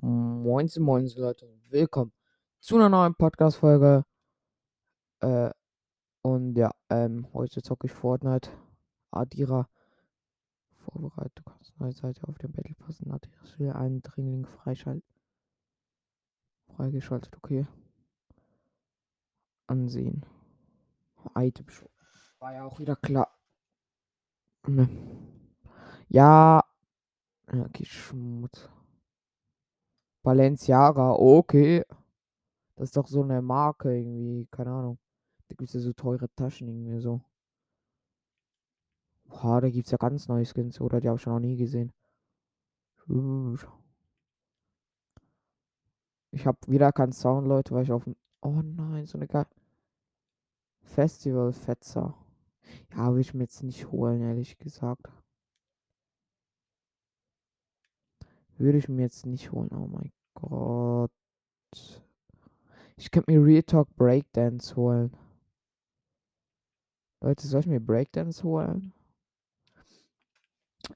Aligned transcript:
Moin, 0.00 0.68
moin, 0.80 1.08
Leute. 1.16 1.48
Willkommen 1.70 2.12
zu 2.58 2.74
einer 2.74 2.88
neuen 2.88 3.14
Podcast-Folge. 3.14 4.04
Äh, 5.20 5.50
und 6.22 6.56
ja, 6.56 6.72
ähm, 6.90 7.28
heute 7.32 7.62
zocke 7.62 7.86
ich 7.86 7.92
Fortnite. 7.92 8.50
Adira. 9.12 9.68
Kannst 11.44 11.78
neue 11.78 11.92
Seite 11.92 12.26
auf 12.26 12.38
dem 12.38 12.50
Battle 12.50 12.74
passen. 12.74 13.12
Adira 13.12 13.38
will 13.58 13.70
einen 13.70 14.02
Dringling 14.02 14.46
freischalten. 14.46 15.08
Freigeschaltet, 16.74 17.36
okay. 17.36 17.64
Ansehen. 19.68 20.26
Item. 21.36 21.66
War 22.40 22.52
ja 22.52 22.64
auch 22.64 22.80
wieder 22.80 22.96
klar. 22.96 23.30
Ne. 24.66 24.88
Ja, 26.08 26.64
okay, 27.46 27.84
Schmutz. 27.84 28.68
Balenciaga, 30.24 31.12
okay. 31.12 31.84
Das 32.76 32.88
ist 32.88 32.96
doch 32.96 33.06
so 33.06 33.22
eine 33.22 33.42
Marke 33.42 33.96
irgendwie, 33.96 34.46
keine 34.50 34.70
Ahnung. 34.72 34.98
Da 35.48 35.54
gibt 35.54 35.68
es 35.68 35.74
ja 35.74 35.80
so 35.80 35.92
teure 35.92 36.28
Taschen 36.34 36.66
irgendwie 36.66 36.98
so. 36.98 37.20
Boah, 39.26 39.60
da 39.60 39.68
gibt 39.68 39.84
es 39.86 39.92
ja 39.92 39.98
ganz 39.98 40.26
neue 40.26 40.46
Skins, 40.46 40.80
oder? 40.80 41.00
Die 41.00 41.08
habe 41.08 41.16
ich 41.16 41.22
schon 41.22 41.34
noch 41.34 41.40
nie 41.40 41.56
gesehen. 41.56 41.92
Ich 46.30 46.46
habe 46.46 46.58
wieder 46.66 46.90
keinen 46.92 47.12
Sound, 47.12 47.46
Leute, 47.46 47.74
weil 47.74 47.82
ich 47.84 47.92
auf 47.92 48.04
dem. 48.04 48.16
Oh 48.40 48.62
nein, 48.62 49.04
so 49.06 49.18
eine 49.18 49.26
geile. 49.26 49.46
Festival-Fetzer. 50.84 52.14
Ja, 52.96 53.12
will 53.12 53.20
ich 53.20 53.34
mir 53.34 53.42
jetzt 53.42 53.62
nicht 53.62 53.90
holen, 53.90 54.22
ehrlich 54.22 54.56
gesagt. 54.58 55.06
Würde 58.58 58.78
ich 58.78 58.88
mir 58.88 59.02
jetzt 59.02 59.26
nicht 59.26 59.52
holen. 59.52 59.70
Oh 59.72 59.86
mein 59.86 60.12
Gott. 60.34 61.10
Ich 62.96 63.10
könnte 63.10 63.32
mir 63.32 63.44
Real 63.44 63.62
Talk 63.62 63.88
Breakdance 63.96 64.76
holen. 64.76 65.16
Leute, 67.20 67.46
soll 67.46 67.60
ich 67.60 67.66
mir 67.66 67.80
Breakdance 67.80 68.42
holen? 68.44 68.92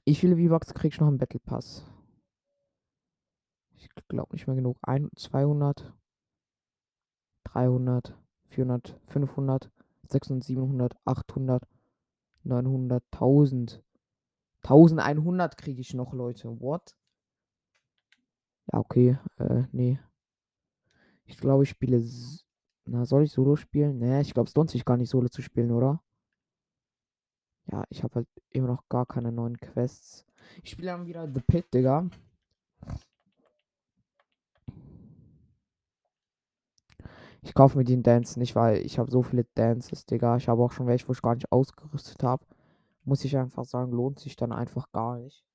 Wie 0.05 0.15
viele 0.15 0.37
V-Bucks 0.37 0.73
krieg 0.73 0.93
ich 0.93 0.99
noch 0.99 1.07
im 1.07 1.17
Battle 1.17 1.39
Pass? 1.39 1.83
Ich 3.75 3.89
glaube 4.07 4.33
nicht 4.33 4.47
mehr 4.47 4.55
genug. 4.55 4.77
Ein, 4.81 5.09
200, 5.15 5.93
300, 7.45 8.17
400, 8.45 8.99
500, 9.05 9.71
600, 10.07 10.43
700, 10.43 10.95
800, 11.05 11.63
900, 12.43 13.03
1000. 13.11 13.83
1100 14.63 15.57
kriege 15.57 15.81
ich 15.81 15.93
noch, 15.93 16.13
Leute. 16.13 16.59
What? 16.59 16.95
Ja, 18.71 18.79
okay. 18.79 19.17
Äh, 19.37 19.63
nee. 19.71 19.99
Ich 21.25 21.37
glaube, 21.37 21.63
ich 21.63 21.69
spiele. 21.69 22.03
Na, 22.85 23.05
soll 23.05 23.23
ich 23.23 23.31
Solo 23.31 23.55
spielen? 23.55 23.99
Nee, 23.99 24.21
ich 24.21 24.33
glaube, 24.33 24.49
es 24.49 24.55
lohnt 24.55 24.71
sich 24.71 24.83
gar 24.85 24.97
nicht, 24.97 25.09
Solo 25.09 25.29
zu 25.29 25.41
spielen, 25.41 25.71
oder? 25.71 26.01
Ja, 27.71 27.83
ich 27.89 28.03
habe 28.03 28.15
halt 28.15 28.27
immer 28.49 28.67
noch 28.67 28.87
gar 28.89 29.05
keine 29.05 29.31
neuen 29.31 29.57
Quests. 29.57 30.25
Ich 30.63 30.71
spiele 30.71 30.87
dann 30.89 31.05
wieder 31.05 31.27
The 31.31 31.41
Pit, 31.41 31.73
Digga. 31.73 32.09
Ich 37.41 37.53
kaufe 37.53 37.77
mir 37.77 37.83
den 37.85 38.03
Dance 38.03 38.37
nicht, 38.39 38.55
weil 38.55 38.77
ich 38.85 38.99
habe 38.99 39.09
so 39.11 39.21
viele 39.23 39.45
Dances, 39.55 40.05
Digga. 40.05 40.37
Ich 40.37 40.47
habe 40.47 40.61
auch 40.63 40.71
schon 40.71 40.87
welche, 40.87 41.07
wo 41.07 41.13
ich 41.13 41.21
gar 41.21 41.35
nicht 41.35 41.51
ausgerüstet 41.51 42.23
habe. 42.23 42.45
Muss 43.05 43.23
ich 43.25 43.37
einfach 43.37 43.65
sagen, 43.65 43.91
lohnt 43.91 44.19
sich 44.19 44.35
dann 44.35 44.51
einfach 44.51 44.91
gar 44.91 45.17
nicht 45.17 45.48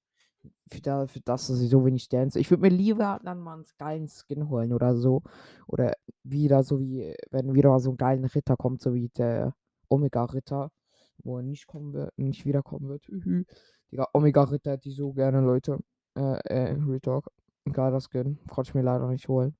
für, 0.70 0.81
da, 0.81 1.06
für 1.06 1.20
das, 1.20 1.47
dass 1.48 1.61
ich 1.61 1.70
so 1.70 1.84
wenig 1.84 2.09
dance. 2.09 2.39
Ich 2.39 2.50
würde 2.50 2.62
mir 2.62 2.69
lieber 2.70 3.20
dann 3.25 3.41
mal 3.41 3.55
einen 3.55 3.64
geilen 3.78 4.09
Skin 4.09 4.48
holen 4.48 4.73
oder 4.73 4.97
so. 4.97 5.23
Oder 5.67 5.92
wieder 6.23 6.62
so 6.62 6.81
wie, 6.81 7.14
wenn 7.31 7.55
wieder 7.55 7.70
mal 7.70 7.81
so 7.81 7.91
ein 7.91 7.97
geilen 7.97 8.25
Ritter 8.25 8.56
kommt, 8.56 8.83
so 8.83 8.95
wie 8.95 9.09
der 9.11 9.55
Omega-Ritter, 9.89 10.70
wo 11.22 11.38
er 11.38 11.43
nicht 11.43 11.66
kommen 11.66 11.93
wird, 11.93 12.12
nicht 12.19 12.44
wiederkommen 12.47 12.88
wird. 12.88 13.06
Digga, 13.91 14.09
Omega-Ritter 14.12 14.72
hätte 14.72 14.88
ich 14.88 14.97
so 14.97 15.12
gerne, 15.12 15.41
Leute. 15.41 15.78
Äh, 16.16 16.38
äh, 16.44 16.77
Retalk. 16.88 17.28
Geiler 17.72 18.00
Skin. 18.00 18.38
Konnte 18.49 18.71
ich 18.71 18.75
mir 18.75 18.83
leider 18.83 19.09
nicht 19.09 19.28
holen. 19.28 19.56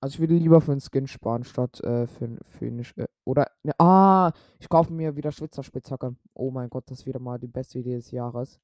Also 0.00 0.14
ich 0.14 0.20
würde 0.20 0.34
lieber 0.34 0.60
für 0.62 0.72
einen 0.72 0.80
Skin 0.80 1.06
sparen, 1.06 1.44
statt 1.44 1.80
äh, 1.80 2.06
für, 2.06 2.38
für 2.42 2.66
eine. 2.66 2.82
Äh, 2.96 3.06
oder. 3.24 3.50
Ne, 3.62 3.78
ah, 3.78 4.32
ich 4.58 4.68
kaufe 4.68 4.92
mir 4.92 5.16
wieder 5.16 5.30
Schwitzerspitzhacke. 5.30 6.16
Oh 6.34 6.50
mein 6.50 6.70
Gott, 6.70 6.90
das 6.90 7.00
ist 7.00 7.06
wieder 7.06 7.20
mal 7.20 7.38
die 7.38 7.48
beste 7.48 7.78
Idee 7.78 7.96
des 7.96 8.10
Jahres. 8.10 8.60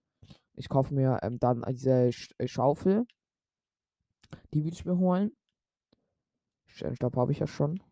Ich 0.55 0.69
kaufe 0.69 0.95
mir 0.95 1.19
ähm, 1.23 1.39
dann 1.39 1.63
diese 1.69 2.11
Sch 2.13 2.35
äh, 2.39 2.49
Schaufel. 2.49 3.07
Die 4.55 4.65
will 4.65 4.73
ich 4.73 4.85
mir 4.87 4.99
holen. 4.99 5.33
Sternstab 6.67 7.17
habe 7.17 7.33
ich 7.33 7.39
ja 7.39 7.47
schon. 7.47 7.83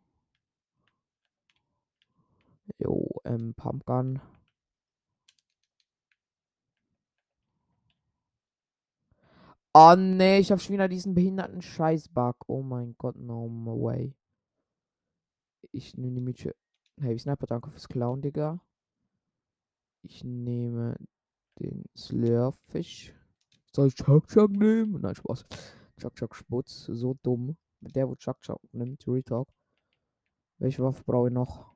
Jo, 2.79 3.09
ähm, 3.25 3.55
Pumpgun. 3.55 4.21
Oh 9.77 9.97
nee, 9.99 10.39
ich 10.39 10.53
hab 10.53 10.61
schon 10.61 10.75
wieder 10.75 10.87
diesen 10.87 11.15
behinderten 11.17 11.61
Scheißbug. 11.61 12.37
Oh 12.47 12.63
mein 12.63 12.95
Gott, 12.97 13.17
no 13.17 13.49
way. 13.83 14.15
Ich 15.73 15.97
nehme 15.97 16.15
die 16.15 16.21
Mädchen. 16.21 16.53
Hey, 17.01 17.19
Sniper, 17.19 17.47
danke 17.47 17.71
fürs 17.71 17.89
Clown, 17.89 18.23
Digga. 18.23 18.61
Ich 20.03 20.23
nehme 20.23 20.97
den 21.59 21.85
Slurfish. 21.97 23.13
Soll 23.73 23.89
ich 23.89 23.97
Chuck 23.97 24.29
Chuck 24.29 24.53
nehmen? 24.53 25.01
Nein, 25.01 25.17
Spaß. 25.17 25.45
Chuck 25.99 26.15
Chuck 26.15 26.37
Sputz, 26.37 26.85
so 26.85 27.15
dumm. 27.25 27.57
Der, 27.81 28.09
wo 28.09 28.15
Chuck 28.15 28.41
Chuck 28.43 28.61
nimmt, 28.71 29.05
Retalk. 29.09 29.49
Welche 30.59 30.85
Waffe 30.85 31.03
brauche 31.03 31.29
ich 31.29 31.35
noch? 31.35 31.75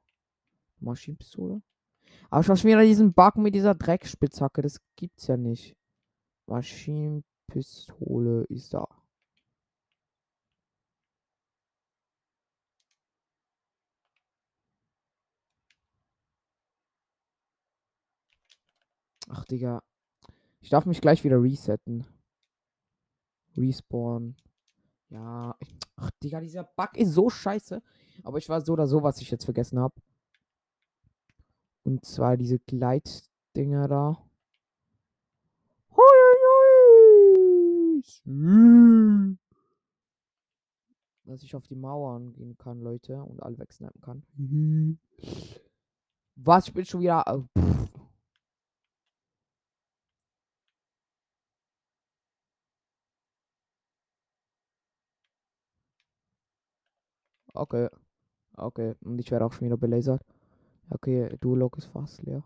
Maschinenpistole? 0.79 1.63
Aber 2.31 2.43
ich 2.43 2.49
war 2.49 2.57
schon 2.57 2.71
wieder 2.71 2.83
diesen 2.83 3.13
Bug 3.13 3.39
mit 3.39 3.57
dieser 3.57 3.75
Dreckspitzhacke. 3.75 4.63
Das 4.63 4.81
gibt's 4.95 5.27
ja 5.27 5.37
nicht. 5.37 5.75
Maschinenpistole. 6.47 7.28
Pistole 7.49 8.45
ist 8.45 8.73
da. 8.75 8.87
Ach, 19.29 19.45
Digga. 19.45 19.83
Ich 20.61 20.71
darf 20.71 20.87
mich 20.87 21.01
gleich 21.01 21.25
wieder 21.25 21.43
resetten. 21.43 22.07
Respawn. 23.57 24.37
Ja. 25.11 25.57
Ach, 25.97 26.11
Digga, 26.23 26.41
dieser 26.41 26.65
Bug 26.65 26.97
ist 26.97 27.13
so 27.13 27.31
scheiße. 27.31 27.83
Aber 28.23 28.39
ich 28.39 28.49
war 28.49 28.61
so 28.61 28.73
oder 28.73 28.87
so, 28.87 29.03
was 29.03 29.21
ich 29.21 29.31
jetzt 29.31 29.45
vergessen 29.45 29.79
habe. 29.79 29.95
Und 31.85 32.05
zwar 32.05 32.37
diese 32.37 32.59
Gleitdinger 32.59 33.89
da. 33.89 34.28
Hm. 38.25 39.39
Dass 41.25 41.43
ich 41.43 41.55
auf 41.55 41.67
die 41.67 41.75
Mauern 41.77 42.33
gehen 42.33 42.57
kann, 42.57 42.81
Leute, 42.81 43.23
und 43.23 43.43
alle 43.43 43.59
wegsnappen 43.59 44.01
kann. 44.01 44.23
Was? 46.37 46.69
Ich 46.69 46.75
bin 46.75 46.85
schon 46.85 47.01
wieder. 47.03 47.25
Oh, 47.27 47.45
okay. 57.55 57.89
Okay. 58.57 58.95
Und 59.03 59.19
ich 59.21 59.31
werde 59.31 59.45
auch 59.47 59.53
schon 59.53 59.67
wieder 59.67 59.77
belasert. 59.77 60.23
Okay, 60.91 61.37
Duolog 61.41 61.77
ist 61.79 61.87
fast 61.87 62.23
leer. 62.23 62.43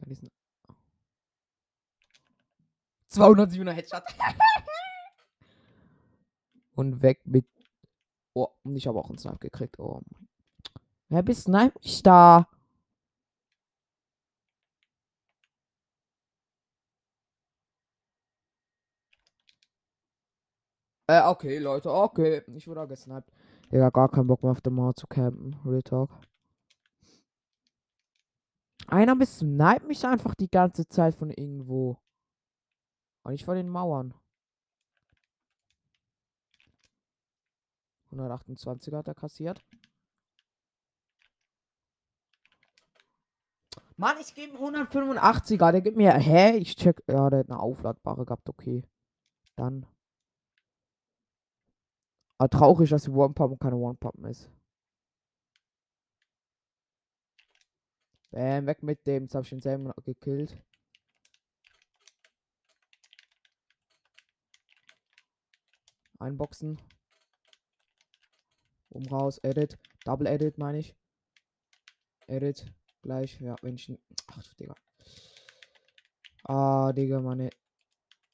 Ja, 0.00 0.06
diesen 0.06 0.28
207er 3.12 3.72
Headshot. 3.72 4.02
und 6.74 7.02
weg 7.02 7.20
mit. 7.24 7.46
Oh, 8.34 8.48
und 8.62 8.76
ich 8.76 8.86
habe 8.86 8.98
auch 8.98 9.08
einen 9.08 9.18
Snipe 9.18 9.38
gekriegt. 9.38 9.78
Oh. 9.78 10.00
Wer 11.08 11.22
bist 11.22 11.44
Snipe 11.44 11.78
ich 11.82 12.02
da? 12.02 12.48
Äh, 21.06 21.22
okay, 21.26 21.58
Leute, 21.58 21.92
okay. 21.92 22.42
Ich 22.54 22.66
wurde 22.66 22.80
auch 22.82 22.88
gesniped. 22.88 23.30
Digga, 23.70 23.90
gar 23.90 24.08
keinen 24.08 24.26
Bock 24.26 24.42
mehr 24.42 24.52
auf 24.52 24.62
dem 24.62 24.74
Mauer 24.74 24.94
zu 24.94 25.06
campen. 25.06 25.56
Real 25.64 25.82
Talk. 25.82 26.10
Einer 28.86 29.16
besniped 29.16 29.86
mich 29.86 30.06
einfach 30.06 30.34
die 30.34 30.50
ganze 30.50 30.88
Zeit 30.88 31.14
von 31.14 31.30
irgendwo. 31.30 32.01
Und 33.22 33.34
ich 33.34 33.44
vor 33.44 33.54
den 33.54 33.68
Mauern. 33.68 34.14
128 38.12 38.92
hat 38.92 39.08
er 39.08 39.14
kassiert. 39.14 39.64
Mann, 43.96 44.16
ich 44.20 44.34
gebe 44.34 44.56
185er. 44.58 45.72
Der 45.72 45.80
gibt 45.80 45.96
mir. 45.96 46.12
Hä? 46.12 46.56
Ich 46.56 46.76
check. 46.76 47.02
Ja, 47.06 47.30
der 47.30 47.40
hat 47.40 47.50
eine 47.50 47.60
aufladbare 47.60 48.24
gehabt. 48.24 48.48
Okay. 48.48 48.84
Dann. 49.56 49.86
Aber 52.38 52.50
traurig, 52.50 52.90
dass 52.90 53.04
die 53.04 53.10
One-Pump 53.10 53.60
keine 53.60 53.76
One-Pump 53.76 54.26
ist. 54.26 54.50
Bam, 58.32 58.66
weg 58.66 58.82
mit 58.82 59.06
dem. 59.06 59.24
Jetzt 59.24 59.34
habe 59.34 59.44
ich 59.44 59.50
den 59.50 59.60
selben 59.60 59.92
gekillt. 60.04 60.56
Einboxen. 66.22 66.80
Um 68.88 69.06
raus. 69.06 69.38
Edit. 69.42 69.78
Double 70.04 70.26
Edit 70.26 70.58
meine 70.58 70.78
ich. 70.78 70.94
Edit. 72.26 72.72
Gleich. 73.02 73.40
Ja, 73.40 73.56
wenn 73.62 73.74
ich. 73.74 73.92
Ach, 74.28 74.54
Digga. 74.54 74.74
Ah, 76.44 76.92
Digga, 76.92 77.20
meine 77.20 77.50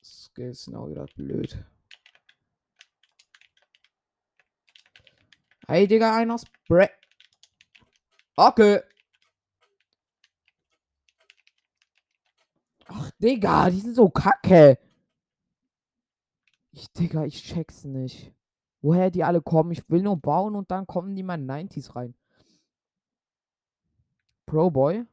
Skills 0.02 0.64
sind 0.64 0.76
auch 0.76 0.88
wieder 0.88 1.06
blöd. 1.14 1.58
Hey, 5.66 5.86
Digga, 5.86 6.16
einer 6.16 6.38
Spray. 6.38 6.88
Okay. 8.36 8.80
Ach, 12.86 13.10
Digga, 13.18 13.68
die 13.68 13.80
sind 13.80 13.94
so 13.94 14.08
kacke. 14.08 14.78
Ich, 16.78 16.92
Digga, 16.92 17.24
ich 17.24 17.42
check's 17.42 17.82
nicht. 17.84 18.32
Woher 18.82 19.10
die 19.10 19.24
alle 19.24 19.42
kommen. 19.42 19.72
Ich 19.72 19.90
will 19.90 20.00
nur 20.00 20.16
bauen 20.16 20.54
und 20.54 20.70
dann 20.70 20.86
kommen 20.86 21.16
die 21.16 21.24
mal 21.24 21.36
90s 21.36 21.96
rein. 21.96 22.14
Pro 24.46 24.70
Boy. 24.70 25.04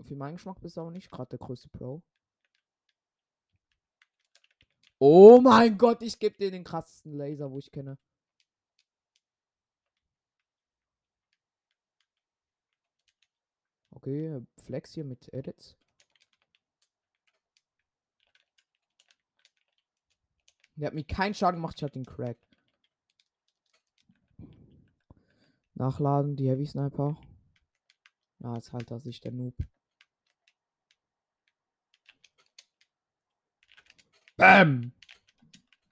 Für 0.00 0.14
meinen 0.14 0.34
Geschmack 0.36 0.60
bist 0.60 0.76
du 0.76 0.82
aber 0.82 0.92
nicht 0.92 1.10
gerade 1.10 1.30
der 1.30 1.40
größte 1.40 1.68
Pro. 1.68 2.00
Oh 5.00 5.40
mein 5.40 5.76
Gott, 5.76 6.00
ich 6.02 6.16
gebe 6.20 6.36
dir 6.36 6.52
den 6.52 6.62
krassesten 6.62 7.14
Laser, 7.14 7.50
wo 7.50 7.58
ich 7.58 7.72
kenne. 7.72 7.98
Okay, 14.02 14.40
Flex 14.64 14.94
hier 14.94 15.04
mit 15.04 15.30
Edits. 15.34 15.76
Der 20.74 20.86
hat 20.86 20.94
mir 20.94 21.04
keinen 21.04 21.34
Schaden 21.34 21.56
gemacht, 21.56 21.76
ich 21.76 21.82
hab 21.82 21.92
den 21.92 22.06
cracked. 22.06 22.40
Nachladen, 25.74 26.36
die 26.36 26.48
Heavy 26.48 26.64
Sniper. 26.64 27.20
Ja, 28.38 28.54
jetzt 28.54 28.72
halt 28.72 28.90
er 28.90 29.00
sich 29.00 29.20
der 29.20 29.32
Noob. 29.32 29.54
Bam! 34.38 34.92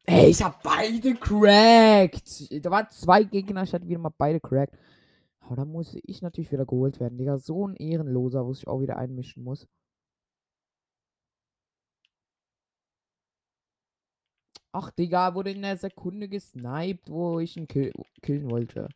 Ey, 0.06 0.30
ich 0.30 0.42
hab 0.42 0.62
beide 0.62 1.14
cracked. 1.14 2.64
Da 2.64 2.70
waren 2.70 2.88
zwei 2.88 3.24
Gegner, 3.24 3.64
ich 3.64 3.74
hatte 3.74 3.86
wieder 3.86 3.98
mal 3.98 4.14
beide 4.16 4.40
cracked. 4.40 4.78
Aber 5.48 5.56
da 5.56 5.64
muss 5.64 5.96
ich 6.02 6.20
natürlich 6.20 6.52
wieder 6.52 6.66
geholt 6.66 7.00
werden. 7.00 7.16
Digga, 7.16 7.38
so 7.38 7.66
ein 7.66 7.74
Ehrenloser, 7.76 8.44
wo 8.46 8.52
ich 8.52 8.68
auch 8.68 8.82
wieder 8.82 8.98
einmischen 8.98 9.42
muss. 9.42 9.66
Ach, 14.72 14.90
Digga, 14.90 15.34
wurde 15.34 15.50
in 15.52 15.62
der 15.62 15.78
Sekunde 15.78 16.28
gesniped, 16.28 17.08
wo 17.08 17.40
ich 17.40 17.56
ihn 17.56 17.66
kill 17.66 17.92
killen 18.20 18.50
wollte. 18.50 18.88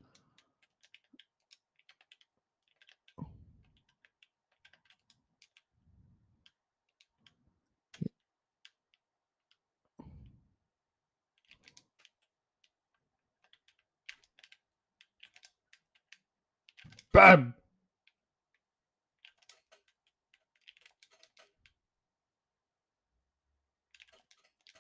Bam! 17.12 17.54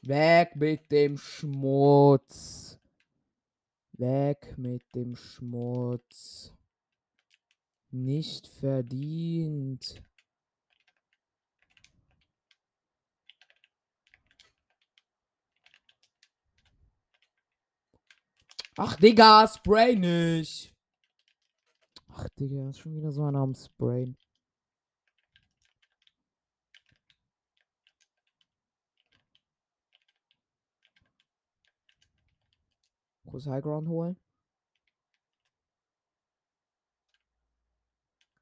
Weg 0.00 0.56
mit 0.56 0.90
dem 0.90 1.18
Schmutz. 1.18 2.78
Weg 3.92 4.56
mit 4.56 4.82
dem 4.94 5.14
Schmutz. 5.14 6.54
Nicht 7.90 8.48
verdient. 8.48 10.02
Ach, 18.78 18.96
Digga, 18.96 19.46
spray 19.46 19.94
nicht. 19.94 20.71
Digga, 22.48 22.68
ist 22.70 22.80
schon 22.80 22.96
wieder 22.96 23.12
so 23.12 23.22
einer 23.24 23.38
am 23.38 23.54
Sprayen. 23.54 24.16
Kurz 33.24 33.46
Highground 33.46 33.88
holen. 33.88 34.16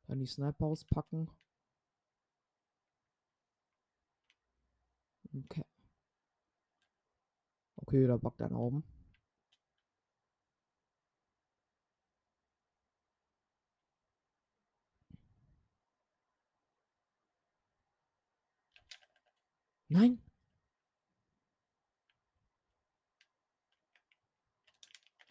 Dann 0.06 0.18
die 0.18 0.26
Sniper 0.26 0.64
auspacken. 0.64 1.30
Okay. 5.32 5.64
Okay, 7.76 8.06
da 8.06 8.16
backt 8.16 8.40
einer 8.40 8.58
oben. 8.58 8.82
Nein. 19.90 20.22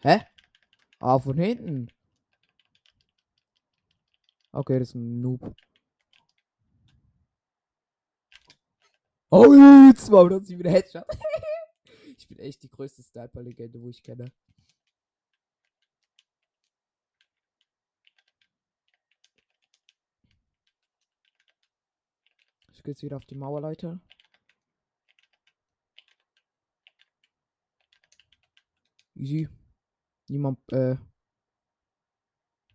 Hä? 0.02 0.20
Ah, 1.00 1.18
von 1.18 1.36
hinten. 1.38 1.90
Okay, 4.52 4.78
das 4.78 4.88
ist 4.90 4.94
ein 4.96 5.20
Noob. 5.22 5.54
Oh, 9.30 9.54
jetzt 9.88 10.10
war 10.10 10.28
das 10.28 10.48
wieder 10.50 10.70
Headshot. 10.70 11.04
ich 12.18 12.28
bin 12.28 12.38
echt 12.38 12.62
die 12.62 12.68
größte 12.68 13.02
Sniper-Legende, 13.02 13.80
wo 13.80 13.88
ich 13.88 14.02
kenne. 14.02 14.30
Ich 22.72 22.82
gehe 22.82 22.92
jetzt 22.92 23.02
wieder 23.02 23.16
auf 23.16 23.24
die 23.26 23.34
Mauer, 23.34 23.60
Leute. 23.60 24.00
Easy. 29.20 29.48
Niemand, 30.28 30.58
äh. 30.72 30.96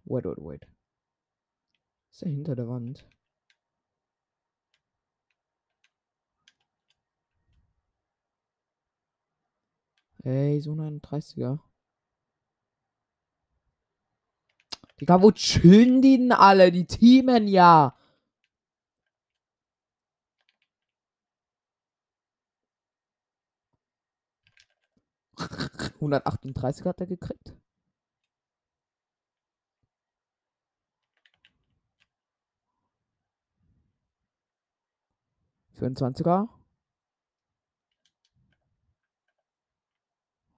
Wait, 0.04 0.26
wait, 0.26 0.38
wait. 0.38 0.68
Ist 2.12 2.22
er 2.22 2.30
hinter 2.30 2.56
der 2.56 2.68
Wand? 2.68 3.04
Ey, 10.24 10.62
so 10.62 10.74
ein 10.74 11.02
30er. 11.02 11.60
Digga, 15.02 15.22
wo 15.24 15.32
chillen 15.32 16.04
die 16.04 16.18
denn 16.18 16.32
alle? 16.32 16.72
Die 16.72 16.86
Teamen 16.86 17.48
ja. 17.48 17.98
138 25.96 26.86
hat 26.86 27.00
er 27.02 27.08
gekriegt. 27.08 27.54
Fünfundzwanziger. 35.76 36.48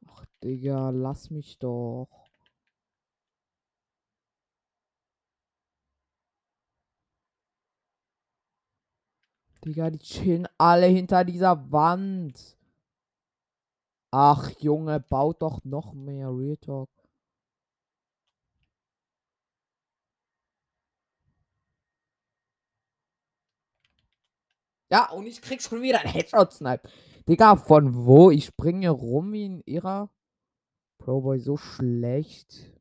Ach, 0.07 0.25
Digga, 0.43 0.89
lass 0.91 1.29
mich 1.31 1.57
doch. 1.59 2.27
Digga, 9.65 9.89
die 9.89 9.99
chillen 9.99 10.47
alle 10.57 10.85
hinter 10.85 11.25
dieser 11.25 11.71
Wand. 11.71 12.56
Ach 14.11 14.49
Junge, 14.59 14.99
baut 14.99 15.41
doch 15.41 15.63
noch 15.63 15.93
mehr 15.93 16.29
Real 16.29 16.57
Talk. 16.57 16.89
Ja, 24.89 25.09
und 25.11 25.27
ich 25.27 25.41
krieg 25.41 25.61
schon 25.61 25.81
wieder 25.81 25.99
ein 25.99 26.07
Headshot-Snipe. 26.07 26.89
Digga, 27.27 27.57
von 27.57 28.05
wo? 28.05 28.31
Ich 28.31 28.45
springe 28.45 28.89
rum 28.89 29.33
wie 29.33 29.49
ein 29.49 29.61
Irrer. 29.65 30.09
Pro 30.97 31.21
Boy 31.21 31.39
so 31.39 31.57
schlecht. 31.57 32.76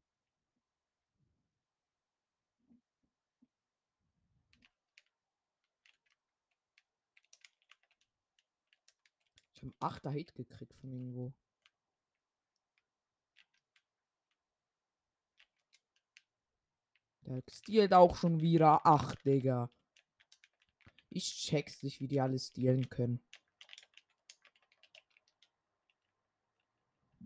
Habe 9.80 9.94
8er 9.94 10.10
Hit 10.10 10.34
gekriegt 10.34 10.74
von 10.74 10.92
irgendwo. 10.92 11.32
Der 17.22 17.42
stiehlt 17.50 17.92
auch 17.92 18.16
schon 18.16 18.40
wieder. 18.40 18.80
Ach, 18.84 19.14
Digga. 19.16 19.70
Ich 21.10 21.24
check's 21.24 21.82
nicht, 21.82 22.00
wie 22.00 22.06
die 22.06 22.20
alles 22.20 22.48
stehlen 22.48 22.88
können. 22.88 23.20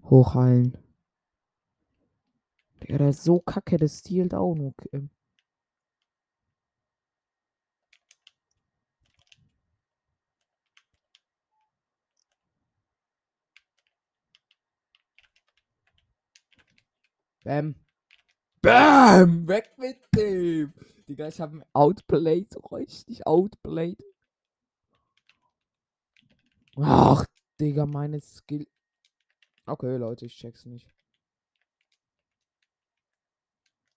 Hochheilen. 0.04 0.78
Der, 2.88 3.10
ist 3.10 3.24
so 3.24 3.40
kacke, 3.40 3.76
der 3.76 3.88
stiehlt 3.88 4.34
auch 4.34 4.54
nur. 4.54 4.74
Ähm. 4.92 5.10
Bam. 17.44 17.74
Bam! 18.62 19.48
Weg 19.48 19.70
mit 19.78 19.98
dem! 20.14 20.74
Digga, 21.08 21.28
ich 21.28 21.40
hab 21.40 21.52
ihn 21.52 21.64
outplayed, 21.72 22.52
so 22.52 22.60
richtig 22.60 23.26
outplayed. 23.26 23.98
Ach, 26.76 27.24
Digga, 27.58 27.86
meine 27.86 28.20
Skill. 28.20 28.66
Okay, 29.66 29.96
Leute, 29.96 30.26
ich 30.26 30.36
check's 30.36 30.66
nicht. 30.66 30.86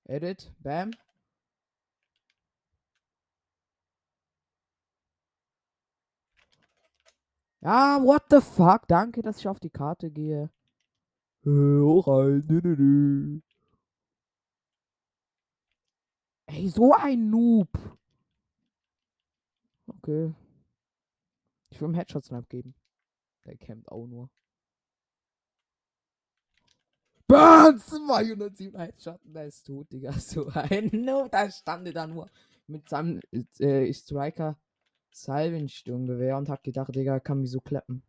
Edit, 0.06 0.52
bam. 0.60 0.92
Ja, 7.62 8.02
what 8.04 8.24
the 8.30 8.42
fuck? 8.42 8.88
Danke, 8.88 9.22
dass 9.22 9.40
ich 9.40 9.48
auf 9.48 9.60
die 9.60 9.70
Karte 9.70 10.12
gehe. 10.12 10.50
Hoch 11.46 12.08
rein. 12.08 12.44
Nö, 12.48 12.62
nö, 12.64 12.76
nö. 12.78 13.40
Ey, 16.48 16.70
so 16.70 16.94
ein 16.94 17.30
Noob. 17.30 17.70
Okay. 19.88 20.34
Ich 21.70 21.82
will 21.82 21.90
ihm 21.90 21.96
Headshot-Snap 21.96 22.48
geben. 22.50 22.76
Der 23.46 23.58
campt 23.58 23.92
auch 23.92 24.06
nur. 24.08 24.30
Burn! 27.28 27.80
207 27.80 28.80
Headshot. 28.80 29.20
Der 29.24 29.48
ist 29.48 29.66
tot, 29.66 29.92
Digga. 29.92 30.12
So 30.20 30.48
ein 30.50 30.90
Noob. 30.94 31.32
Da 31.32 31.50
stand 31.50 31.88
er 31.88 31.94
da 31.94 32.08
nur 32.08 32.30
mit 32.68 32.88
seinem 32.88 33.20
äh, 33.60 33.92
Striker 33.92 34.58
Salvensturmgewehr 35.12 36.38
und 36.38 36.50
hab 36.50 36.64
gedacht, 36.64 36.96
Digga, 36.96 37.20
kann 37.20 37.42
mich 37.42 37.52
so 37.52 37.60
klappen. 37.60 38.04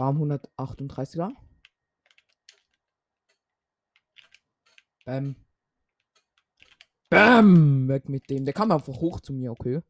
Warm 0.00 0.16
138er. 0.16 1.30
Bam. 5.04 5.36
Bam! 7.10 7.86
Weg 7.86 8.08
mit 8.08 8.30
dem. 8.30 8.46
Der 8.46 8.54
kam 8.54 8.72
einfach 8.72 8.94
hoch 8.94 9.20
zu 9.20 9.34
mir, 9.34 9.52
okay. 9.52 9.82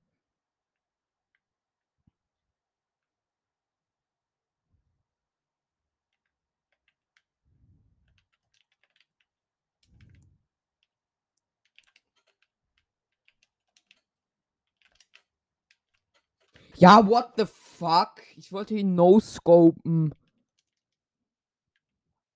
Ja, 16.80 17.06
what 17.06 17.34
the 17.36 17.44
fuck? 17.44 18.22
Ich 18.36 18.52
wollte 18.52 18.74
ihn 18.74 18.94
no-scopen. 18.94 20.14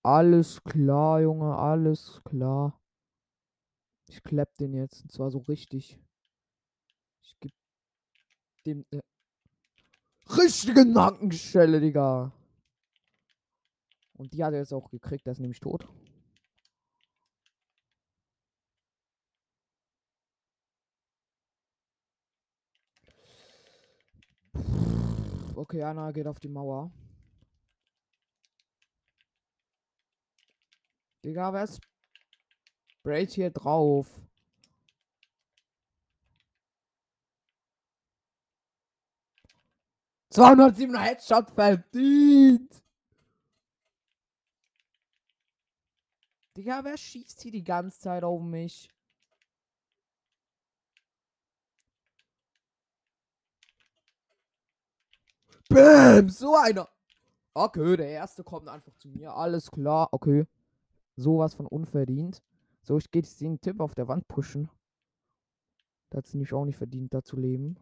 Alles 0.03 0.63
klar, 0.63 1.23
Junge, 1.23 1.57
alles 1.57 2.21
klar. 2.25 2.79
Ich 4.07 4.23
klepp 4.23 4.55
den 4.59 4.75
jetzt. 4.75 5.01
Und 5.03 5.13
zwar 5.13 5.31
so 5.31 5.39
richtig. 5.39 5.99
Ich 7.23 7.41
geb 7.41 7.53
dem 8.67 8.85
äh, 8.91 9.01
richtige 10.37 10.85
Nackenschelle, 10.85 11.81
Digga. 11.81 12.31
Und 14.13 14.35
die 14.35 14.45
hat 14.45 14.53
er 14.53 14.59
jetzt 14.59 14.75
auch 14.75 14.91
gekriegt. 14.91 15.25
Der 15.25 15.33
ist 15.33 15.41
nämlich 15.41 15.61
tot. 15.61 15.89
Okay, 25.57 25.85
einer 25.85 26.13
geht 26.13 26.27
auf 26.27 26.41
die 26.41 26.49
Mauer. 26.49 26.91
Digga, 31.25 31.53
wer 31.53 31.69
Braid 33.03 33.31
hier 33.31 33.51
drauf? 33.51 34.09
Zweihundertsieben 40.31 40.99
Headshot 40.99 41.51
verdient. 41.53 42.83
Digga, 46.57 46.83
wer 46.83 46.97
schießt 46.97 47.43
hier 47.43 47.53
die 47.53 47.65
ganze 47.65 48.01
Zeit 48.01 48.25
auf 48.25 48.43
mich? 48.43 48.94
Bäm, 55.69 56.29
so 56.29 56.55
einer. 56.57 56.89
Okay, 57.55 57.97
der 57.97 58.09
erste 58.09 58.43
kommt 58.45 58.69
einfach 58.69 58.93
zu 58.97 59.09
mir. 59.09 59.35
Alles 59.35 59.71
klar, 59.71 60.09
okay. 60.13 60.47
Sowas 61.17 61.55
von 61.55 61.67
unverdient. 61.67 62.43
So, 62.83 62.99
ich 62.99 63.11
gehe 63.11 63.23
den 63.23 63.61
Tipp 63.61 63.81
auf 63.81 63.95
der 63.95 64.09
Wand 64.09 64.27
pushen. 64.29 64.71
Da 66.11 66.19
hat 66.19 66.27
es 66.27 66.35
nämlich 66.35 66.53
auch 66.53 66.65
nicht 66.65 66.77
verdient, 66.77 67.15
da 67.15 67.23
zu 67.23 67.37
leben. 67.37 67.79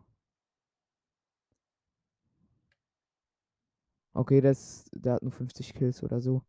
Okay, 4.14 4.40
das, 4.40 4.84
der 4.92 5.14
hat 5.14 5.22
nur 5.22 5.32
50 5.32 5.74
Kills 5.74 6.02
oder 6.02 6.20
so. 6.20 6.42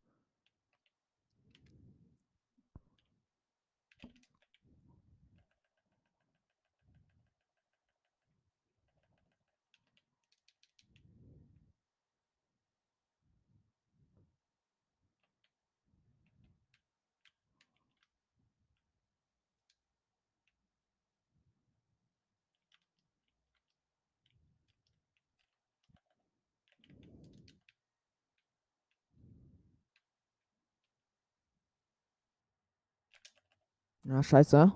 Ja, 34.05 34.21
scheiße. 34.21 34.73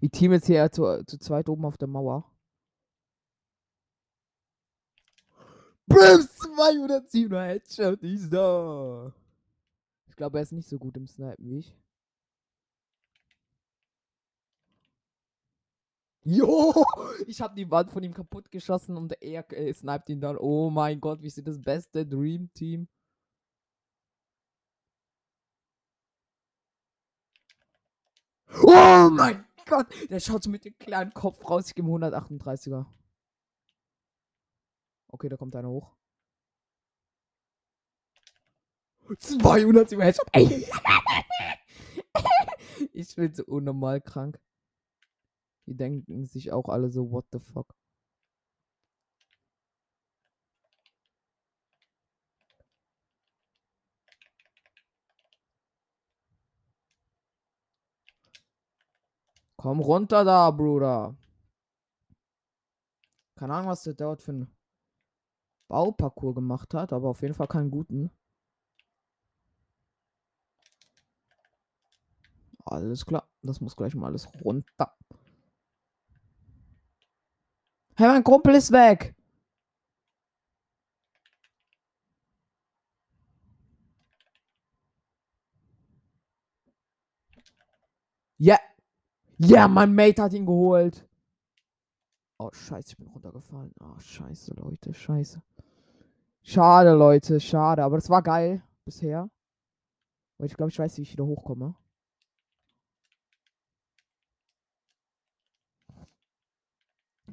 Die 0.00 0.08
Team 0.10 0.32
jetzt 0.32 0.46
hier 0.46 0.70
zu, 0.70 1.04
zu 1.06 1.18
zweit 1.18 1.48
oben 1.48 1.64
auf 1.64 1.76
der 1.76 1.88
Mauer. 1.88 2.24
Bims 5.86 6.28
207er 6.40 7.46
Headshot 7.46 8.02
ist 8.02 8.30
da. 8.30 9.12
Ich 10.08 10.16
glaube, 10.16 10.38
er 10.38 10.42
ist 10.42 10.52
nicht 10.52 10.68
so 10.68 10.78
gut 10.78 10.96
im 10.96 11.06
Snipen 11.06 11.44
wie 11.44 11.58
ich. 11.58 11.76
Jo, 16.24 16.84
ich 17.26 17.40
habe 17.40 17.54
die 17.54 17.70
Wand 17.70 17.90
von 17.90 18.02
ihm 18.02 18.12
kaputt 18.12 18.50
geschossen 18.50 18.96
und 18.96 19.20
er 19.22 19.50
äh, 19.52 19.72
sniped 19.72 20.10
ihn 20.10 20.20
dann. 20.20 20.36
Oh 20.36 20.68
mein 20.68 21.00
Gott, 21.00 21.22
wie 21.22 21.30
sieht 21.30 21.48
das 21.48 21.60
beste 21.60 22.04
Dream 22.06 22.50
Team? 22.52 22.86
Oh 28.62 29.10
mein 29.10 29.44
Gott, 29.66 29.86
der 30.10 30.20
schaut 30.20 30.42
so 30.42 30.50
mit 30.50 30.64
dem 30.64 30.78
kleinen 30.78 31.12
Kopf 31.12 31.48
raus. 31.48 31.68
Ich 31.68 31.74
gebe 31.74 31.88
138er. 31.88 32.86
Okay, 35.08 35.28
da 35.28 35.36
kommt 35.36 35.56
einer 35.56 35.68
hoch. 35.68 35.94
200 39.16 39.92
im 39.92 40.00
Headshot. 40.00 40.28
Ey. 40.32 40.66
ich 42.92 43.14
bin 43.14 43.32
so 43.32 43.44
unnormal 43.44 44.00
krank. 44.00 44.38
Die 45.66 45.76
denken 45.76 46.26
sich 46.26 46.52
auch 46.52 46.68
alle 46.68 46.90
so, 46.90 47.10
what 47.10 47.26
the 47.32 47.38
fuck. 47.38 47.74
Komm 59.58 59.80
runter 59.80 60.24
da, 60.24 60.50
Bruder. 60.52 61.16
Keine 63.34 63.54
Ahnung, 63.54 63.70
was 63.70 63.82
der 63.82 63.94
dort 63.94 64.22
für 64.22 64.30
einen 64.30 64.56
Bauparcours 65.68 66.36
gemacht 66.36 66.74
hat, 66.74 66.92
aber 66.92 67.08
auf 67.08 67.22
jeden 67.22 67.34
Fall 67.34 67.48
keinen 67.48 67.70
guten. 67.70 68.10
Alles 72.64 73.04
klar, 73.04 73.28
das 73.42 73.60
muss 73.60 73.74
gleich 73.74 73.94
mal 73.96 74.06
alles 74.06 74.28
runter. 74.44 74.96
Hey, 77.96 78.06
mein 78.06 78.22
Kumpel 78.22 78.54
ist 78.54 78.70
weg. 78.70 79.14
Ja. 88.38 88.67
Ja, 89.38 89.68
mein 89.68 89.94
Mate 89.94 90.22
hat 90.22 90.32
ihn 90.32 90.46
geholt. 90.46 91.06
Oh, 92.38 92.50
scheiße, 92.52 92.90
ich 92.90 92.96
bin 92.96 93.08
runtergefallen. 93.08 93.72
Oh, 93.80 93.98
scheiße, 93.98 94.54
Leute, 94.54 94.92
scheiße. 94.94 95.42
Schade, 96.42 96.92
Leute, 96.94 97.40
schade. 97.40 97.82
Aber 97.84 97.96
das 97.96 98.10
war 98.10 98.22
geil 98.22 98.62
bisher. 98.84 99.30
Aber 100.38 100.46
ich 100.46 100.54
glaube, 100.56 100.70
ich 100.70 100.78
weiß, 100.78 100.98
wie 100.98 101.02
ich 101.02 101.12
wieder 101.12 101.26
hochkomme. 101.26 101.74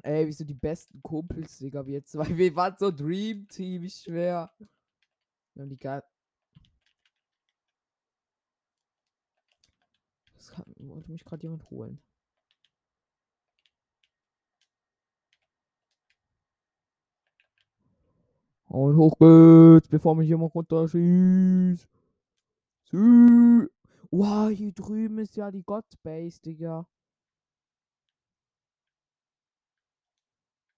Ey, 0.02 0.26
wieso 0.26 0.44
die 0.44 0.54
besten 0.54 1.02
Kumpels, 1.02 1.58
Digga, 1.58 1.84
wir 1.86 1.94
jetzt 1.94 2.12
zwei. 2.12 2.26
Wir 2.36 2.54
waren 2.54 2.76
so 2.78 2.90
Dream 2.92 3.48
Team, 3.48 3.82
wie 3.82 3.90
schwer. 3.90 4.52
Wir 5.54 5.62
haben 5.62 5.70
die 5.70 5.76
geil. 5.76 6.02
Kann, 10.52 10.64
wollte 10.78 11.10
mich 11.10 11.24
gerade 11.24 11.42
jemand 11.42 11.68
holen. 11.70 12.00
Und 18.68 18.96
hoch 18.96 19.16
geht's, 19.18 19.88
bevor 19.88 20.14
mich 20.16 20.28
jemand 20.28 20.54
runterschießt. 20.54 21.88
Wow, 24.10 24.50
hier 24.50 24.72
drüben 24.72 25.18
ist 25.18 25.36
ja 25.36 25.50
die 25.50 25.62
Godbase, 25.62 26.40
Digga. 26.42 26.86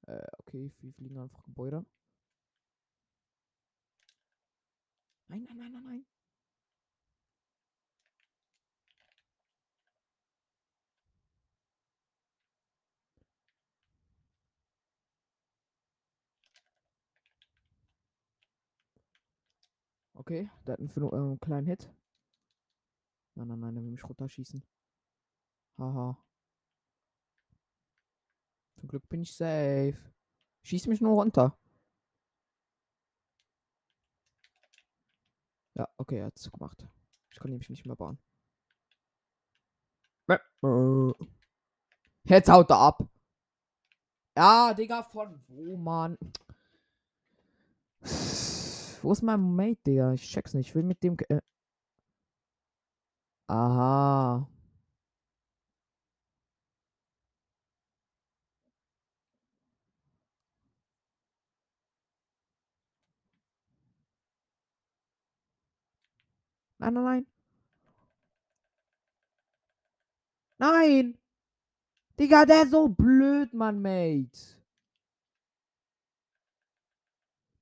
Äh, 0.07 0.27
okay, 0.39 0.73
wir 0.81 0.93
fliegen 0.95 1.19
einfach 1.19 1.43
Gebäude. 1.45 1.85
Nein, 5.29 5.45
nein, 5.45 5.57
nein, 5.59 5.73
nein, 5.73 5.85
nein. 5.85 6.18
Okay, 20.19 20.51
der 20.67 20.73
hat 20.73 20.81
einen, 20.81 20.89
für, 20.89 21.01
äh, 21.01 21.39
kleinen 21.39 21.69
Hit. 21.69 21.89
Nein, 23.37 23.47
nein, 23.47 23.61
nein, 23.61 23.75
der 23.77 23.85
will 23.85 23.93
mich 23.93 24.03
runterschießen. 24.03 24.65
Haha. 25.79 26.19
Zum 28.81 28.89
Glück 28.89 29.09
bin 29.09 29.23
ich 29.23 29.33
safe. 29.33 29.97
Schieß 30.65 30.89
mich 30.89 31.01
nur 31.01 31.15
runter. 31.15 31.57
Ja, 35.75 35.89
okay, 35.99 36.19
er 36.19 36.27
hat 36.27 36.37
es 36.37 36.51
gemacht. 36.51 36.89
Ich 37.31 37.39
kann 37.39 37.51
nämlich 37.51 37.71
nicht 37.71 37.87
mehr 37.87 37.95
bauen. 37.95 38.19
Jetzt 42.25 42.51
haut 42.51 42.71
er 42.71 42.77
ab. 42.77 43.09
Ja, 44.37 44.75
Digga, 44.75 45.05
von 45.05 45.41
wo, 45.47 45.77
Mann? 45.77 46.19
Wo 49.03 49.13
ist 49.13 49.23
mein 49.23 49.41
Mate, 49.57 49.79
Digga? 49.87 50.13
Ich 50.13 50.29
check's 50.31 50.55
nicht. 50.55 50.69
Ich 50.69 50.75
will 50.75 50.83
mit 50.83 51.03
dem. 51.03 51.17
Äh 51.29 51.41
Aha. 53.49 54.47
Nein, 66.79 66.95
nein, 66.95 67.05
nein. 67.05 67.27
Nein! 70.59 71.19
Digga, 72.19 72.45
der 72.47 72.63
ist 72.65 72.71
so 72.73 72.89
blöd, 72.89 73.55
Mann, 73.55 73.81
Mate. 73.81 74.59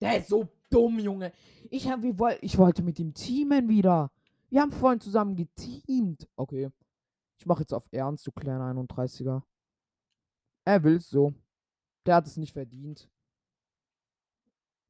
Der 0.01 0.19
ist 0.19 0.29
so 0.29 0.49
dumm, 0.71 0.99
Junge. 0.99 1.33
Ich, 1.71 1.89
hab, 1.89 2.03
wie 2.03 2.19
woll, 2.19 2.37
ich 2.41 2.59
wollte 2.59 2.83
mit 2.83 2.99
ihm 2.99 3.15
teamen 3.15 3.69
wieder. 3.69 4.11
Wir 4.49 4.61
haben 4.61 4.73
vorhin 4.73 5.01
zusammen 5.01 5.37
geteamt. 5.37 6.29
Okay. 6.37 6.71
Ich 7.39 7.47
mache 7.47 7.61
jetzt 7.61 7.75
auf 7.75 7.89
Ernst, 7.91 8.27
du 8.27 8.33
kleiner 8.33 8.73
31er. 8.73 9.43
Er 10.65 10.83
will's 10.83 11.11
so. 11.11 11.35
Der 12.07 12.17
hat 12.17 12.27
es 12.27 12.37
nicht 12.37 12.53
verdient. 12.53 13.11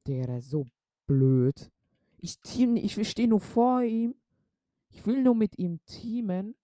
Der 0.07 0.39
ist 0.39 0.51
so 0.51 0.67
blöd. 1.07 1.71
Ich 2.19 2.39
ich 2.45 3.09
stehe 3.09 3.29
nur 3.29 3.41
vor 3.41 3.83
ihm. 3.83 4.15
Ich 4.91 5.05
will 5.07 5.23
nur 5.23 5.35
mit 5.35 5.59
ihm 5.59 5.81
teamen. 5.87 6.55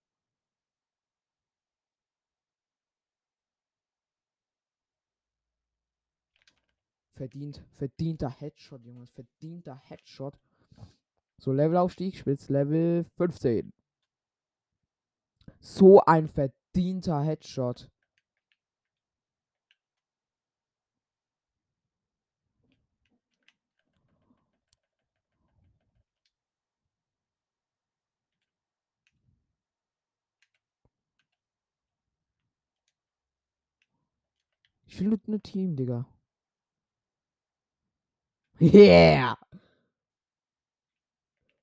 Verdient, 7.23 7.63
verdienter 7.75 8.31
Headshot, 8.31 8.85
Junge. 8.85 9.07
Verdienter 9.07 9.81
Headshot. 9.89 10.37
So, 11.39 11.53
Levelaufstieg, 11.53 12.17
Spitz 12.17 12.49
Level 12.49 13.05
15. 13.17 13.73
So 15.61 16.01
ein 16.01 16.27
verdienter 16.27 17.23
Headshot. 17.23 17.89
Ich 34.89 35.01
will 35.01 35.17
nur 35.29 35.41
Team, 35.41 35.77
Digga. 35.77 36.05
Yeah! 38.63 39.37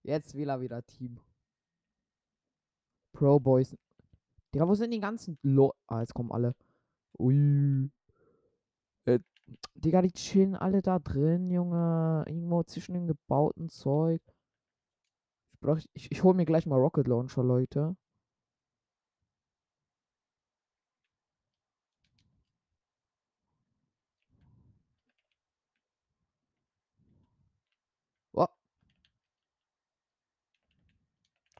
Jetzt 0.03 0.35
will 0.35 0.49
er 0.49 0.59
wieder 0.59 0.85
Team. 0.85 1.17
Pro 3.13 3.39
Boys. 3.39 3.73
Digga, 4.53 4.67
wo 4.67 4.75
sind 4.75 4.91
die 4.91 4.99
ganzen 4.99 5.37
Lo 5.41 5.73
Ah, 5.87 6.01
jetzt 6.01 6.13
kommen 6.13 6.33
alle. 6.33 6.55
Ui. 7.17 7.89
Äh, 9.05 9.19
Digga, 9.75 10.01
die 10.01 10.11
chillen 10.11 10.55
alle 10.55 10.81
da 10.81 10.99
drin, 10.99 11.49
Junge. 11.49 12.25
Irgendwo 12.27 12.63
zwischen 12.63 12.95
dem 12.95 13.07
gebauten 13.07 13.69
Zeug. 13.69 14.21
Ich, 15.77 15.89
ich, 15.93 16.11
ich 16.11 16.23
hol 16.23 16.33
mir 16.33 16.45
gleich 16.45 16.65
mal 16.65 16.79
Rocket 16.79 17.07
Launcher, 17.07 17.43
Leute. 17.43 17.95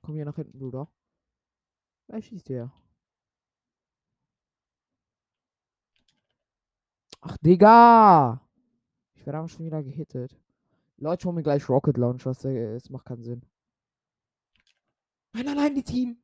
komm 0.09 0.15
hier 0.15 0.25
nach 0.25 0.35
hinten, 0.35 0.57
Bruder. 0.57 0.87
Wer 2.07 2.21
schießt 2.21 2.47
hier? 2.47 2.71
Ach, 7.21 7.37
Digga! 7.37 8.41
Ich 9.13 9.25
werde 9.25 9.37
aber 9.37 9.47
schon 9.49 9.65
wieder 9.65 9.83
gehittet. 9.83 10.35
Leute, 10.97 11.25
holen 11.25 11.35
mir 11.35 11.43
gleich 11.43 11.69
Rocket 11.69 11.97
Launch, 11.97 12.25
was 12.25 12.39
der 12.39 12.51
äh, 12.51 12.75
ist. 12.75 12.89
macht 12.89 13.05
keinen 13.05 13.23
Sinn. 13.23 13.41
Nein, 15.33 15.45
nein, 15.45 15.55
nein, 15.55 15.75
die 15.75 15.83
Team! 15.83 16.17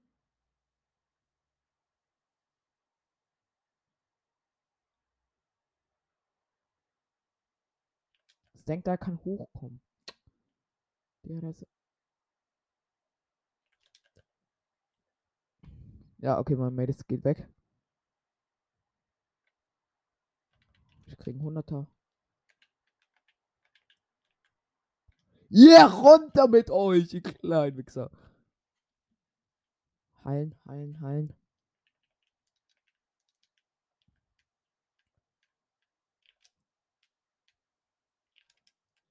denkt, 8.68 8.88
er 8.88 8.98
kann 8.98 9.24
hochkommen. 9.24 9.80
Ja, 11.24 11.40
das 11.40 11.64
Ja, 16.26 16.40
okay, 16.40 16.56
mein 16.56 16.74
ist 16.90 17.08
geht 17.08 17.24
weg. 17.24 17.48
Ich 21.06 21.16
krieg 21.18 21.36
einen 21.36 21.44
100er. 21.44 21.86
Yeah, 25.52 25.86
runter 25.86 26.48
mit 26.48 26.72
euch, 26.72 27.14
ihr 27.14 27.22
kleinen 27.22 27.78
Wichser. 27.78 28.10
Heilen, 30.24 30.56
heilen, 30.68 31.00
heilen. 31.02 31.34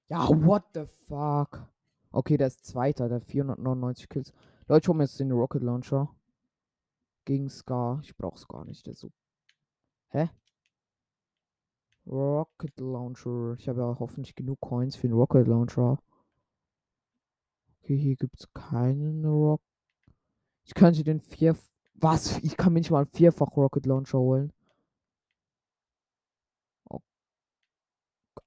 Ja, 0.09 0.29
what 0.29 0.65
the 0.75 0.85
fuck? 1.07 1.69
Okay, 2.11 2.37
der 2.37 2.49
ist 2.49 2.65
Zweiter, 2.65 3.09
der 3.09 3.21
499 3.21 4.09
Kills. 4.09 4.33
Leute, 4.67 4.89
hol 4.89 4.97
mir 4.97 5.05
jetzt 5.05 5.21
den 5.21 5.33
Rocket 5.33 5.63
Launcher. 5.63 6.14
Gegen 7.25 7.49
Scar. 7.49 8.01
Ich 8.03 8.17
brauch's 8.17 8.47
gar 8.47 8.65
nicht. 8.65 8.87
Der 8.87 8.95
so. 8.95 9.11
Hä? 10.09 10.31
Rocket 12.07 12.79
Launcher. 12.79 13.55
Ich 13.59 13.69
habe 13.69 13.81
ja 13.81 13.97
hoffentlich 13.99 14.35
genug 14.35 14.61
Coins 14.61 14.97
für 14.97 15.09
den 15.09 15.17
Rocket 15.17 15.47
Launcher. 15.47 15.99
Okay, 17.83 17.97
hier 17.97 18.17
gibt's 18.17 18.53
keinen 18.53 19.25
Rock. 19.25 19.63
Ich 20.65 20.75
könnte 20.75 21.05
den 21.05 21.21
vier. 21.21 21.57
Was? 21.95 22.39
Ich 22.39 22.57
kann 22.57 22.73
mir 22.73 22.81
nicht 22.81 22.91
mal 22.91 23.03
einen 23.03 23.13
vierfach 23.13 23.57
Rocket 23.57 23.87
Launcher 23.87 24.19
holen. 24.19 24.53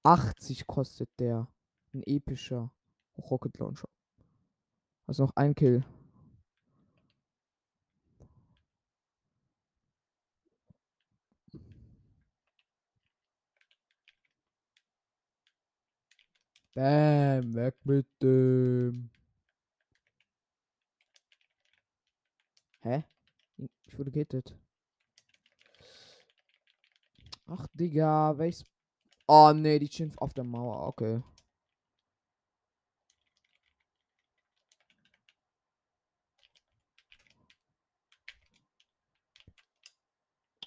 80 0.08 0.68
kostet 0.68 1.10
der. 1.20 1.50
Ein 1.94 2.02
epischer 2.06 2.72
Rocket 3.18 3.58
Launcher. 3.58 3.90
Also 5.06 5.24
noch 5.24 5.36
ein 5.36 5.54
Kill. 5.54 5.84
Bam, 16.78 17.56
weg 17.56 17.76
mit 17.86 18.06
dem. 18.22 19.10
Hä? 22.82 23.04
Ich 23.88 23.98
wurde 23.98 24.12
gehittet. 24.12 24.54
Ach, 27.48 27.66
Digga, 27.74 28.38
welches 28.38 28.64
Oh 29.28 29.54
nee, 29.56 29.80
die 29.80 29.90
chillen 29.90 30.14
auf 30.18 30.36
der 30.36 30.44
Mauer. 30.44 30.88
Okay. 30.88 31.24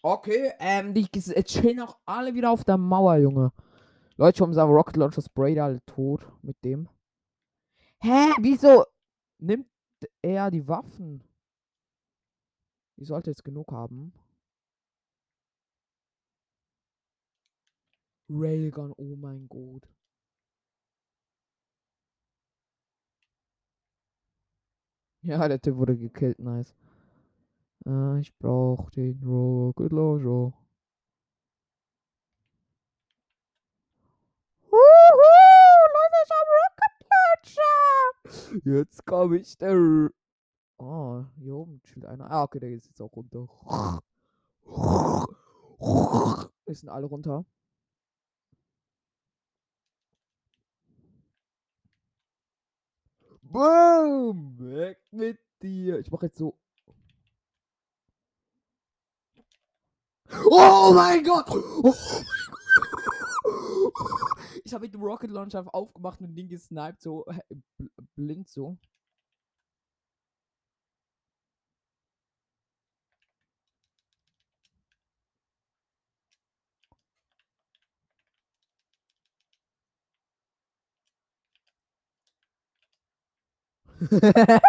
Okay, 0.03 0.53
ähm, 0.59 0.93
die 0.93 1.07
chillen 1.09 1.81
auch 1.81 1.99
alle 2.05 2.35
wieder 2.35 2.51
auf 2.51 2.65
der 2.65 2.79
Mauer, 2.79 3.17
Junge. 3.19 3.53
Leute, 4.21 4.45
um 4.45 4.53
sagen 4.53 4.71
Rocket 4.71 4.97
Launcher 4.97 5.23
Spray 5.23 5.55
da 5.55 5.65
alle 5.65 5.83
tot 5.87 6.31
mit 6.43 6.63
dem. 6.63 6.91
Hä? 8.03 8.35
Wieso 8.43 8.85
nimmt 9.39 9.67
er 10.21 10.51
die 10.51 10.69
Waffen? 10.69 11.25
Ich 12.97 13.09
sollte 13.09 13.31
jetzt 13.31 13.45
genug 13.45 13.73
haben. 13.73 14.13
Railgun, 18.29 18.93
oh 18.99 19.17
mein 19.17 19.49
Gott. 19.49 19.89
Ja, 25.23 25.49
der 25.49 25.63
Typ 25.63 25.77
wurde 25.77 25.97
gekillt, 25.97 26.39
nice. 26.39 26.75
Äh, 27.87 28.21
ich 28.21 28.37
brauch 28.37 28.91
den 28.91 29.23
Rocket 29.25 29.93
Launcher. 29.93 30.53
Leute, 35.93 36.17
ich 36.25 36.31
hab 36.31 36.47
Rocket 36.61 36.97
Launcher! 37.11 38.20
Jetzt 38.65 39.05
komm 39.07 39.35
ich 39.35 39.57
der. 39.59 40.11
Oh, 40.79 41.25
hier 41.37 41.55
oben 41.55 41.83
chillt 41.83 42.07
einer. 42.07 42.31
Ah, 42.31 42.43
okay, 42.45 42.61
der 42.61 42.71
geht 42.71 42.85
jetzt 42.85 43.01
auch 43.01 43.15
runter. 43.15 43.47
Wir 46.67 46.75
sind 46.75 46.89
alle 46.89 47.07
runter. 47.07 47.45
Boom! 53.43 54.59
Weg 54.61 54.99
mit 55.11 55.41
dir. 55.61 55.99
Ich 55.99 56.11
mache 56.11 56.27
jetzt 56.27 56.39
so. 56.39 56.57
Oh 60.49 60.93
mein 60.95 61.25
Gott! 61.25 61.47
Oh 61.51 61.95
Ich 64.65 64.73
habe 64.73 64.85
mit 64.85 64.95
dem 64.95 65.03
Rocket 65.03 65.31
Launcher 65.31 65.65
aufgemacht 65.75 66.21
und 66.21 66.35
den 66.37 66.49
gesniped, 66.49 67.03
so 67.03 67.27
blind 68.21 68.49
so. 68.49 68.77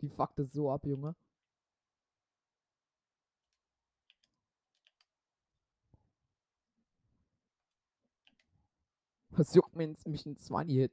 Die 0.00 0.08
fuckt 0.08 0.38
es 0.38 0.52
so 0.52 0.70
ab, 0.70 0.86
Junge. 0.86 1.14
Was 9.30 9.54
juckt 9.54 9.74
mich 9.76 10.26
ein 10.26 10.36
20 10.36 10.90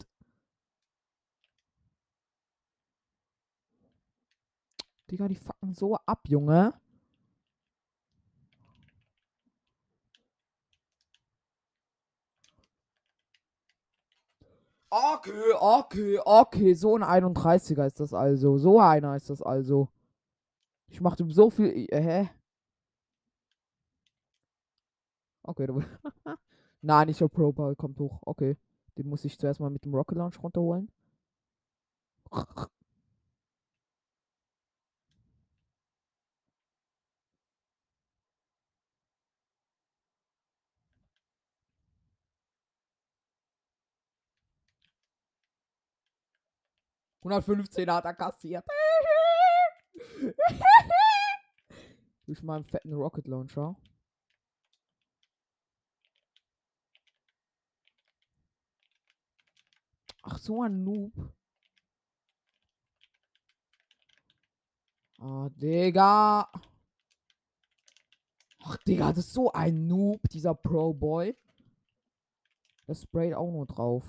Digga, 5.11 5.27
die 5.27 5.35
fucken 5.35 5.73
so 5.73 5.95
ab, 6.05 6.21
Junge. 6.27 6.73
Okay, 14.93 15.53
okay, 15.59 16.19
okay. 16.25 16.73
So 16.73 16.97
ein 16.97 17.03
31er 17.03 17.85
ist 17.85 17.99
das 17.99 18.13
also. 18.13 18.57
So 18.57 18.79
einer 18.79 19.15
ist 19.15 19.29
das 19.29 19.41
also. 19.41 19.89
Ich 20.87 21.01
machte 21.01 21.25
so 21.31 21.49
viel. 21.49 21.87
Hä? 21.91 22.29
Okay, 25.43 25.67
du. 25.67 25.81
Nein, 26.81 27.07
nicht 27.07 27.21
der 27.21 27.27
Pro 27.27 27.51
Ball 27.51 27.75
kommt 27.75 27.99
hoch. 27.99 28.19
Okay. 28.25 28.57
Den 28.97 29.07
muss 29.07 29.25
ich 29.25 29.37
zuerst 29.39 29.59
mal 29.59 29.69
mit 29.69 29.85
dem 29.85 29.93
Rocket 29.95 30.17
Launch 30.17 30.41
runterholen. 30.43 30.89
115 47.21 47.89
hat 47.91 48.05
er 48.05 48.13
kassiert. 48.13 48.65
Durch 52.25 52.41
meinen 52.43 52.65
fetten 52.65 52.93
Rocket 52.93 53.27
Launcher. 53.27 53.75
Ach, 60.23 60.37
so 60.37 60.61
ein 60.63 60.83
Noob. 60.83 61.13
Oh, 65.19 65.49
Digga. 65.49 66.51
Ach, 68.63 68.77
Digga, 68.87 69.09
das 69.09 69.25
ist 69.25 69.33
so 69.33 69.51
ein 69.51 69.87
Noob, 69.87 70.21
dieser 70.29 70.55
Pro-Boy. 70.55 71.35
Das 72.87 73.01
sprayt 73.03 73.33
auch 73.33 73.51
nur 73.51 73.65
drauf. 73.65 74.03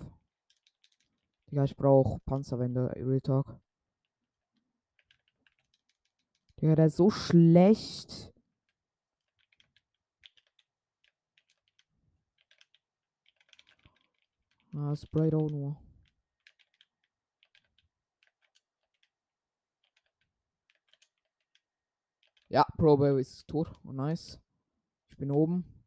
Ja, 1.53 1.65
ich 1.65 1.77
brauche 1.77 2.19
Panzerwände, 2.25 2.91
Real 2.97 3.21
Talk. 3.21 3.61
Digga, 6.59 6.77
der 6.77 6.87
ist 6.87 6.97
so 6.97 7.11
schlecht. 7.11 8.33
Ah, 14.75 14.97
sprayt 14.97 15.35
auch 15.35 15.51
nur. 15.51 15.77
Ja, 22.49 22.65
Pro 22.79 23.05
ist 23.17 23.47
tot. 23.47 23.69
Oh, 23.85 23.93
nice. 23.93 24.41
Ich 25.11 25.19
bin 25.19 25.31
oben. 25.31 25.82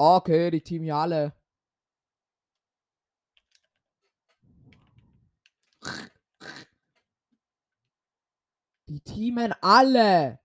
Okay, 0.00 0.50
die 0.52 0.60
Team 0.60 0.84
ja 0.84 1.02
alle. 1.02 1.32
Die 8.88 9.00
teamen 9.00 9.52
alle. 9.60 10.38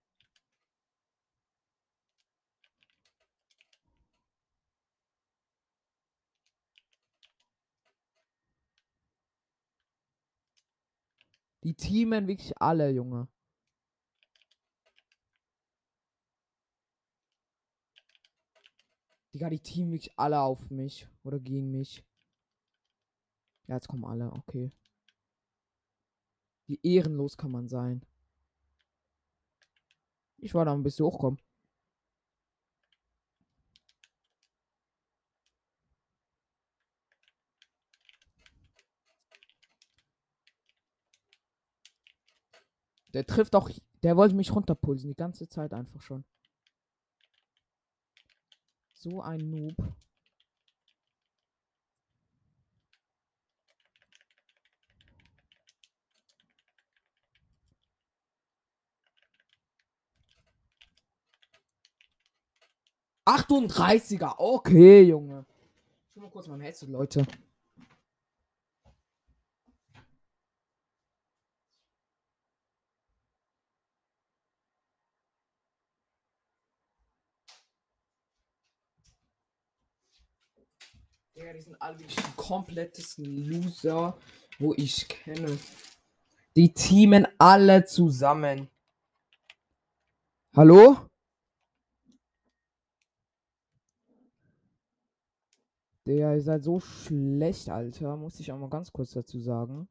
Die 11.64 11.74
teamen 11.76 12.28
wirklich 12.28 12.60
alle, 12.60 12.90
Junge. 12.90 13.28
Digga, 19.34 19.50
die 19.50 19.60
teamen 19.60 19.92
wirklich 19.92 20.18
alle 20.18 20.40
auf 20.42 20.70
mich. 20.70 21.08
Oder 21.24 21.40
gegen 21.40 21.72
mich. 21.72 22.04
Ja, 23.68 23.76
jetzt 23.76 23.88
kommen 23.88 24.06
alle, 24.06 24.32
okay. 24.34 24.72
Wie 26.68 26.80
ehrenlos 26.84 27.38
kann 27.38 27.52
man 27.52 27.68
sein. 27.68 28.06
Ich 30.38 30.54
war 30.54 30.66
da 30.66 30.74
ein 30.74 30.84
bisschen 30.84 31.06
hochkommen. 31.06 31.40
Der 43.14 43.26
trifft 43.26 43.56
auch. 43.56 43.70
Der 44.02 44.18
wollte 44.18 44.36
mich 44.36 44.54
runterpulsen 44.54 45.10
die 45.10 45.16
ganze 45.16 45.48
Zeit 45.48 45.74
einfach 45.74 46.02
schon. 46.02 46.26
So 49.04 49.22
ein 49.22 49.50
Noob. 49.50 49.76
Achtunddreißiger, 63.26 64.40
okay, 64.40 65.02
Junge. 65.02 65.46
Ich 66.16 66.22
mal 66.22 66.30
kurz 66.30 66.48
mein 66.48 66.62
Headset, 66.62 66.88
Leute. 66.88 67.28
Digga, 81.44 81.54
die 81.54 81.62
sind 81.62 81.82
alle 81.82 81.98
die 81.98 82.06
komplettesten 82.38 83.26
Loser, 83.26 84.18
wo 84.60 84.74
ich 84.76 85.08
kenne. 85.10 85.58
Die 86.56 86.74
teamen 86.74 87.28
alle 87.38 87.84
zusammen. 87.84 88.70
Hallo? 90.56 91.10
Der, 96.06 96.36
ihr 96.36 96.42
seid 96.42 96.64
so 96.64 96.80
schlecht, 96.80 97.68
Alter. 97.70 98.16
Muss 98.16 98.40
ich 98.40 98.50
auch 98.52 98.58
mal 98.58 98.70
ganz 98.70 98.94
kurz 98.94 99.12
dazu 99.12 99.40
sagen. 99.40 99.90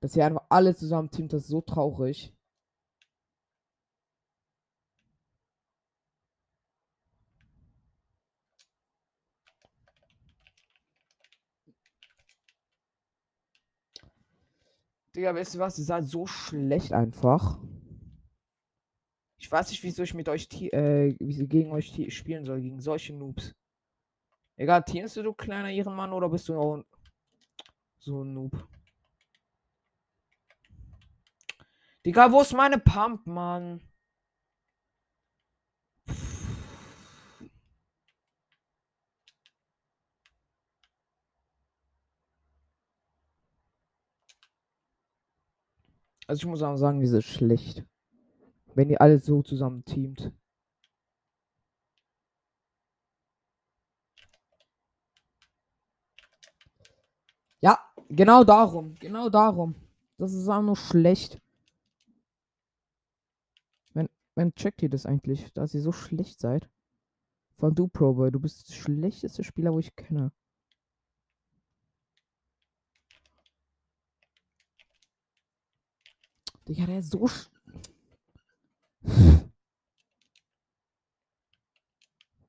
Dass 0.00 0.16
ihr 0.16 0.26
einfach 0.26 0.46
alle 0.48 0.74
zusammen 0.74 1.10
teamt, 1.10 1.32
das 1.32 1.42
ist 1.42 1.48
so 1.48 1.60
traurig. 1.60 2.32
Digga, 15.18 15.34
weißt 15.34 15.56
du 15.56 15.58
was? 15.58 15.76
Ihr 15.80 15.84
seid 15.84 16.04
so 16.04 16.28
schlecht 16.28 16.92
einfach. 16.92 17.58
Ich 19.36 19.50
weiß 19.50 19.68
nicht, 19.70 19.82
wieso 19.82 20.04
ich 20.04 20.14
mit 20.14 20.28
euch 20.28 20.46
äh, 20.52 21.12
gegen 21.18 21.72
euch 21.72 22.14
spielen 22.14 22.46
soll, 22.46 22.60
gegen 22.60 22.80
solche 22.80 23.12
Noobs. 23.12 23.52
Egal, 24.54 24.84
teamst 24.84 25.16
du, 25.16 25.24
du 25.24 25.32
kleiner 25.32 25.72
Ehrenmann, 25.72 26.12
oder 26.12 26.28
bist 26.28 26.48
du 26.48 26.56
auch 26.56 26.84
so 27.98 28.22
ein 28.22 28.32
Noob? 28.32 28.68
Digga, 32.06 32.30
wo 32.30 32.40
ist 32.40 32.54
meine 32.54 32.78
Pump, 32.78 33.26
Mann? 33.26 33.80
Also 46.28 46.40
ich 46.40 46.46
muss 46.46 46.62
auch 46.62 46.76
sagen, 46.76 47.00
diese 47.00 47.18
ist 47.18 47.24
schlecht. 47.24 47.84
Wenn 48.74 48.90
ihr 48.90 49.00
alle 49.00 49.18
so 49.18 49.42
zusammen 49.42 49.82
teamt. 49.84 50.30
Ja, 57.60 57.78
genau 58.10 58.44
darum. 58.44 58.94
Genau 58.96 59.30
darum. 59.30 59.74
Das 60.18 60.34
ist 60.34 60.48
auch 60.48 60.60
nur 60.60 60.76
schlecht. 60.76 61.40
Wenn, 63.94 64.10
wenn 64.34 64.54
checkt 64.54 64.82
ihr 64.82 64.90
das 64.90 65.06
eigentlich, 65.06 65.50
dass 65.54 65.72
ihr 65.72 65.80
so 65.80 65.92
schlecht 65.92 66.40
seid? 66.40 66.68
Von 67.56 67.74
du 67.74 67.88
Pro 67.88 68.12
Boy, 68.12 68.30
du 68.30 68.38
bist 68.38 68.68
der 68.68 68.74
schlechteste 68.74 69.44
Spieler, 69.44 69.72
wo 69.72 69.78
ich 69.78 69.96
kenne. 69.96 70.30
Digga, 76.68 76.84
der 76.84 76.98
ist 76.98 77.12
so. 77.12 77.26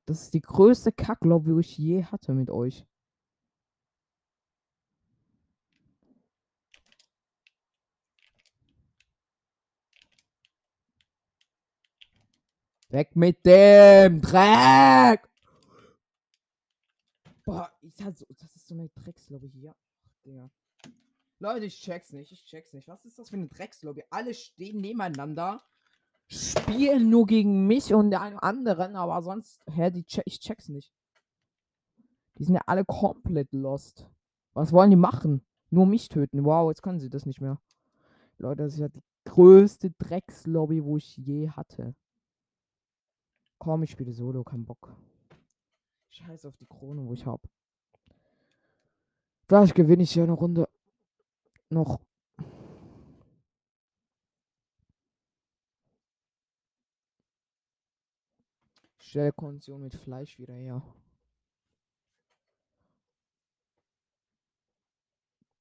Das 0.04 0.22
ist 0.22 0.34
die 0.34 0.42
größte 0.42 0.92
Kacklobby, 0.92 1.54
die 1.54 1.60
ich 1.60 1.78
je 1.78 2.04
hatte 2.04 2.34
mit 2.34 2.50
euch. 2.50 2.84
Weg 12.90 13.14
mit 13.14 13.46
dem 13.46 14.20
Dreck! 14.20 15.30
Boah, 17.44 17.72
ich 17.80 17.94
sag 17.94 18.18
so, 18.18 18.26
das 18.28 18.56
ist 18.56 18.66
so 18.66 18.74
eine 18.74 18.88
Dreckslobby 18.88 19.48
hier. 19.48 19.74
Digga. 20.26 20.50
Leute, 21.40 21.64
ich 21.64 21.80
check's 21.80 22.12
nicht. 22.12 22.30
Ich 22.32 22.44
check's 22.44 22.74
nicht. 22.74 22.86
Was 22.86 23.06
ist 23.06 23.18
das 23.18 23.30
für 23.30 23.36
eine 23.36 23.48
Dreckslobby? 23.48 24.04
Alle 24.10 24.34
stehen 24.34 24.82
nebeneinander, 24.82 25.62
spielen 26.26 27.08
nur 27.08 27.26
gegen 27.26 27.66
mich 27.66 27.94
und 27.94 28.14
einen 28.14 28.38
anderen, 28.38 28.94
aber 28.94 29.22
sonst, 29.22 29.62
hä, 29.66 29.90
die 29.90 30.04
check, 30.04 30.22
ich 30.26 30.38
check's 30.38 30.68
nicht. 30.68 30.92
Die 32.36 32.44
sind 32.44 32.54
ja 32.54 32.60
alle 32.66 32.84
komplett 32.84 33.52
lost. 33.52 34.06
Was 34.52 34.72
wollen 34.72 34.90
die 34.90 34.96
machen? 34.96 35.42
Nur 35.70 35.86
mich 35.86 36.10
töten. 36.10 36.44
Wow, 36.44 36.70
jetzt 36.70 36.82
können 36.82 37.00
sie 37.00 37.08
das 37.08 37.24
nicht 37.24 37.40
mehr. 37.40 37.58
Leute, 38.36 38.64
das 38.64 38.74
ist 38.74 38.80
ja 38.80 38.88
die 38.88 39.02
größte 39.24 39.92
Dreckslobby, 39.92 40.84
wo 40.84 40.98
ich 40.98 41.16
je 41.16 41.48
hatte. 41.48 41.94
Komm, 43.58 43.82
ich 43.82 43.92
spiele 43.92 44.12
Solo, 44.12 44.44
kein 44.44 44.66
Bock. 44.66 44.94
Scheiß 46.08 46.44
auf 46.44 46.56
die 46.58 46.66
Krone, 46.66 47.02
wo 47.06 47.14
ich 47.14 47.24
hab. 47.24 47.40
Vielleicht 49.48 49.74
gewinne 49.74 50.02
ich 50.02 50.14
ja 50.14 50.24
eine 50.24 50.32
Runde 50.32 50.68
noch 51.70 52.00
Stelle 58.98 59.32
Kondition 59.32 59.82
mit 59.82 59.94
Fleisch 59.94 60.38
wieder 60.38 60.54
her. 60.54 60.82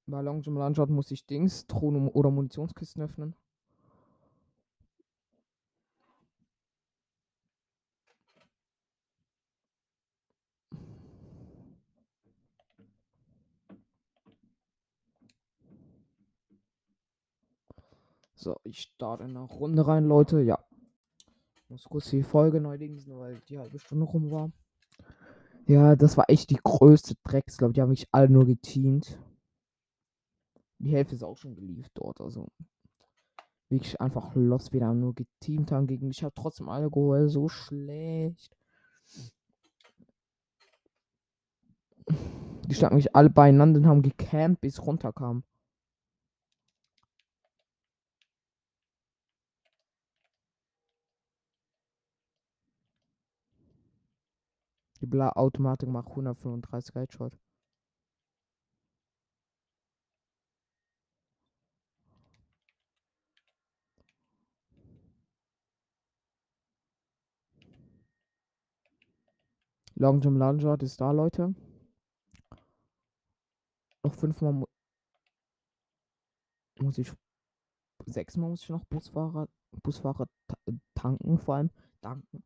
Bei 0.06 0.22
Long 0.22 0.44
Landschaft 0.44 0.92
muss 0.92 1.12
ich 1.12 1.26
Dings, 1.26 1.66
Thron 1.68 2.08
oder 2.10 2.30
Munitionskisten 2.32 3.02
öffnen. 3.02 3.36
So, 18.42 18.56
ich 18.64 18.80
starte 18.80 19.26
in 19.26 19.32
eine 19.36 19.42
Runde 19.42 19.86
rein, 19.86 20.06
Leute. 20.06 20.40
Ja. 20.42 20.64
Ich 21.58 21.70
muss 21.70 21.84
kurz 21.84 22.10
die 22.10 22.24
Folge 22.24 22.62
neu 22.62 22.78
dingsen, 22.78 23.20
weil 23.20 23.42
die 23.50 23.60
halbe 23.60 23.78
Stunde 23.80 24.06
rum 24.06 24.32
war. 24.32 24.50
Ja, 25.68 25.98
das 25.98 26.16
war 26.16 26.30
echt 26.30 26.50
die 26.50 26.60
größte 26.64 27.16
Drecks, 27.26 27.58
glaube 27.58 27.74
Die 27.74 27.82
haben 27.82 27.90
mich 27.90 28.08
alle 28.14 28.30
nur 28.30 28.46
geteamt. 28.46 29.20
Die 30.78 30.92
Hälfte 30.92 31.16
ist 31.16 31.24
auch 31.24 31.36
schon 31.36 31.54
geliefert 31.54 31.92
dort, 31.96 32.22
also. 32.22 32.48
Wirklich 33.68 34.00
einfach 34.00 34.34
los 34.36 34.72
wieder 34.72 34.94
nur 34.94 35.14
geteamt 35.14 35.74
haben 35.74 35.86
gegen 35.86 36.08
mich. 36.08 36.20
Ich 36.20 36.24
habe 36.24 36.34
trotzdem 36.34 36.70
alle 36.70 36.90
geholt. 36.90 37.30
So 37.30 37.50
schlecht. 37.50 38.56
Die 42.08 42.74
standen 42.74 42.96
mich 42.96 43.14
alle 43.14 43.30
beieinander 43.30 43.82
und 43.82 43.86
haben 43.86 44.02
gecampt, 44.02 44.62
bis 44.62 44.82
runterkam. 44.82 45.44
Die 55.02 55.06
Bla 55.06 55.30
Automatik 55.32 55.90
macht 55.90 56.10
135 56.10 56.96
Headshot. 56.96 57.38
Long 69.96 70.22
Jump 70.22 70.38
Lunge 70.40 70.78
ist 70.82 71.02
da, 71.02 71.12
Leute. 71.12 71.54
Noch 74.04 74.16
fünfmal 74.16 74.54
mu 74.54 74.66
muss 76.80 76.98
ich. 76.98 77.12
Sechsmal 78.06 78.50
muss 78.50 78.64
ich 78.64 78.70
noch 78.70 78.86
Busfahrer, 78.86 79.50
Busfahrer 79.84 80.26
ta 80.48 80.56
tanken, 80.96 81.38
vor 81.38 81.56
allem 81.56 81.70
danken. 82.00 82.44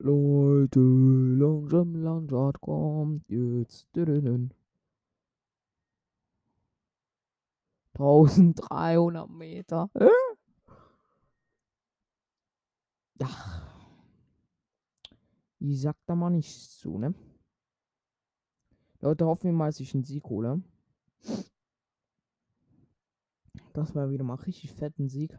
Leute, 0.00 0.78
Jump 0.78 1.96
Lunge 1.96 2.52
kommt 2.60 3.28
jetzt. 3.28 3.88
Dünn. 3.96 4.54
1300 7.94 9.28
Meter. 9.28 9.90
Ja. 13.20 13.28
Ich 15.58 15.80
sag 15.80 15.96
da 16.06 16.14
mal 16.14 16.30
nichts 16.30 16.78
zu, 16.78 16.98
ne? 16.98 17.12
Leute, 19.00 19.26
hoffen 19.26 19.44
wir 19.44 19.52
mal, 19.52 19.66
dass 19.66 19.80
ich 19.80 19.92
einen 19.94 20.04
Sieg 20.04 20.24
hole. 20.26 20.62
Das 23.72 23.94
war 23.96 24.10
wieder 24.10 24.22
mal 24.22 24.34
richtig 24.34 24.72
fetten 24.72 25.08
Sieg. 25.08 25.36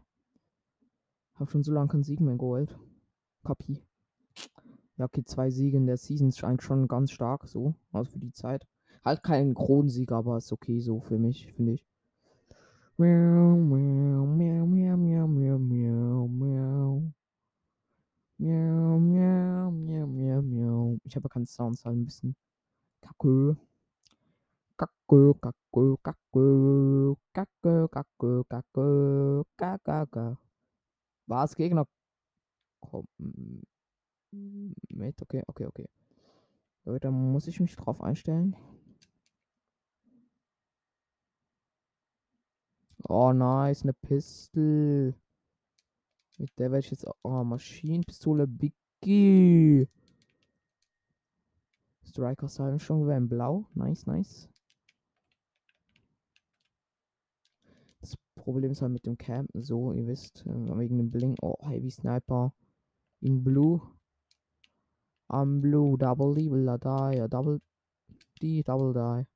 Hab 1.34 1.50
schon 1.50 1.62
so 1.62 1.72
lange 1.72 1.88
keinen 1.88 2.04
Sieg 2.04 2.20
mehr 2.20 2.36
geholt. 2.36 2.78
Kapi. 3.42 3.82
Ja, 5.00 5.06
okay, 5.06 5.24
zwei 5.24 5.48
Siege 5.48 5.78
in 5.78 5.86
der 5.86 5.96
Season 5.96 6.30
scheint 6.30 6.62
schon 6.62 6.86
ganz 6.86 7.10
stark 7.10 7.48
so. 7.48 7.74
Also 7.90 8.10
für 8.10 8.18
die 8.18 8.32
Zeit. 8.32 8.66
Halt 9.02 9.22
kein 9.22 9.54
Kronensieg, 9.54 10.12
aber 10.12 10.36
ist 10.36 10.52
okay 10.52 10.78
so 10.78 11.00
für 11.00 11.16
mich, 11.16 11.50
finde 11.54 11.72
ich. 11.72 11.86
Miau, 12.98 13.56
miau, 13.56 14.26
miau, 14.26 14.66
miau, 14.66 14.96
miau, 14.98 15.26
miau, 15.26 15.58
miau, 15.58 16.28
miau. 16.28 17.12
Miau, 18.36 18.98
miau, 18.98 19.70
miau, 19.70 20.06
miau, 20.06 20.42
miau. 20.42 20.98
Ich 21.04 21.16
habe 21.16 21.30
keinen 21.30 21.46
Sound, 21.46 21.82
halt 21.82 21.96
ein 21.96 22.04
bisschen 22.04 22.36
kacke. 23.00 23.56
Kacke, 24.76 25.34
kacke, 25.40 25.96
kacke, 26.02 27.16
kacke, 27.32 27.88
kacke, 27.88 28.44
kacke, 29.56 29.78
kacke. 29.82 30.36
Was 31.26 31.56
Gegner? 31.56 31.86
Komm. 32.80 33.06
Mit, 34.32 35.20
okay, 35.22 35.42
okay, 35.46 35.66
okay. 35.66 35.88
Leute, 36.84 37.00
da 37.00 37.10
muss 37.10 37.46
ich 37.46 37.60
mich 37.60 37.74
drauf 37.76 38.00
einstellen. 38.00 38.56
Oh, 43.08 43.32
nice, 43.32 43.82
eine 43.82 43.92
Pistol. 43.92 45.14
Mit 46.38 46.58
der 46.58 46.70
werde 46.70 46.84
ich 46.84 46.90
jetzt. 46.90 47.06
Oh, 47.22 47.44
Maschinenpistole 47.44 48.46
Biggie. 48.46 49.88
Striker 52.02 52.48
Silent 52.48 52.82
schon 52.82 53.08
in 53.10 53.28
blau. 53.28 53.66
Nice, 53.74 54.06
nice. 54.06 54.48
Das 58.00 58.16
Problem 58.36 58.70
ist 58.70 58.80
halt 58.80 58.92
mit 58.92 59.06
dem 59.06 59.18
Campen 59.18 59.60
so, 59.60 59.92
ihr 59.92 60.06
wisst, 60.06 60.46
wegen 60.46 60.98
dem 60.98 61.10
Bling. 61.10 61.36
Oh, 61.42 61.56
Heavy 61.68 61.90
Sniper 61.90 62.54
in 63.20 63.44
Blue. 63.44 63.82
Am 65.30 65.60
Blue, 65.60 65.96
Double 65.96 66.34
D, 66.34 66.50
will 66.50 66.66
die, 66.66 67.16
ja, 67.16 67.28
Double 67.28 67.60
D, 68.42 68.64
Double 68.64 68.92
Die. 68.92 69.26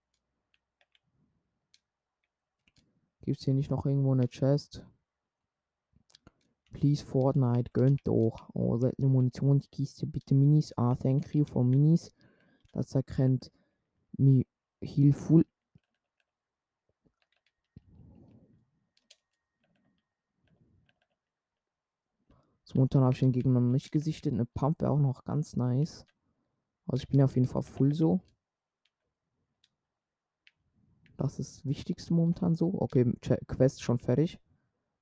Gibt 3.21 3.39
es 3.39 3.45
hier 3.45 3.55
nicht 3.55 3.71
noch 3.71 3.87
irgendwo 3.87 4.13
eine 4.13 4.29
Chest? 4.29 4.85
Please 6.73 7.05
Fortnite, 7.05 7.71
gönnt 7.73 8.01
doch. 8.09 8.51
Oh, 8.55 8.77
seltene 8.77 9.07
Munitionskiste, 9.07 10.09
bitte 10.09 10.35
Minis. 10.35 10.77
Ah, 10.77 10.97
thank 10.97 11.33
you 11.33 11.45
for 11.45 11.63
Minis. 11.63 12.13
Das 12.73 12.93
erkennt 12.97 13.53
me 14.19 14.47
hilful. 14.81 15.45
Momentan 22.75 23.03
habe 23.03 23.13
ich 23.13 23.21
den 23.21 23.33
Gegner 23.33 23.61
noch 23.61 23.71
nicht 23.73 23.93
gesichtet. 23.93 24.33
Eine 24.33 24.47
Pump 24.47 24.81
wäre 24.81 24.93
auch 24.93 24.99
noch 24.99 25.25
ganz 25.25 25.57
nice. 25.57 26.07
Also 26.87 27.03
ich 27.03 27.09
bin 27.09 27.23
auf 27.23 27.35
jeden 27.35 27.49
Fall 27.49 27.63
full 27.63 27.95
so. 27.95 28.21
Das 31.17 31.39
ist 31.39 31.59
das 31.59 31.65
Wichtigste 31.65 32.13
momentan 32.13 32.55
so. 32.55 32.75
Okay, 32.81 33.13
Quest 33.47 33.83
schon 33.83 33.99
fertig. 33.99 34.39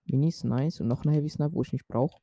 Minis, 0.04 0.44
nice. 0.44 0.80
Und 0.80 0.88
noch 0.88 1.04
ein 1.04 1.12
Heavy 1.12 1.28
Snipe, 1.28 1.54
wo 1.54 1.62
ich 1.62 1.72
nicht 1.72 1.88
brauche. 1.88 2.20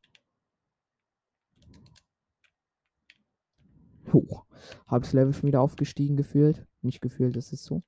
Hoch. 4.13 4.45
Halbes 4.88 5.13
Level 5.13 5.33
schon 5.33 5.47
wieder 5.47 5.62
aufgestiegen 5.62 6.17
gefühlt. 6.17 6.67
Nicht 6.81 7.01
gefühlt, 7.01 7.35
das 7.35 7.53
ist 7.53 7.63
so. 7.63 7.83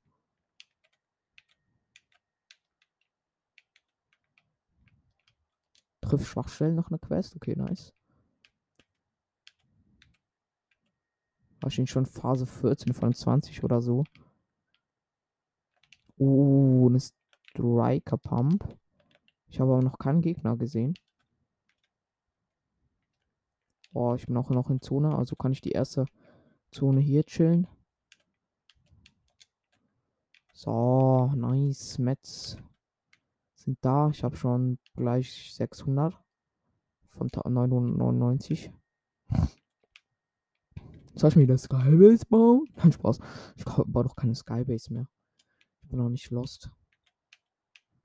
Triff 6.12 6.28
Schwachstellen 6.28 6.76
noch 6.76 6.90
eine 6.90 7.00
Quest. 7.00 7.38
Okay, 7.38 7.56
nice. 7.56 7.94
Wahrscheinlich 11.62 11.90
schon 11.90 12.06
Phase 12.06 12.46
14 12.46 12.94
von 12.94 13.14
20 13.14 13.64
oder 13.64 13.82
so. 13.82 14.04
Oh, 16.18 16.90
eine 16.90 17.00
Striker 17.00 18.18
Pump. 18.18 18.78
Ich 19.48 19.62
habe 19.62 19.72
aber 19.72 19.82
noch 19.82 20.00
keinen 20.00 20.22
Gegner 20.22 20.58
gesehen. 20.58 20.96
Oh, 23.94 24.14
ich 24.14 24.26
bin 24.26 24.36
auch 24.36 24.50
noch 24.50 24.70
in 24.70 24.82
Zone, 24.82 25.18
also 25.18 25.38
kann 25.38 25.54
ich 25.54 25.62
die 25.62 25.72
erste 25.72 26.08
Zone 26.72 27.00
hier 27.00 27.24
chillen. 27.24 27.68
So, 30.54 31.32
nice. 31.36 32.00
Mets 32.00 32.58
sind 33.64 33.78
da. 33.82 34.10
Ich 34.10 34.24
habe 34.24 34.36
schon 34.36 34.80
gleich 34.96 35.54
600 35.54 36.14
von 37.08 37.28
999. 37.28 38.72
Soll 41.16 41.30
ich 41.30 41.36
mir 41.36 41.44
wieder 41.44 41.58
Skybase 41.58 42.26
bauen? 42.28 42.66
Nein, 42.78 42.92
Spaß. 42.92 43.20
Ich 43.58 43.66
baue 43.66 44.04
doch 44.04 44.16
keine 44.16 44.36
Skybase 44.36 44.94
mehr. 44.94 45.08
Ich 45.84 45.90
bin 45.90 46.00
noch 46.00 46.10
nicht 46.10 46.32
lost. 46.32 46.72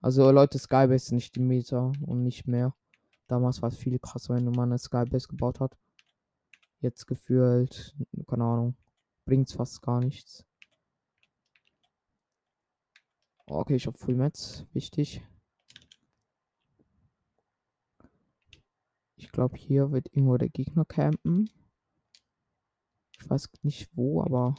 Also 0.00 0.30
Leute, 0.30 0.58
Skybase 0.58 1.14
nicht 1.14 1.34
die 1.36 1.40
Meta 1.40 1.92
und 2.02 2.22
nicht 2.22 2.46
mehr. 2.46 2.74
Damals 3.28 3.62
war 3.62 3.70
es 3.70 3.76
viel 3.76 3.98
krasser, 3.98 4.34
wenn 4.34 4.44
man 4.44 4.70
eine 4.70 4.78
Skybase 4.78 5.28
gebaut 5.28 5.60
hat. 5.60 5.76
Jetzt 6.80 7.06
gefühlt, 7.06 7.96
keine 8.26 8.44
Ahnung, 8.44 8.76
bringt's 9.24 9.54
fast 9.54 9.82
gar 9.82 10.00
nichts. 10.00 10.44
Okay, 13.46 13.76
ich 13.76 13.86
habe 13.86 13.96
Full 13.96 14.16
Mets, 14.16 14.66
wichtig. 14.72 15.24
Ich 19.16 19.32
glaube, 19.32 19.56
hier 19.56 19.92
wird 19.92 20.08
irgendwo 20.08 20.36
der 20.36 20.50
Gegner 20.50 20.84
campen. 20.84 21.50
Ich 23.18 23.28
weiß 23.28 23.48
nicht 23.62 23.88
wo, 23.96 24.22
aber 24.22 24.54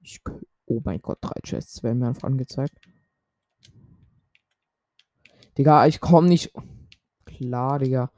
ich. 0.00 0.20
Oh 0.66 0.80
mein 0.82 1.02
Gott, 1.02 1.18
drei 1.20 1.40
Chests 1.42 1.82
werden 1.82 1.98
mir 1.98 2.08
einfach 2.08 2.24
angezeigt. 2.24 2.78
Digga, 5.58 5.86
ich 5.86 6.00
komme 6.00 6.28
nicht. 6.28 6.52
Klar, 7.26 7.80
Digga. 7.80 8.10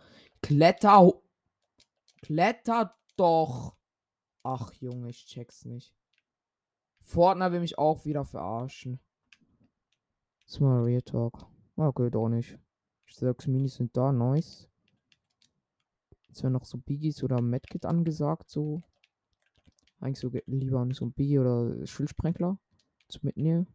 Kletter. 0.42 1.12
Kletter 2.22 2.96
doch. 3.16 3.76
Ach, 4.42 4.72
Junge, 4.74 5.10
ich 5.10 5.26
check's 5.26 5.64
nicht. 5.64 5.92
Fortnite 7.00 7.52
will 7.52 7.60
mich 7.60 7.78
auch 7.78 8.04
wieder 8.04 8.24
verarschen. 8.24 9.00
Das 10.40 10.54
ist 10.54 10.60
mal 10.60 10.82
Real 10.82 11.02
Talk. 11.02 11.46
Okay, 11.76 12.10
doch 12.10 12.28
nicht. 12.28 12.58
Sechs 13.08 13.46
Minis 13.46 13.74
sind 13.74 13.96
da, 13.96 14.12
nice. 14.12 14.68
Jetzt 16.37 16.43
wäre 16.43 16.53
noch 16.53 16.66
so 16.66 16.76
Biggies 16.76 17.22
oder 17.22 17.41
Medkit 17.41 17.87
angesagt, 17.87 18.51
so. 18.51 18.82
Eigentlich 20.01 20.18
so 20.18 20.28
lieber 20.45 20.87
so 20.93 21.07
ein 21.07 21.12
Biggie 21.14 21.39
oder 21.39 21.87
Schildsprenkler 21.87 22.59
zu 23.09 23.20
mitnehmen. 23.22 23.66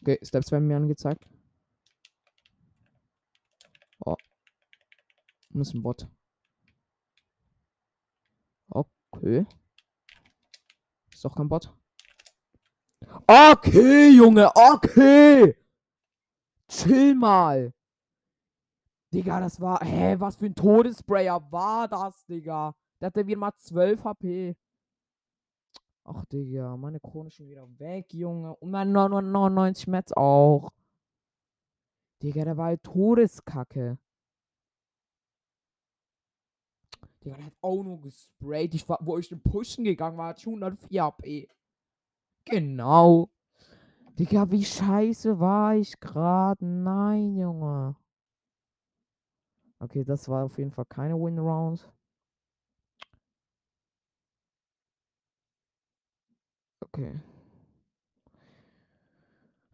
Okay, 0.00 0.18
Steps 0.22 0.50
werden 0.50 0.68
mir 0.68 0.78
angezeigt. 0.78 1.28
Oh. 4.06 4.16
Muss 5.50 5.74
ein 5.74 5.82
Bot. 5.82 6.08
Okay. 8.70 9.44
Ist 11.12 11.26
doch 11.26 11.36
kein 11.36 11.50
Bot. 11.50 11.76
Okay, 13.26 14.16
Junge, 14.16 14.50
okay. 14.56 15.65
Chill 16.68 17.14
mal. 17.14 17.72
Digga, 19.12 19.40
das 19.40 19.60
war. 19.60 19.80
Hä, 19.84 20.16
was 20.18 20.36
für 20.36 20.46
ein 20.46 20.54
Todessprayer 20.54 21.40
war 21.50 21.88
das, 21.88 22.24
Digga? 22.26 22.74
Der 23.00 23.06
hatte 23.06 23.26
wieder 23.26 23.38
mal 23.38 23.52
12 23.54 24.04
HP. 24.04 24.56
Ach, 26.04 26.24
Digga, 26.26 26.76
meine 26.76 27.00
Krone 27.00 27.30
schon 27.30 27.48
wieder 27.48 27.66
weg, 27.78 28.12
Junge. 28.12 28.54
Und 28.56 28.70
mein 28.70 28.92
99 28.92 29.86
Metz 29.88 30.12
auch. 30.12 30.70
Digga, 32.22 32.44
der 32.44 32.56
war 32.56 32.66
halt 32.66 32.82
Todeskacke. 32.82 33.98
Digga, 37.24 37.36
der 37.36 37.46
hat 37.46 37.56
auch 37.60 37.82
nur 37.82 38.00
gesprayt. 38.00 38.74
Ich 38.74 38.88
war, 38.88 38.98
wo 39.00 39.18
ich 39.18 39.28
den 39.28 39.42
Pushen 39.42 39.84
gegangen 39.84 40.16
war, 40.16 40.28
hatte 40.28 40.40
ich 40.40 40.46
104 40.46 41.02
HP. 41.04 41.48
Genau. 42.44 43.28
Digga, 44.18 44.50
wie 44.50 44.64
scheiße 44.64 45.38
war 45.40 45.74
ich 45.76 46.00
gerade? 46.00 46.64
Nein, 46.64 47.36
Junge. 47.36 47.96
Okay, 49.78 50.04
das 50.04 50.28
war 50.28 50.44
auf 50.44 50.56
jeden 50.58 50.70
Fall 50.70 50.86
keine 50.86 51.14
Win-Round. 51.16 51.92
Okay. 56.82 57.20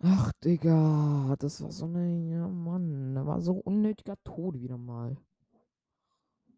Ach, 0.01 0.33
Digga, 0.45 1.37
das 1.39 1.63
war 1.63 1.71
so 1.71 1.85
eine, 1.85 2.29
ja, 2.29 2.49
Mann, 2.49 3.15
da 3.15 3.25
war 3.25 3.41
so 3.41 3.53
unnötiger 3.53 4.17
Tod 4.25 4.61
wieder 4.61 4.77
mal. 4.77 5.17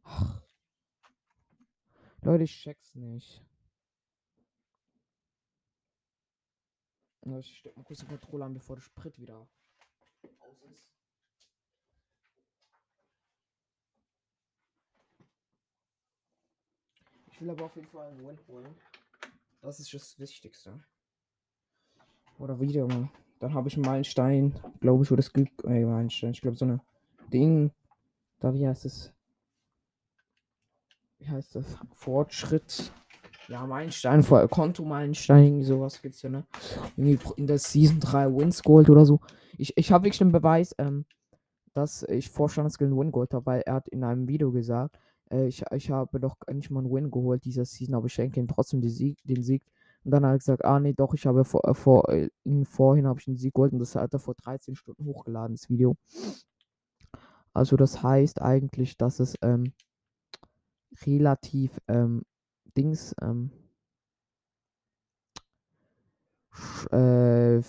Ach. 0.05 0.41
Leute, 2.23 2.45
ich 2.45 2.57
check's 2.63 2.95
nicht. 2.95 3.45
Ich 7.27 7.59
steck 7.59 7.75
mal 7.75 7.85
kurz 7.85 8.01
den 8.01 8.09
Controller 8.09 8.45
an, 8.45 8.55
bevor 8.55 8.77
der 8.77 8.83
Sprit 8.83 9.19
wieder 9.19 9.39
aus 9.39 9.49
ist. 10.71 10.91
Ich 17.27 17.41
will 17.41 17.51
aber 17.51 17.65
auf 17.65 17.75
jeden 17.77 17.89
Fall 17.89 18.09
einen 18.09 18.27
Win 18.27 18.39
holen. 18.47 18.75
Das 19.63 19.81
ist 19.81 19.93
das 19.95 20.19
Wichtigste. 20.19 20.79
Oder 22.39 22.61
wieder 22.61 22.87
mal. 22.87 23.09
Dann 23.39 23.55
habe 23.55 23.69
ich 23.69 23.75
einen 23.75 23.87
Meilenstein, 23.87 24.53
glaube 24.81 25.05
ich, 25.05 25.11
oder 25.11 25.21
es 25.21 25.33
gibt. 25.33 25.65
Ey, 25.65 25.85
Meilenstein. 25.85 26.33
Ich 26.33 26.43
glaube, 26.43 26.57
so 26.57 26.67
eine 26.67 26.81
Ding. 27.33 27.73
Da, 28.39 28.53
wie 28.53 28.69
heißt 28.69 28.85
es? 28.85 29.15
Wie 31.19 31.29
heißt 31.29 31.55
das? 31.55 31.79
Fortschritt. 31.95 32.93
Ja, 33.49 33.67
Meilenstein, 33.67 34.23
vor 34.23 34.47
Konto-Meilenstein, 34.49 35.45
irgendwie 35.45 35.65
sowas 35.65 36.01
gibt's 36.01 36.23
ja, 36.23 36.31
ne? 36.31 36.45
Irgendwie 36.97 37.19
in 37.37 37.47
der 37.47 37.59
Season 37.59 38.01
3 38.01 38.35
Wins 38.35 38.63
Gold 38.63 38.89
oder 38.89 39.05
so. 39.05 39.21
Ich, 39.59 39.77
ich 39.77 39.93
habe 39.93 40.05
wirklich 40.05 40.19
den 40.19 40.33
Beweis, 40.33 40.75
ähm, 40.79 41.05
dass 41.75 42.03
ich 42.05 42.31
Vorstandsskill 42.31 42.97
Win 42.97 43.13
Gold 43.13 43.35
habe, 43.35 43.47
weil 43.47 43.61
er 43.63 43.75
hat 43.75 43.89
in 43.89 44.05
einem 44.05 44.29
Video 44.29 44.51
gesagt, 44.51 44.99
äh, 45.31 45.47
ich, 45.47 45.63
ich 45.73 45.91
habe 45.91 46.21
doch 46.21 46.37
nicht 46.53 46.71
mal 46.71 46.81
einen 46.81 46.93
Win 46.93 47.11
geholt 47.11 47.45
dieser 47.45 47.65
Season, 47.65 47.95
aber 47.95 48.07
ich 48.07 48.15
schenke 48.15 48.41
ihm 48.41 48.49
trotzdem 48.49 48.81
den 48.81 48.91
Sieg. 48.91 49.19
Den 49.25 49.43
Sieg. 49.43 49.63
Und 50.05 50.11
dann 50.11 50.25
hat 50.25 50.33
er 50.33 50.39
gesagt, 50.39 50.65
ah 50.65 50.81
nee, 50.81 50.93
doch, 50.93 51.15
ich 51.15 51.27
habe 51.27 51.45
vor, 51.45 51.67
äh, 51.69 51.75
vor 51.75 52.09
äh, 52.11 52.29
vorhin 52.65 53.07
habe 53.07 53.21
ich 53.21 53.29
einen 53.29 53.37
Sieg 53.37 53.55
geholt 53.55 53.73
und 53.73 53.79
das 53.79 53.95
hat 53.95 54.13
er 54.13 54.19
vor 54.19 54.35
13 54.35 54.77
Stunden 54.77 55.05
hochgeladen, 55.05 55.57
das 55.57 55.69
Video. 55.69 55.97
Also 57.53 57.77
das 57.77 58.03
heißt 58.03 58.43
eigentlich, 58.43 58.97
dass 58.97 59.21
es 59.21 59.37
ähm, 59.43 59.73
relativ 61.07 61.79
ähm, 61.89 62.23
Dings, 62.77 63.15
ähm, 63.23 63.51
äh, 66.91 67.61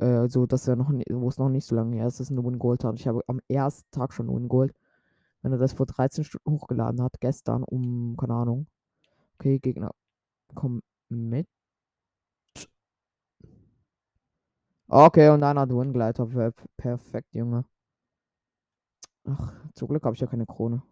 also 0.00 0.46
dass 0.46 0.68
er 0.68 0.76
noch, 0.76 0.90
wo 0.90 1.28
es 1.28 1.38
noch 1.38 1.48
nicht 1.48 1.66
so 1.66 1.74
lange 1.74 1.96
her 1.96 2.06
ist, 2.06 2.20
dass 2.20 2.30
Win 2.30 2.58
Gold 2.58 2.84
hat. 2.84 2.98
Ich 2.98 3.06
habe 3.06 3.22
am 3.26 3.40
ersten 3.48 3.90
Tag 3.90 4.12
schon 4.12 4.28
Win 4.28 4.48
Gold. 4.48 4.74
Wenn 5.42 5.52
er 5.52 5.58
das 5.58 5.74
vor 5.74 5.86
13 5.86 6.24
Stunden 6.24 6.50
hochgeladen 6.52 7.02
hat, 7.02 7.20
gestern 7.20 7.64
um, 7.64 8.16
keine 8.16 8.34
Ahnung. 8.34 8.66
Okay, 9.38 9.58
Gegner, 9.58 9.92
komm 10.54 10.82
mit. 11.08 11.48
Okay, 14.88 15.28
und 15.30 15.42
einer 15.42 15.60
hat 15.62 15.70
Wingleiter. 15.70 16.26
Perfekt, 16.76 17.34
Junge. 17.34 17.64
Ach, 19.26 19.52
zum 19.74 19.88
Glück 19.88 20.04
habe 20.04 20.14
ich 20.14 20.20
ja 20.20 20.26
keine 20.26 20.46
Krone. 20.46 20.82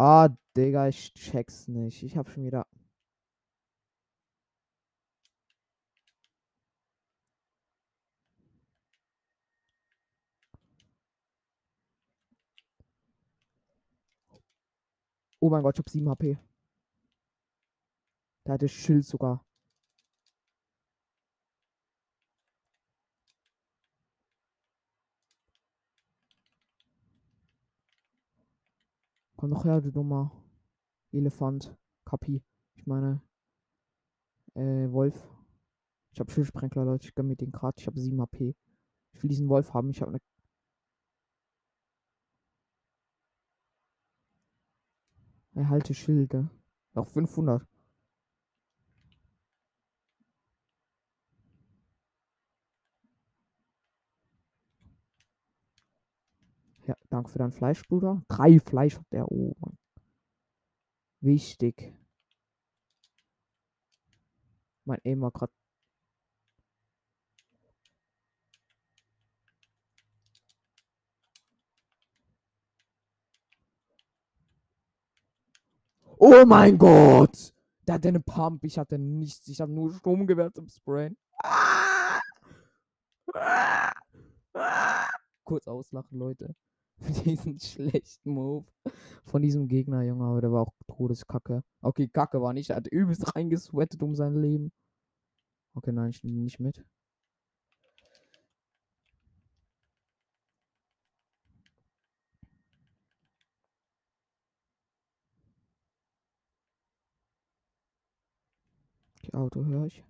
Ah, 0.00 0.28
Digga, 0.56 0.86
ich 0.88 1.12
check's 1.14 1.66
nicht. 1.68 2.02
Ich 2.04 2.16
hab 2.16 2.28
schon 2.30 2.44
wieder. 2.44 2.64
Oh 15.40 15.50
mein 15.50 15.62
Gott, 15.62 15.74
ich 15.76 15.78
hab 15.80 15.88
7 15.88 16.08
HP. 16.08 16.38
Der 18.46 18.54
hatte 18.54 18.68
Schild 18.68 19.04
sogar. 19.04 19.47
Komm 29.38 29.50
doch 29.52 29.64
her, 29.64 29.80
du 29.80 29.92
dummer 29.92 30.32
Elefant. 31.12 31.76
Kapi. 32.04 32.42
Ich 32.74 32.86
meine, 32.86 33.22
äh, 34.54 34.90
Wolf. 34.90 35.28
Ich 36.12 36.20
habe 36.20 36.30
Schildsprenkler, 36.32 36.84
Leute. 36.84 37.06
Ich 37.06 37.14
gönn 37.14 37.28
mir 37.28 37.36
den 37.36 37.52
gerade. 37.52 37.78
Ich 37.78 37.86
habe 37.86 38.00
7 38.00 38.20
HP. 38.20 38.56
Ich 39.12 39.22
will 39.22 39.28
diesen 39.30 39.48
Wolf 39.48 39.74
haben. 39.74 39.90
Ich 39.90 40.00
habe 40.02 40.10
eine. 40.10 40.20
Erhalte 45.54 45.94
Schilde. 45.94 46.50
Auch 46.94 47.06
500. 47.06 47.64
Ja, 56.86 56.96
danke 57.10 57.30
für 57.30 57.38
dein 57.38 57.52
Fleisch, 57.52 57.82
Bruder. 57.88 58.22
Drei 58.28 58.58
Fleisch 58.60 58.96
hat 58.96 59.06
der. 59.12 59.30
Oh. 59.30 59.54
Wichtig. 61.20 61.94
Mein 64.84 65.00
Aim 65.04 65.20
war 65.20 65.30
gerade. 65.32 65.52
Oh 76.20 76.44
mein 76.46 76.76
Gott! 76.78 77.54
Der 77.86 77.94
hatte 77.94 78.08
eine 78.08 78.20
Pump. 78.20 78.64
Ich 78.64 78.76
hatte 78.78 78.98
nichts. 78.98 79.46
Ich 79.48 79.60
habe 79.60 79.72
nur 79.72 79.92
Stromgewehr 79.92 80.52
zum 80.52 80.68
Sprayen. 80.68 81.16
Ah! 81.42 82.20
Ah! 83.34 83.92
Ah! 84.54 85.08
Kurz 85.44 85.68
auslachen, 85.68 86.18
Leute. 86.18 86.54
diesen 87.24 87.58
schlechten 87.58 88.30
Move 88.30 88.66
von 89.24 89.42
diesem 89.42 89.68
Gegner, 89.68 90.02
Junge, 90.02 90.24
aber 90.24 90.40
der 90.40 90.52
war 90.52 90.62
auch 90.62 90.72
Todeskacke. 90.88 91.62
Okay, 91.82 92.08
Kacke 92.08 92.40
war 92.42 92.52
nicht, 92.52 92.70
er 92.70 92.76
hat 92.76 92.88
übelst 92.88 93.34
reingesweatet 93.34 94.02
um 94.02 94.14
sein 94.14 94.34
Leben. 94.34 94.72
Okay, 95.74 95.92
nein, 95.92 96.10
ich 96.10 96.24
nehme 96.24 96.42
nicht 96.42 96.60
mit. 96.60 96.84
Okay, 109.18 109.32
Auto 109.36 109.64
höre 109.64 109.86
ich. 109.86 110.04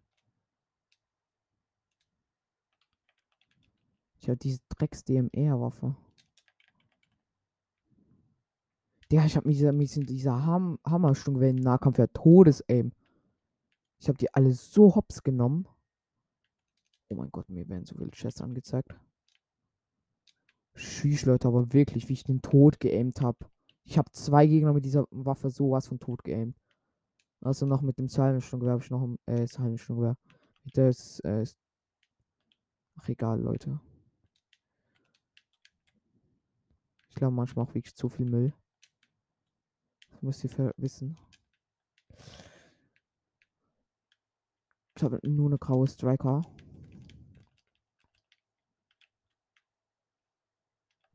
Ich 4.20 4.28
habe 4.28 4.38
diese 4.38 4.60
Drecks-DMR-Waffe. 4.68 5.94
Digga, 9.10 9.24
ich 9.24 9.36
habe 9.36 9.48
mich 9.48 9.56
dieser, 9.56 9.72
mit 9.72 10.10
dieser 10.10 10.44
Ham 10.44 10.78
Hammerstunde 10.84 11.48
im 11.48 11.56
Nahkampf 11.56 11.98
ja 11.98 12.06
Todes-Aim. 12.08 12.92
Ich 13.98 14.08
habe 14.08 14.18
die 14.18 14.32
alle 14.34 14.52
so 14.52 14.94
hops 14.94 15.22
genommen. 15.22 15.66
Oh 17.08 17.14
mein 17.14 17.30
Gott, 17.30 17.48
mir 17.48 17.66
werden 17.68 17.86
so 17.86 17.96
viele 17.96 18.10
Chests 18.10 18.42
angezeigt. 18.42 18.94
Schieß, 20.74 21.24
Leute, 21.24 21.48
aber 21.48 21.72
wirklich, 21.72 22.08
wie 22.08 22.12
ich 22.12 22.24
den 22.24 22.42
Tod 22.42 22.80
geaimt 22.80 23.22
habe. 23.22 23.38
Ich 23.84 23.96
habe 23.96 24.10
zwei 24.12 24.46
Gegner 24.46 24.74
mit 24.74 24.84
dieser 24.84 25.06
Waffe 25.10 25.48
sowas 25.48 25.88
von 25.88 25.98
tot 25.98 26.22
geaimt. 26.22 26.56
Also 27.40 27.64
noch 27.64 27.80
mit 27.80 27.98
dem 27.98 28.08
Silent-Sturmgewehr 28.08 28.72
habe 28.72 28.82
ich 28.82 28.90
noch 28.90 29.02
ein 29.02 29.18
äh, 29.26 29.46
Silent-Sturmgewehr. 29.46 30.16
Das 30.74 31.20
äh, 31.20 31.42
ist. 31.42 31.56
Ach, 32.96 33.08
egal, 33.08 33.40
Leute. 33.40 33.80
Ich 37.08 37.14
glaube 37.14 37.34
manchmal 37.34 37.64
auch 37.64 37.74
wirklich 37.74 37.94
zu 37.94 38.08
viel 38.08 38.26
Müll. 38.26 38.52
Das 40.20 40.42
müsst 40.42 40.58
ihr 40.58 40.72
wissen. 40.76 41.16
Ich 44.96 45.02
habe 45.04 45.20
nur 45.22 45.46
eine 45.46 45.58
graue 45.58 45.86
Striker. 45.86 46.42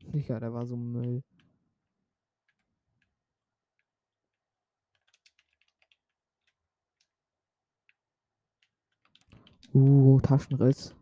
Digga, 0.00 0.40
der 0.40 0.54
war 0.54 0.64
so 0.64 0.76
Müll. 0.76 1.22
Uh, 9.74 10.18
Taschenriss. 10.20 10.94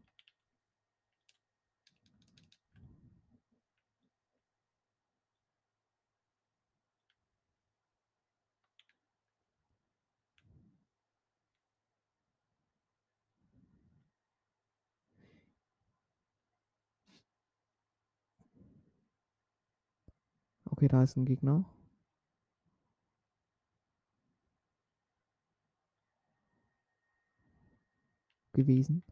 Okay, 20.83 20.89
da 20.89 21.05
ist 21.05 21.17
ein 21.17 21.25
Gegner. 21.25 21.65
Gewesen. 28.53 29.05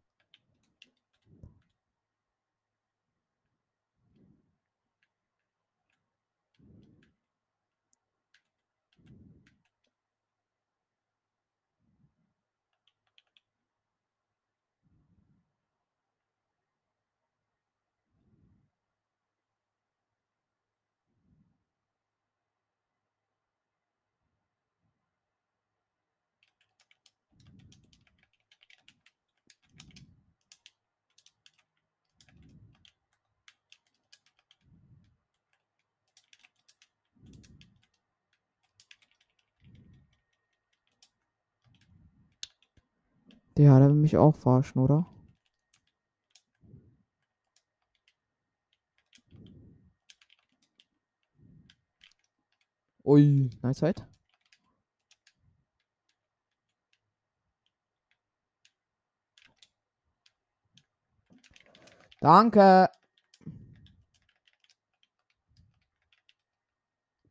Der, 43.61 43.79
der 43.79 43.89
will 43.89 43.95
mich 43.97 44.17
auch 44.17 44.35
verarschen, 44.37 44.81
oder? 44.81 45.05
Ui, 53.05 53.51
nice 53.63 53.81
Zeit. 53.81 54.07
Danke. 62.23 62.89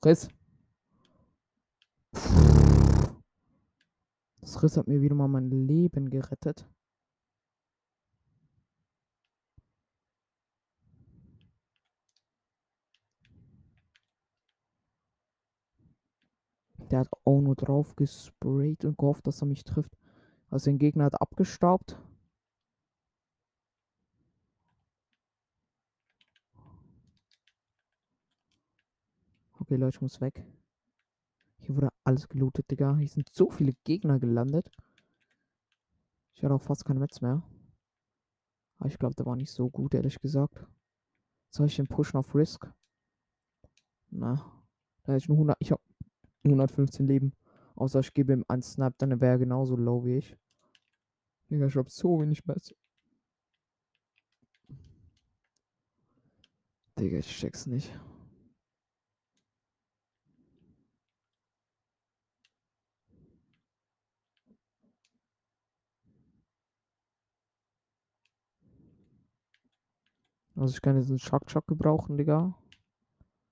Riss. 0.06 0.30
Das 4.50 4.64
Riss 4.64 4.78
hat 4.78 4.88
mir 4.88 5.00
wieder 5.04 5.14
mal 5.14 5.28
mein 5.28 5.52
Leben 5.52 6.10
gerettet. 6.10 6.68
Der 16.89 17.02
hat 17.02 17.10
auch 17.26 17.41
nur 17.41 17.56
drauf 17.56 17.95
gesprayt 17.95 18.86
und 18.86 18.97
gehofft, 18.97 19.28
dass 19.28 19.43
er 19.43 19.45
mich 19.45 19.64
trifft. 19.66 19.95
Also 20.50 20.72
den 20.72 20.80
Gegner 20.80 21.04
hat 21.06 21.22
abgestaubt. 21.22 22.00
Okay, 29.60 29.76
Leute, 29.76 29.97
ich 29.97 30.02
muss 30.02 30.20
weg. 30.22 30.43
Hier 31.70 31.76
wurde 31.76 31.93
alles 32.03 32.28
gelootet, 32.28 32.72
Digga. 32.72 32.97
Hier 32.97 33.07
sind 33.07 33.30
so 33.32 33.51
viele 33.51 33.74
Gegner 33.84 34.17
gelandet. 34.17 34.72
Ich 36.34 36.43
hatte 36.43 36.55
auch 36.55 36.61
fast 36.63 36.84
keine 36.84 36.99
Metz 36.99 37.22
mehr. 37.22 37.43
Aber 38.80 38.89
ich 38.89 38.97
glaube, 38.97 39.13
der 39.13 39.28
war 39.28 39.36
nicht 39.36 39.51
so 39.51 39.70
gut, 39.70 39.93
ehrlich 39.93 40.20
gesagt. 40.20 40.65
Soll 41.51 41.67
ich 41.67 41.76
den 41.76 41.86
pushen 41.86 42.17
auf 42.17 42.34
Risk? 42.34 42.74
Na, 44.09 44.34
da 45.03 45.11
hätte 45.11 45.17
ich 45.17 45.30
nur 45.30 45.38
100. 45.38 45.57
Ich 45.59 45.72
habe 45.72 45.84
115 46.43 47.05
Leben. 47.05 47.34
Außer 47.76 47.99
ich 47.99 48.15
gebe 48.15 48.34
ihm 48.34 48.45
einen 48.47 48.63
Snap, 48.63 48.97
dann 48.97 49.22
wäre 49.22 49.34
er 49.34 49.38
genauso 49.38 49.76
low 49.76 50.03
wie 50.03 50.17
ich. 50.17 50.36
Digga, 51.51 51.67
ich 51.67 51.76
hab 51.76 51.91
so 51.91 52.20
wenig 52.20 52.47
Metz. 52.47 52.74
Digga, 56.97 57.20
ich 57.20 57.28
check's 57.28 57.67
nicht. 57.67 57.91
Also 70.60 70.74
ich 70.76 70.82
kann 70.82 70.97
jetzt 70.97 71.07
einen 71.07 71.20
Shock 71.20 71.49
Shock 71.49 71.68
gebrauchen, 71.68 72.18
Digga. 72.18 72.53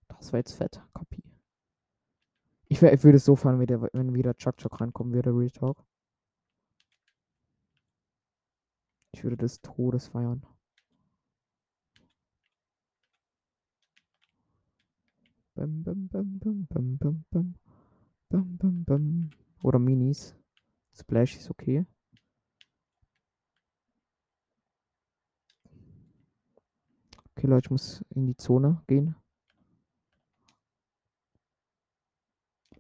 Das 0.10 0.34
war 0.34 0.40
jetzt 0.40 0.52
fett, 0.52 0.82
Kapi. 0.94 1.24
Ich, 2.68 2.82
ich 2.82 3.04
würde 3.06 3.16
es 3.16 3.24
so 3.24 3.38
fahren, 3.38 3.60
wenn, 3.60 3.68
der, 3.68 3.82
wenn 3.82 4.14
wieder 4.14 4.36
Chuck 4.36 4.58
Chuck 4.58 4.82
reinkommen 4.82 5.14
würde, 5.14 5.30
Real. 5.32 5.74
Ich 9.14 9.24
würde 9.24 9.38
des 9.38 9.62
Todes 9.62 10.10
feiern. 10.10 10.46
Bam, 15.56 15.84
bam, 15.84 16.10
bam, 16.10 16.40
bam, 16.40 16.68
bam, 16.68 17.26
bam. 17.32 17.56
Bam, 18.30 18.58
bam, 18.58 18.84
bam. 18.84 19.30
Oder 19.64 19.80
Minis. 19.80 20.36
Splash 20.94 21.38
ist 21.38 21.50
okay. 21.50 21.86
Okay, 27.38 27.46
Leute, 27.46 27.68
ich 27.68 27.70
muss 27.70 28.04
in 28.16 28.26
die 28.26 28.36
Zone 28.36 28.82
gehen. 28.88 29.16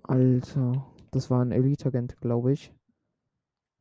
Alter, 0.01 0.91
das 1.11 1.29
war 1.29 1.45
ein 1.45 1.51
Elite-Agent, 1.51 2.19
glaube 2.21 2.53
ich. 2.53 2.73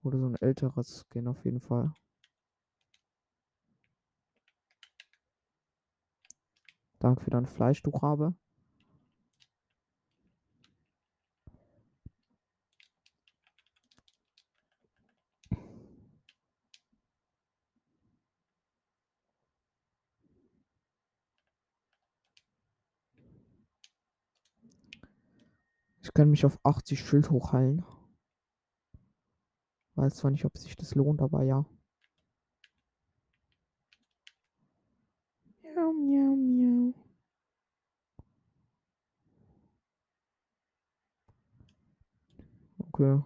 Oder 0.03 0.19
so 0.19 0.27
ein 0.27 0.35
älterer 0.35 0.83
Skin 0.85 1.29
auf 1.29 1.43
jeden 1.47 1.63
Fall. 1.63 1.95
Danke 6.99 7.25
für 7.25 7.31
dein 7.31 7.47
Fleisch, 7.47 7.83
du 7.83 7.89
Rabe. 7.89 8.35
Kann 26.17 26.31
mich 26.31 26.47
auf 26.47 26.59
80 26.63 27.01
Schild 27.05 27.29
hochheilen. 27.29 27.85
Weiß 29.97 30.15
zwar 30.15 30.31
nicht, 30.31 30.47
ob 30.47 30.57
sich 30.57 30.75
das 30.75 30.95
lohnt, 30.95 31.21
aber 31.21 31.43
ja. 31.43 31.67
Miau, 35.63 35.93
miau, 35.93 36.35
miau. 36.37 36.95
Okay. 42.79 43.23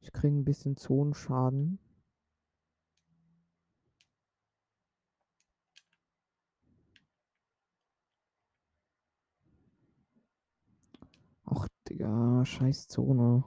Ich 0.00 0.12
kriege 0.12 0.36
ein 0.36 0.44
bisschen 0.44 0.76
Zonenschaden. 0.76 1.80
Ach, 11.50 11.66
Digga, 11.98 12.44
scheiß 12.44 12.86
Zone. 12.86 13.42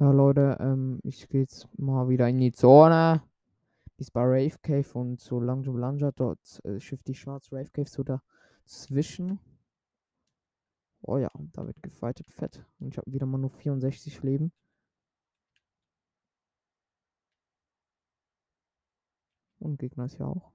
Ja, 0.00 0.12
Leute, 0.12 0.56
ähm, 0.60 1.00
ich 1.02 1.28
gehe 1.28 1.40
jetzt 1.40 1.66
mal 1.76 2.08
wieder 2.08 2.28
in 2.28 2.38
die 2.38 2.52
Zone. 2.52 3.20
Ist 3.96 4.12
bei 4.12 4.22
Rave 4.22 4.56
Cave 4.62 4.86
und 4.96 5.20
so 5.20 5.40
Lange 5.40 5.72
Belanger. 5.72 6.12
Dort 6.12 6.64
äh, 6.64 6.78
shift 6.78 7.08
ich 7.08 7.18
schwarz 7.18 7.52
Rave 7.52 7.70
Cave 7.72 7.88
so 7.88 8.04
dazwischen. 8.04 9.40
Oh 11.02 11.18
ja, 11.18 11.30
da 11.52 11.66
wird 11.66 11.82
gefightet 11.82 12.30
fett. 12.30 12.64
Und 12.78 12.92
ich 12.92 12.98
habe 12.98 13.12
wieder 13.12 13.26
mal 13.26 13.38
nur 13.38 13.50
64 13.50 14.22
Leben. 14.22 14.52
Und 19.58 19.78
Gegner 19.80 20.04
ist 20.04 20.18
ja 20.18 20.26
auch. 20.26 20.52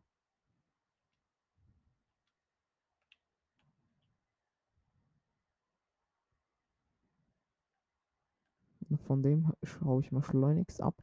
Von 9.06 9.22
dem 9.22 9.51
schaue 9.64 10.01
ich 10.01 10.12
mal 10.12 10.24
schleunigst 10.24 10.82
ab. 10.82 10.95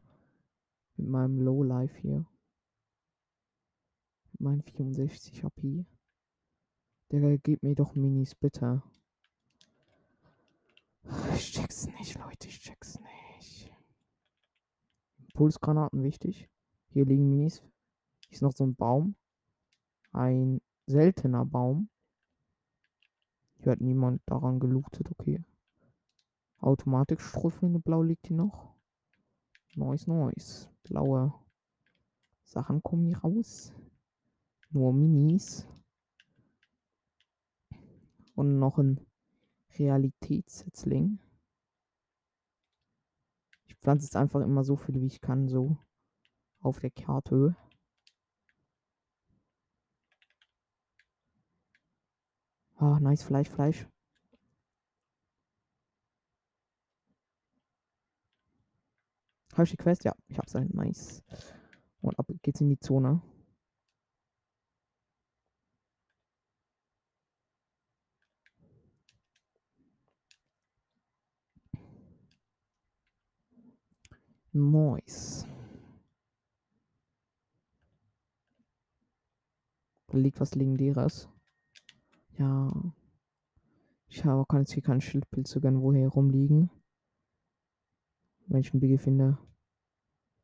Mit 0.97 1.09
meinem 1.09 1.41
Low 1.41 1.63
Life 1.63 1.97
hier. 1.99 2.25
Mit 4.33 4.41
meinen 4.41 4.63
64 4.63 5.45
HP. 5.45 5.85
Der 7.11 7.39
gibt 7.39 7.63
mir 7.63 7.75
doch 7.75 7.95
Minis, 7.95 8.35
bitte. 8.35 8.83
Ich 11.35 11.53
check's 11.53 11.87
nicht, 11.87 12.19
Leute, 12.19 12.49
ich 12.49 12.61
check's 12.61 12.99
nicht. 13.01 13.73
Pulsgranaten 15.35 16.03
wichtig. 16.03 16.49
Hier 16.91 17.05
liegen 17.05 17.29
Minis. 17.29 17.63
Hier 18.29 18.33
ist 18.33 18.43
noch 18.43 18.53
so 18.53 18.65
ein 18.65 18.77
Baum. 18.77 19.15
Ein 20.13 20.61
seltener 20.87 21.45
Baum. 21.45 21.89
Hier 23.59 23.73
hat 23.73 23.81
niemand 23.81 24.23
daran 24.27 24.59
gelootet, 24.59 25.11
okay. 25.11 25.45
Automatik-Strohflinge 26.61 27.81
blau 27.81 28.03
liegt 28.03 28.27
hier 28.27 28.37
noch. 28.37 28.75
Nice, 29.75 30.07
nice. 30.07 30.71
Blaue 30.83 31.33
Sachen 32.45 32.83
kommen 32.83 33.07
hier 33.07 33.19
raus. 33.19 33.73
Nur 34.71 34.93
Minis. 34.93 35.67
Und 38.35 38.59
noch 38.59 38.79
ein 38.79 39.07
Realitätssetzling. 39.79 41.19
Ich 43.67 43.77
pflanze 43.77 44.07
jetzt 44.07 44.17
einfach 44.17 44.41
immer 44.41 44.65
so 44.65 44.77
viel, 44.77 45.01
wie 45.01 45.07
ich 45.07 45.21
kann, 45.21 45.49
so 45.49 45.79
auf 46.61 46.81
der 46.81 46.91
Karte. 46.91 47.57
Ah, 52.77 52.99
nice 53.01 53.23
Fleisch, 53.23 53.49
Fleisch. 53.49 53.87
Habe 59.61 59.67
ich 59.67 59.73
die 59.73 59.77
Quest? 59.77 60.05
Ja, 60.05 60.17
ich 60.29 60.39
hab's 60.39 60.55
halt. 60.55 60.73
Nice. 60.73 61.23
Und 62.01 62.19
ab 62.19 62.27
geht's 62.41 62.63
in 62.63 62.71
die 62.71 62.79
Zone. 62.79 63.21
Nice. 74.53 75.47
Da 80.07 80.17
liegt 80.17 80.41
was 80.41 80.55
Legendäres. 80.55 81.29
Ja. 82.39 82.95
Ich 84.09 84.25
habe, 84.25 84.47
kann 84.47 84.61
jetzt 84.61 84.73
hier 84.73 84.83
keinen 84.83 85.03
Schildpilze 85.03 85.61
gönnen, 85.61 85.83
wo 85.83 85.93
hier 85.93 86.09
rumliegen. 86.09 86.71
Wenn 88.47 88.61
ich 88.61 88.73
ein 88.73 88.81
Biggie 88.81 88.97
finde. 88.97 89.37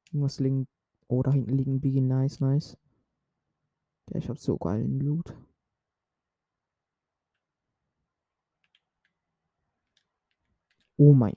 Irgendwas 0.07 0.39
liegen. 0.41 0.67
Oh, 1.09 1.23
da 1.23 1.33
hinten 1.33 1.53
liegen 1.57 1.81
Biggie. 1.81 2.01
Nice, 2.01 2.41
nice. 2.41 2.77
Ja, 4.11 4.19
ich 4.19 4.29
habe 4.29 4.39
so 4.39 4.57
geilen 4.57 5.01
Loot. 5.01 5.35
Oh 10.99 11.13
mein. 11.13 11.37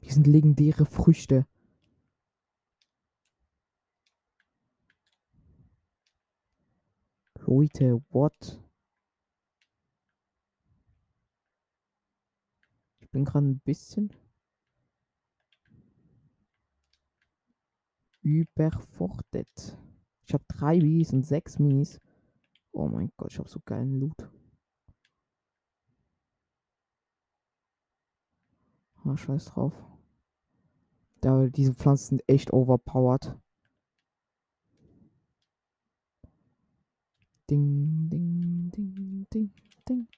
Hier 0.00 0.12
sind 0.12 0.26
legendäre 0.26 0.84
Früchte. 0.84 1.46
Leute, 7.46 8.02
what? 8.10 8.60
Ich 13.00 13.10
bin 13.10 13.24
gerade 13.24 13.46
ein 13.46 13.60
bisschen 13.60 14.12
überfordert. 18.22 19.78
Ich 20.24 20.34
habe 20.34 20.44
drei 20.48 20.78
Bs 20.78 21.12
und 21.12 21.26
sechs 21.26 21.58
Minis. 21.58 22.00
Oh 22.72 22.88
mein 22.88 23.12
Gott, 23.16 23.32
ich 23.32 23.38
habe 23.38 23.48
so 23.48 23.60
geilen 23.64 24.00
Loot. 24.00 24.30
Ah, 29.04 29.16
scheiß 29.16 29.46
drauf. 29.46 29.74
Da, 31.20 31.46
diese 31.48 31.74
Pflanzen 31.74 32.18
sind 32.18 32.22
echt 32.28 32.52
overpowered. 32.52 33.36
Ding, 37.50 38.08
ding, 38.08 38.70
ding, 38.70 39.26
ding, 39.30 39.52
ding. 39.88 40.08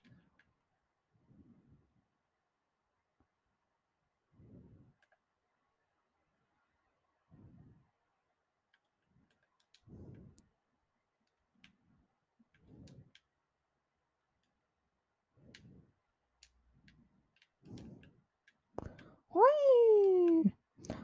Hui. 19.35 20.53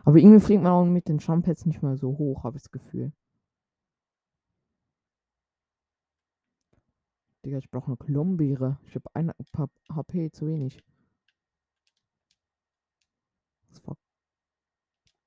Aber 0.04 0.16
irgendwie 0.16 0.44
fliegt 0.44 0.62
man 0.62 0.72
auch 0.72 0.84
mit 0.84 1.08
den 1.08 1.18
Jump-Pads 1.18 1.66
nicht 1.66 1.82
mehr 1.82 1.96
so 1.96 2.16
hoch, 2.16 2.44
habe 2.44 2.56
ich 2.56 2.62
das 2.62 2.70
Gefühl. 2.70 3.12
Digga, 7.44 7.58
ich 7.58 7.70
brauche 7.70 7.86
eine 7.86 7.96
Klombeere. 7.96 8.78
Ich 8.84 8.94
habe 8.94 9.08
ein 9.14 9.32
paar 9.52 9.70
HP 9.90 10.30
zu 10.30 10.46
wenig. 10.46 10.82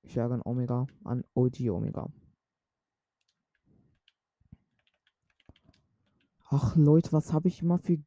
Ich 0.04 0.16
jage 0.16 0.36
an 0.36 0.42
Omega, 0.44 0.86
an 1.06 1.24
OG 1.34 1.70
Omega. 1.72 2.08
Ach 6.50 6.76
Leute, 6.76 7.12
was 7.14 7.34
habe 7.34 7.48
ich 7.48 7.64
immer 7.64 7.80
für 7.80 7.98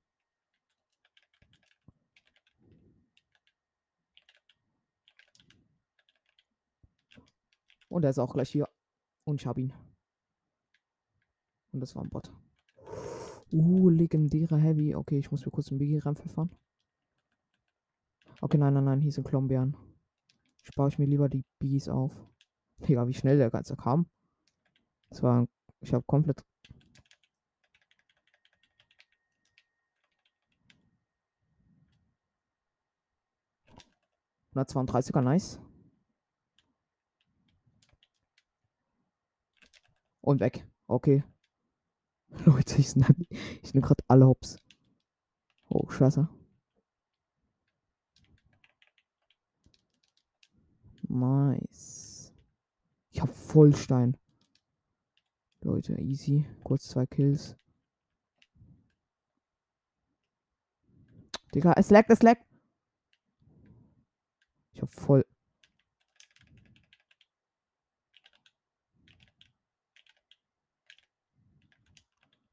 Und 7.89 8.05
er 8.05 8.11
ist 8.11 8.19
auch 8.19 8.33
gleich 8.33 8.51
hier. 8.51 8.69
Und 9.25 9.41
ich 9.41 9.47
habe 9.47 9.61
ihn. 9.61 9.73
Und 11.73 11.81
das 11.81 11.95
war 11.95 12.03
ein 12.03 12.11
Bot. 12.11 12.33
Uh, 13.53 13.89
legendäre 13.89 14.59
Heavy. 14.59 14.95
Okay, 14.95 15.19
ich 15.19 15.31
muss 15.31 15.45
mir 15.45 15.53
kurz 15.53 15.71
ein 15.71 15.79
Biggie 15.79 15.99
reinpfeffern. 15.99 16.51
Okay, 18.41 18.59
nein, 18.59 18.75
nein, 18.75 18.85
nein, 18.85 19.01
hier 19.01 19.13
sind 19.13 19.27
Klombeeren. 19.27 19.77
Spare 20.63 20.89
ich 20.89 20.99
mir 20.99 21.07
lieber 21.07 21.29
die 21.29 21.45
Biggies 21.59 21.89
auf. 21.89 22.13
Digga, 22.79 23.07
wie 23.09 23.15
schnell 23.15 23.39
der 23.39 23.51
Ganze 23.51 23.77
kam. 23.77 24.07
Das 25.09 25.23
war. 25.23 25.47
Ich 25.81 25.95
habe 25.95 26.05
komplett. 26.05 26.45
er 35.17 35.23
nice. 35.23 35.61
Und 40.27 40.41
weg. 40.41 40.67
Okay. 40.89 41.23
Leute, 42.45 42.81
ich 42.81 42.97
nehme 42.97 43.15
ich 43.63 43.75
nehm 43.75 43.83
gerade 43.83 44.03
alle 44.09 44.27
Hops. 44.27 44.59
Oh, 45.69 45.89
scheiße. 45.89 46.29
Nice. 51.03 52.35
Ich 53.11 53.21
hab 53.21 53.33
Vollstein. 53.33 54.17
Leute, 55.61 55.95
easy. 56.01 56.45
Kurz 56.65 56.89
zwei 56.89 57.07
Kills. 57.07 57.57
Digga, 61.55 61.75
es 61.77 61.91
lag, 61.91 62.07
es 62.09 62.23
lag. 62.23 62.39
Ich 64.73 64.83
hab 64.83 64.91
voll. 64.91 65.25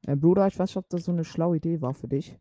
Äh, 0.06 0.16
Bruder, 0.16 0.46
ich 0.46 0.58
weiß 0.58 0.70
nicht, 0.70 0.76
ob 0.76 0.88
das 0.88 1.04
so 1.04 1.12
eine 1.12 1.24
schlaue 1.24 1.56
Idee 1.56 1.80
war 1.80 1.94
für 1.94 2.08
dich. 2.08 2.36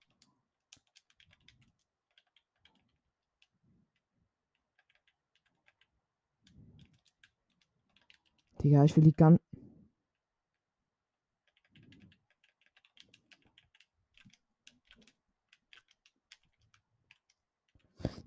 Digga, 8.61 8.83
ich 8.85 8.95
will 8.95 9.03
die 9.03 9.15
ganzen. 9.15 9.43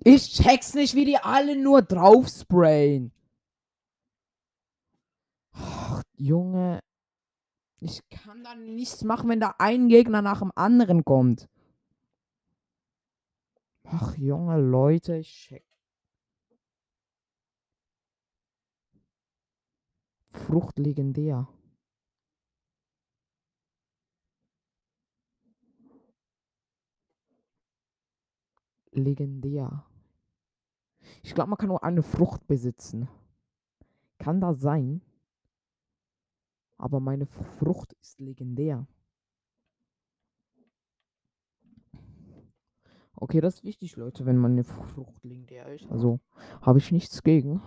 Ich 0.05 0.33
check's 0.35 0.75
nicht, 0.75 0.95
wie 0.95 1.05
die 1.05 1.17
alle 1.17 1.57
nur 1.57 1.83
drauf 1.83 2.29
sprayen. 2.29 3.13
Ach, 5.53 6.03
Junge. 6.17 6.81
Ich 7.89 8.03
kann 8.09 8.43
da 8.43 8.57
nichts 8.57 9.05
machen, 9.05 9.29
wenn 9.29 9.39
da 9.39 9.55
ein 9.59 9.89
Gegner 9.89 10.21
nach 10.21 10.41
dem 10.41 10.51
anderen 10.57 11.05
kommt. 11.05 11.49
Ach, 13.85 14.17
junge 14.17 14.61
Leute, 14.61 15.19
ich 15.19 15.31
check. 15.31 15.65
Frucht 20.31 20.81
legendär. 20.81 21.47
Legendär. 28.91 29.87
Ich 31.23 31.37
glaube, 31.37 31.51
man 31.51 31.59
kann 31.59 31.69
nur 31.69 31.85
eine 31.85 32.03
Frucht 32.03 32.49
besitzen. 32.49 33.09
Kann 34.19 34.41
das 34.41 34.59
sein? 34.61 35.03
Aber 36.79 37.01
meine 37.01 37.27
Frucht 37.27 37.95
ist 37.95 38.21
legendär. 38.21 38.87
Okay, 43.19 43.41
das 43.41 43.57
ist 43.57 43.65
wichtig, 43.65 43.97
Leute, 43.97 44.27
wenn 44.27 44.37
meine 44.37 44.63
Frucht 44.63 45.25
legendär 45.25 45.67
ist. 45.73 45.91
Also 45.91 46.21
habe 46.61 46.79
ich 46.79 46.93
nichts 46.93 47.23
gegen. 47.23 47.63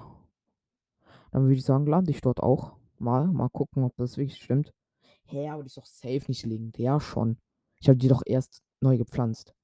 Dann 1.32 1.44
würde 1.44 1.56
ich 1.56 1.64
sagen, 1.64 1.88
lande 1.88 2.12
ich 2.12 2.22
dort 2.22 2.40
auch 2.40 2.78
mal. 3.00 3.28
Mal 3.28 3.50
gucken, 3.50 3.84
ob 3.84 3.96
das 3.98 4.18
wirklich 4.18 4.42
stimmt. 4.42 4.74
Hä, 5.26 5.38
hey, 5.38 5.50
aber 5.50 5.64
die 5.64 5.68
ist 5.68 5.78
doch 5.78 5.86
safe 5.86 6.24
nicht 6.28 6.46
legendär 6.46 7.00
schon. 7.00 7.38
Ich 7.80 7.88
habe 7.88 7.98
die 7.98 8.08
doch 8.08 8.22
erst 8.26 8.62
neu 8.80 8.98
gepflanzt. 8.98 9.56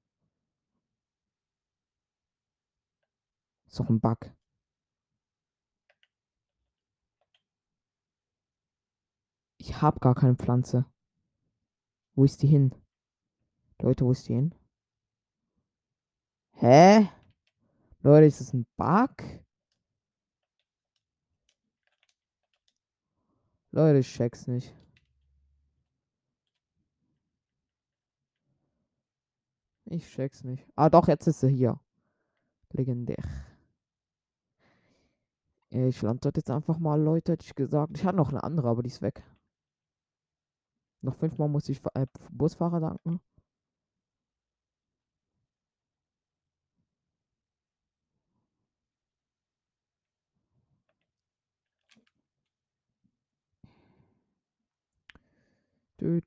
Ist 3.66 3.78
doch 3.78 3.88
ein 3.88 4.00
Bug. 4.00 4.32
Ich 9.68 9.82
habe 9.82 9.98
gar 9.98 10.14
keine 10.14 10.36
Pflanze. 10.36 10.86
Wo 12.14 12.22
ist 12.24 12.40
die 12.40 12.46
hin? 12.46 12.72
Leute, 13.80 14.04
wo 14.04 14.12
ist 14.12 14.28
die 14.28 14.34
hin? 14.34 14.54
Hä? 16.52 17.08
Leute, 17.98 18.26
ist 18.26 18.40
das 18.40 18.54
ein 18.54 18.64
Bug? 18.76 19.10
Leute, 23.72 23.98
ich 23.98 24.06
check's 24.06 24.46
nicht. 24.46 24.72
Ich 29.86 30.08
check's 30.08 30.44
nicht. 30.44 30.64
Ah, 30.76 30.90
doch, 30.90 31.08
jetzt 31.08 31.26
ist 31.26 31.40
sie 31.40 31.50
hier. 31.50 31.80
Legendär. 32.70 33.24
Ich 35.70 36.00
lande 36.02 36.20
dort 36.20 36.36
jetzt 36.36 36.50
einfach 36.50 36.78
mal, 36.78 37.00
Leute, 37.02 37.32
hätte 37.32 37.44
ich 37.44 37.56
gesagt. 37.56 37.96
Ich 37.96 38.04
hatte 38.04 38.16
noch 38.16 38.28
eine 38.28 38.44
andere, 38.44 38.68
aber 38.68 38.84
die 38.84 38.90
ist 38.90 39.02
weg. 39.02 39.24
Noch 41.02 41.14
fünfmal 41.14 41.48
muss 41.48 41.68
ich 41.68 41.80
äh, 41.94 42.06
Busfahrer 42.30 42.80
danken. 42.80 43.20
Hä, 55.98 56.20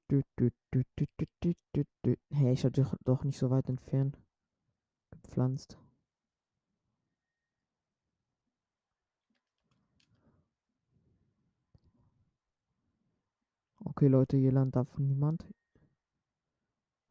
hey, 2.31 2.53
ich 2.53 2.65
hatte 2.65 2.85
doch 3.03 3.23
nicht 3.23 3.37
so 3.37 3.49
weit 3.49 3.69
entfernt 3.69 4.17
gepflanzt. 5.11 5.77
Okay, 13.99 14.07
Leute, 14.07 14.37
hier 14.37 14.53
landet 14.53 14.77
darf 14.77 14.97
niemand. 14.97 15.45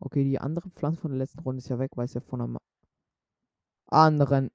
Okay, 0.00 0.24
die 0.24 0.38
andere 0.38 0.70
Pflanze 0.70 1.02
von 1.02 1.10
der 1.10 1.18
letzten 1.18 1.40
Runde 1.40 1.58
ist 1.58 1.68
ja 1.68 1.78
weg, 1.78 1.90
weil 1.96 2.06
es 2.06 2.14
ja 2.14 2.22
von 2.22 2.40
einem 2.40 2.56
anderen 3.88 4.50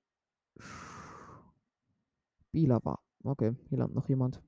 Spieler 2.50 2.84
war. 2.86 3.04
Okay, 3.24 3.56
hier 3.70 3.78
landet 3.78 3.96
noch 3.96 4.10
jemand. 4.10 4.42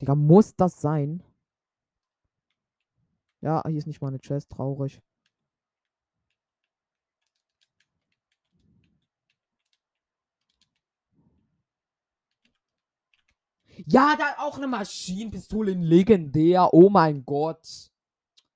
Digga, 0.00 0.16
muss 0.16 0.56
das 0.56 0.80
sein? 0.80 1.22
Ja, 3.42 3.62
hier 3.64 3.78
ist 3.78 3.86
nicht 3.86 4.00
mal 4.00 4.08
eine 4.08 4.18
Chest, 4.18 4.50
traurig. 4.50 5.00
Ja, 13.86 14.14
da 14.16 14.42
auch 14.44 14.56
eine 14.56 14.68
Maschinenpistole 14.68 15.72
in 15.72 15.82
legendär. 15.82 16.72
Oh 16.72 16.88
mein 16.88 17.24
Gott. 17.24 17.90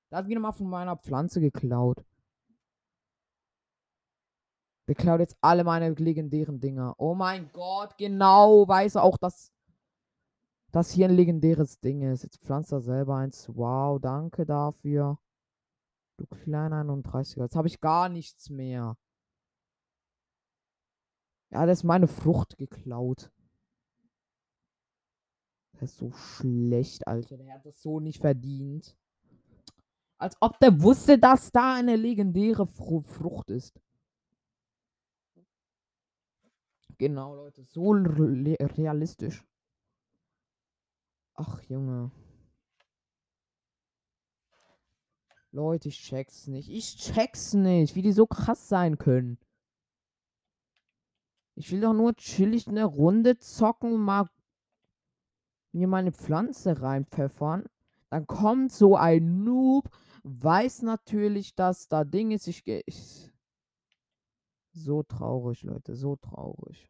Da 0.09 0.17
hat 0.17 0.27
wieder 0.27 0.39
mal 0.39 0.53
von 0.53 0.69
meiner 0.69 0.95
Pflanze 0.95 1.41
geklaut. 1.41 2.03
Der 4.87 4.95
klaut 4.95 5.19
jetzt 5.19 5.37
alle 5.41 5.65
meine 5.65 5.89
legendären 5.89 6.61
Dinger. 6.61 6.95
Oh 6.97 7.13
mein 7.13 7.51
Gott, 7.51 7.97
genau. 7.97 8.67
Weiß 8.67 8.95
auch, 8.95 9.17
dass 9.17 9.51
das 10.71 10.91
hier 10.91 11.09
ein 11.09 11.15
legendäres 11.15 11.79
Ding 11.79 12.03
ist. 12.03 12.23
Jetzt 12.23 12.41
pflanzt 12.41 12.71
er 12.71 12.81
selber 12.81 13.17
eins. 13.17 13.49
Wow, 13.53 13.99
danke 13.99 14.45
dafür. 14.45 15.19
Du 16.17 16.25
kleiner 16.25 16.83
31er. 16.83 17.41
Jetzt 17.41 17.55
habe 17.55 17.67
ich 17.67 17.81
gar 17.81 18.07
nichts 18.07 18.49
mehr. 18.49 18.97
Ja, 21.49 21.65
das 21.65 21.79
ist 21.79 21.83
meine 21.83 22.07
Frucht 22.07 22.57
geklaut. 22.57 23.31
Der 25.77 25.83
ist 25.83 25.97
so 25.97 26.11
schlecht, 26.11 27.07
Alter. 27.07 27.37
Der 27.37 27.53
hat 27.53 27.65
das 27.65 27.81
so 27.81 27.99
nicht 27.99 28.19
verdient. 28.19 28.97
Als 30.17 30.35
ob 30.41 30.59
der 30.59 30.81
wusste, 30.81 31.19
dass 31.19 31.51
da 31.51 31.75
eine 31.75 31.95
legendäre 31.95 32.65
Fr 32.65 33.03
Frucht 33.03 33.51
ist. 33.51 33.79
Genau, 36.97 37.35
Leute. 37.35 37.63
So 37.63 37.91
realistisch. 37.91 39.45
Ach, 41.35 41.61
Junge. 41.69 42.11
Leute, 45.51 45.89
ich 45.89 45.99
check's 45.99 46.47
nicht. 46.47 46.69
Ich 46.69 46.97
check's 46.97 47.53
nicht, 47.53 47.95
wie 47.95 48.01
die 48.01 48.11
so 48.11 48.25
krass 48.25 48.67
sein 48.67 48.97
können. 48.97 49.37
Ich 51.55 51.71
will 51.71 51.81
doch 51.81 51.93
nur 51.93 52.15
chillig 52.15 52.67
eine 52.67 52.85
Runde 52.85 53.37
zocken, 53.37 53.99
mal 53.99 54.29
mir 55.71 55.87
meine 55.87 56.11
Pflanze 56.11 56.81
reinpfeffern, 56.81 57.65
dann 58.09 58.27
kommt 58.27 58.71
so 58.71 58.95
ein 58.95 59.43
Noob, 59.43 59.89
weiß 60.23 60.81
natürlich, 60.83 61.55
dass 61.55 61.87
da 61.87 62.03
Ding 62.03 62.31
ist. 62.31 62.47
Ich 62.47 62.63
gehe. 62.63 62.83
So 64.71 65.03
traurig, 65.03 65.63
Leute, 65.63 65.95
so 65.95 66.15
traurig. 66.15 66.89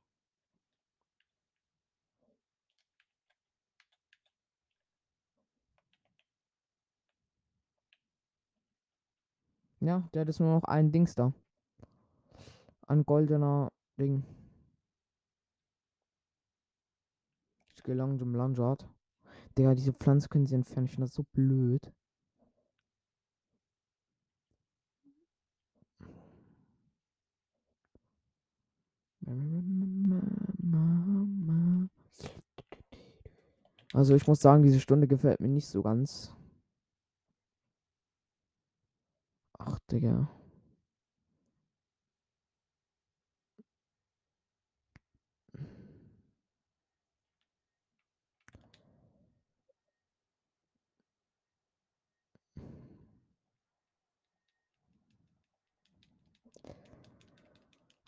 Ja, 9.80 10.10
der 10.14 10.22
hat 10.22 10.28
jetzt 10.28 10.40
nur 10.40 10.52
noch 10.54 10.64
ein 10.64 10.92
Dings 10.92 11.16
da. 11.16 11.34
Ein 12.88 13.06
goldener 13.06 13.72
Ding. 14.00 14.24
Langsam 17.94 18.34
Landrat. 18.36 18.88
Digga, 19.58 19.74
diese 19.76 19.94
Pflanze 19.94 20.30
können 20.30 20.46
sie 20.46 20.56
entfernen. 20.56 20.86
Ich 20.86 20.92
finde 20.92 21.08
das 21.08 21.16
so 21.16 21.24
blöd. 21.34 21.92
Also 33.94 34.16
ich 34.16 34.28
muss 34.28 34.40
sagen, 34.40 34.64
diese 34.64 34.80
Stunde 34.80 35.08
gefällt 35.08 35.40
mir 35.40 35.48
nicht 35.48 35.68
so 35.68 35.82
ganz. 35.82 36.34
Ach, 39.58 39.80
Digga. 39.92 40.30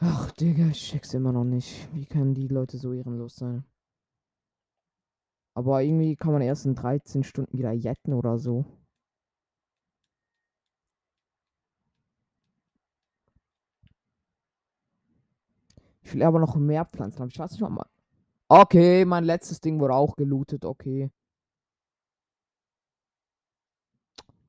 Ach, 0.02 0.32
Digga, 0.32 0.68
ich 0.68 0.90
check's 0.90 1.14
immer 1.14 1.32
noch 1.34 1.44
nicht. 1.44 1.94
Wie 1.94 2.06
können 2.06 2.34
die 2.34 2.48
Leute 2.48 2.78
so 2.78 2.94
ehrenlos 2.94 3.36
sein? 3.36 3.66
Aber 5.54 5.82
irgendwie 5.84 6.16
kann 6.16 6.32
man 6.32 6.42
erst 6.42 6.66
in 6.66 6.76
13 6.76 7.24
Stunden 7.24 7.58
wieder 7.58 7.72
jetten 7.74 8.14
oder 8.14 8.38
so. 8.38 8.66
Ich 16.02 16.14
will 16.14 16.24
aber 16.24 16.40
noch 16.40 16.56
mehr 16.56 16.86
Pflanzen 16.86 17.20
haben. 17.20 17.30
Ich 17.30 17.38
weiß 17.38 17.52
nicht 17.52 17.62
mal. 17.70 17.86
Okay, 18.48 19.06
mein 19.06 19.26
letztes 19.26 19.62
Ding 19.62 19.80
wurde 19.80 19.96
auch 19.96 20.16
gelootet. 20.16 20.66
Okay. 20.66 21.12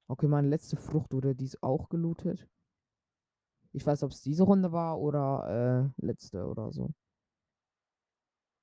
Okay, 0.09 0.29
meine 0.29 0.49
letzte 0.49 0.77
Frucht 0.77 1.13
wurde 1.13 1.35
dies 1.35 1.63
auch 1.63 1.89
gelootet. 1.89 2.49
Ich 3.73 3.87
weiß, 3.87 4.03
ob 4.03 4.11
es 4.11 4.21
diese 4.21 4.43
Runde 4.45 4.73
war 4.73 4.99
oder 4.99 5.93
äh, 5.99 6.05
letzte 6.05 6.45
oder 6.47 6.73
so. 6.73 6.91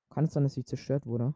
Kann 0.10 0.26
es 0.26 0.34
sein, 0.34 0.44
dass 0.44 0.54
sie 0.54 0.66
zerstört 0.66 1.06
wurde? 1.06 1.34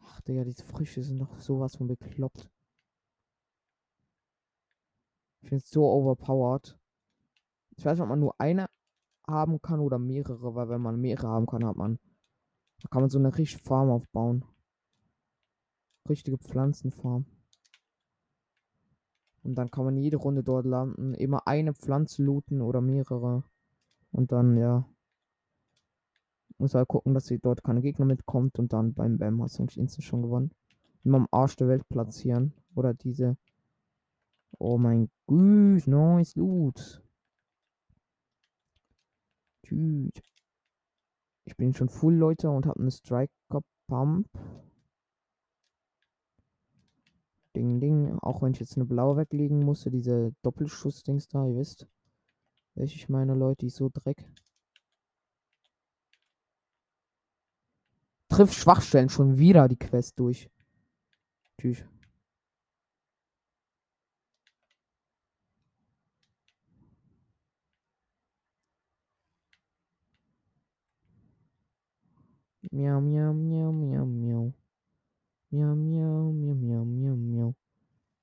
Ach, 0.00 0.20
Digga, 0.22 0.44
diese 0.44 0.64
Früchte 0.64 1.02
sind 1.02 1.18
doch 1.18 1.38
sowas 1.38 1.76
von 1.76 1.88
bekloppt. 1.88 2.48
Ich 5.42 5.52
es 5.52 5.68
so 5.70 5.84
overpowered. 5.84 6.78
Ich 7.76 7.84
weiß 7.84 8.00
ob 8.00 8.08
man 8.08 8.20
nur 8.20 8.40
eine 8.40 8.68
haben 9.26 9.60
kann 9.60 9.80
oder 9.80 9.98
mehrere, 9.98 10.54
weil 10.54 10.68
wenn 10.68 10.80
man 10.80 11.00
mehrere 11.00 11.28
haben 11.28 11.46
kann, 11.46 11.64
hat 11.64 11.76
man. 11.76 11.98
Da 12.80 12.88
kann 12.88 13.02
man 13.02 13.10
so 13.10 13.18
eine 13.18 13.36
richtige 13.36 13.62
Farm 13.62 13.90
aufbauen. 13.90 14.44
Richtige 16.08 16.38
Pflanzenfarm. 16.38 17.26
Und 19.42 19.56
dann 19.56 19.70
kann 19.70 19.84
man 19.84 19.96
jede 19.96 20.16
Runde 20.16 20.42
dort 20.42 20.66
landen. 20.66 21.14
Immer 21.14 21.46
eine 21.46 21.74
Pflanze 21.74 22.22
looten 22.22 22.60
oder 22.60 22.80
mehrere. 22.80 23.44
Und 24.12 24.32
dann, 24.32 24.56
ja. 24.56 24.86
Muss 26.58 26.74
halt 26.74 26.88
gucken, 26.88 27.14
dass 27.14 27.26
sie 27.26 27.38
dort 27.38 27.64
keine 27.64 27.80
Gegner 27.80 28.04
mitkommt. 28.04 28.58
Und 28.58 28.72
dann 28.72 28.94
beim 28.94 29.18
Bam 29.18 29.42
hast 29.42 29.58
du 29.58 29.62
eigentlich 29.62 29.78
instant 29.78 30.04
schon 30.04 30.22
gewonnen. 30.22 30.52
Immer 31.04 31.18
am 31.18 31.28
Arsch 31.30 31.56
der 31.56 31.68
Welt 31.68 31.88
platzieren. 31.88 32.52
Oder 32.74 32.94
diese. 32.94 33.36
Oh 34.58 34.78
mein 34.78 35.10
Gott, 35.26 35.86
nice 35.86 36.36
Loot. 36.36 37.02
Tschüss. 39.64 40.12
Ich 41.44 41.56
bin 41.56 41.74
schon 41.74 41.88
full, 41.88 42.14
Leute, 42.14 42.50
und 42.50 42.66
habe 42.66 42.80
eine 42.80 42.90
Striker 42.90 43.62
Pump. 43.88 44.28
Ding, 47.56 47.80
ding. 47.80 48.18
Auch 48.20 48.42
wenn 48.42 48.52
ich 48.52 48.60
jetzt 48.60 48.76
eine 48.76 48.84
blaue 48.86 49.16
weglegen 49.16 49.60
musste, 49.60 49.90
diese 49.90 50.32
Doppelschuss-Dings 50.42 51.28
da, 51.28 51.46
ihr 51.46 51.56
wisst. 51.56 51.86
Welche 52.74 52.96
ich 52.96 53.08
meine, 53.08 53.34
Leute, 53.34 53.66
ist 53.66 53.76
so 53.76 53.90
Dreck. 53.92 54.24
Trifft 58.28 58.54
Schwachstellen 58.54 59.10
schon 59.10 59.38
wieder 59.38 59.68
die 59.68 59.76
Quest 59.78 60.18
durch. 60.18 60.48
Tschüss. 61.58 61.84
Miau, 72.72 73.00
miau, 73.00 73.32
miau, 73.34 73.70
miau, 73.72 74.04
miau. 74.06 74.21
Miau, 75.52 75.74
miau, 75.76 76.32
miau, 76.32 76.54
miau, 76.54 76.84
miau, 76.84 77.16
miau. 77.16 77.54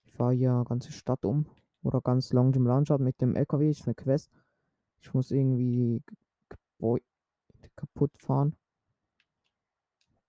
Ich 0.04 0.12
fahre 0.14 0.34
ja 0.34 0.64
ganze 0.64 0.92
Stadt 0.92 1.26
um. 1.26 1.46
Oder 1.84 2.02
ganz 2.02 2.34
Long 2.34 2.52
im 2.56 2.66
Landschaft 2.66 3.02
mit 3.02 3.22
dem 3.22 3.36
LKW. 3.36 3.70
Ist 3.70 3.86
eine 3.86 3.94
Quest. 3.94 4.32
Ich 5.02 5.14
muss 5.14 5.30
irgendwie 5.30 6.02
Gebäude 6.50 7.06
kaputt 7.76 8.12
fahren. 8.18 8.56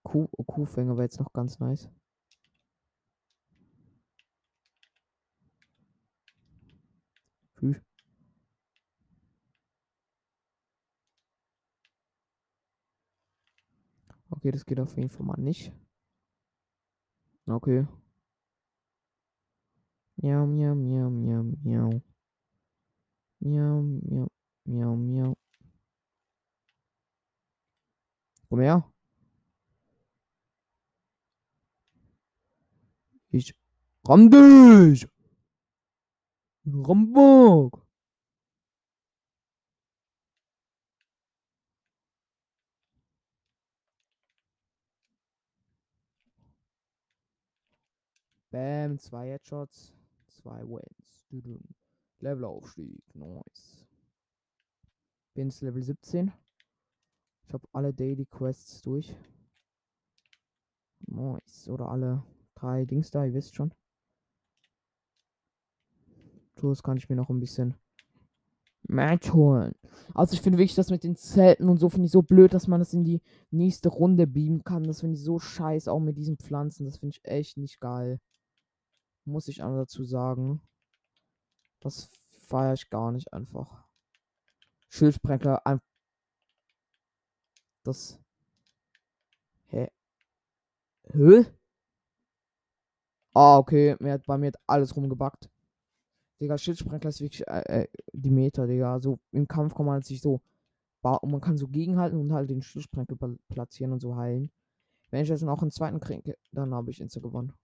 Kuh, 0.03 0.28
oh, 0.32 0.44
Kuhfänger 0.44 0.92
wäre 0.96 1.05
jetzt 1.05 1.18
noch 1.20 1.32
ganz 1.32 1.59
nice. 1.59 1.88
Tschüss. 7.57 7.80
Okay, 14.30 14.51
das 14.51 14.66
geht 14.66 14.80
auf 14.80 14.96
jeden 14.96 15.09
Fall 15.09 15.24
mal 15.24 15.40
nicht. 15.40 15.72
Okay. 17.51 17.84
Miau, 20.22 20.46
miau, 20.46 20.74
miau, 20.74 21.11
miau, 21.11 21.42
miau. 21.64 21.90
Miau, 23.40 23.82
miau, 23.82 24.28
miau, 24.66 24.96
miau. 24.96 25.34
Komm 28.48 28.61
her. 28.61 28.82
Ich 33.32 33.55
ramm 34.07 34.30
dich. 34.30 35.07
Rambock. 36.66 37.89
Bam, 48.51 48.98
zwei 48.98 49.28
Headshots, 49.28 49.92
zwei 50.26 50.62
Wins. 50.62 51.28
Levelaufstieg, 52.18 53.03
nice. 53.14 53.86
Bin 55.34 55.48
jetzt 55.48 55.62
Level 55.62 55.82
17. 55.82 56.32
Ich 57.46 57.55
habe 57.55 57.68
alle 57.72 57.94
Daily 57.94 58.26
Quests 58.26 58.82
durch. 58.82 59.14
Nice. 61.07 61.68
Oder 61.68 61.88
alle 61.88 62.24
drei 62.55 62.84
Dings 62.84 63.11
da, 63.11 63.24
ihr 63.24 63.34
wisst 63.34 63.55
schon. 63.55 63.72
Tools 66.57 66.82
kann 66.82 66.96
ich 66.96 67.09
mir 67.09 67.16
noch 67.16 67.30
ein 67.30 67.40
bisschen 67.40 67.76
Match 68.82 69.32
holen. 69.32 69.74
Also 70.14 70.34
ich 70.34 70.42
finde 70.42 70.59
wirklich 70.59 70.74
das 70.74 70.90
mit 70.90 71.05
den 71.05 71.14
Zelten 71.14 71.68
und 71.68 71.78
so 71.78 71.88
finde 71.88 72.07
ich 72.07 72.12
so 72.12 72.22
blöd, 72.22 72.53
dass 72.53 72.66
man 72.66 72.80
das 72.80 72.92
in 72.92 73.05
die 73.05 73.22
nächste 73.51 73.88
Runde 73.88 74.26
beamen 74.26 74.64
kann. 74.64 74.82
Das 74.82 75.01
finde 75.01 75.14
ich 75.14 75.22
so 75.22 75.38
scheiße, 75.38 75.90
auch 75.90 76.01
mit 76.01 76.16
diesen 76.16 76.36
Pflanzen. 76.36 76.84
Das 76.84 76.98
finde 76.98 77.16
ich 77.16 77.24
echt 77.24 77.57
nicht 77.57 77.80
geil. 77.80 78.18
Muss 79.25 79.49
ich 79.49 79.62
auch 79.62 79.77
dazu 79.77 80.05
sagen. 80.05 80.61
Das 81.81 82.11
feiere 82.47 82.75
ich 82.75 82.91
gar 82.91 83.12
nicht 83.12 83.33
einfach. 83.33 83.85
Schildsprenger, 84.89 85.66
ein 85.66 85.81
das. 87.85 88.18
Hä? 89.68 89.89
Hä? 91.12 91.45
Ah, 93.35 93.59
okay. 93.59 93.97
Mir 94.01 94.12
hat, 94.12 94.27
bei 94.27 94.37
mir 94.39 94.49
hat 94.49 94.57
alles 94.66 94.95
rumgebackt. 94.97 95.49
Digga, 96.41 96.59
Schildsprenkler 96.59 97.11
ist 97.11 97.21
wirklich 97.21 97.47
äh, 97.47 97.83
äh, 97.83 97.89
die 98.12 98.31
Meter, 98.31 98.66
Digga. 98.66 99.01
So 99.01 99.21
im 99.33 99.47
Kampf 99.47 99.75
kann 99.75 99.87
man 99.87 100.03
sich 100.03 100.21
so. 100.21 100.41
Und 101.03 101.31
man 101.31 101.41
kann 101.41 101.57
so 101.57 101.68
gegenhalten 101.68 102.18
und 102.18 102.33
halt 102.33 102.51
den 102.51 102.62
Schildsprenkler 102.62 103.16
platzieren 103.49 103.93
und 103.93 104.01
so 104.01 104.16
heilen. 104.16 104.51
Wenn 105.11 105.23
ich 105.23 105.29
jetzt 105.31 105.43
noch 105.43 105.62
einen 105.62 105.71
zweiten 105.71 106.01
kriege, 106.01 106.37
dann 106.53 106.75
habe 106.75 106.91
ich 106.91 107.01
Insta 107.01 107.21
gewonnen. 107.21 107.55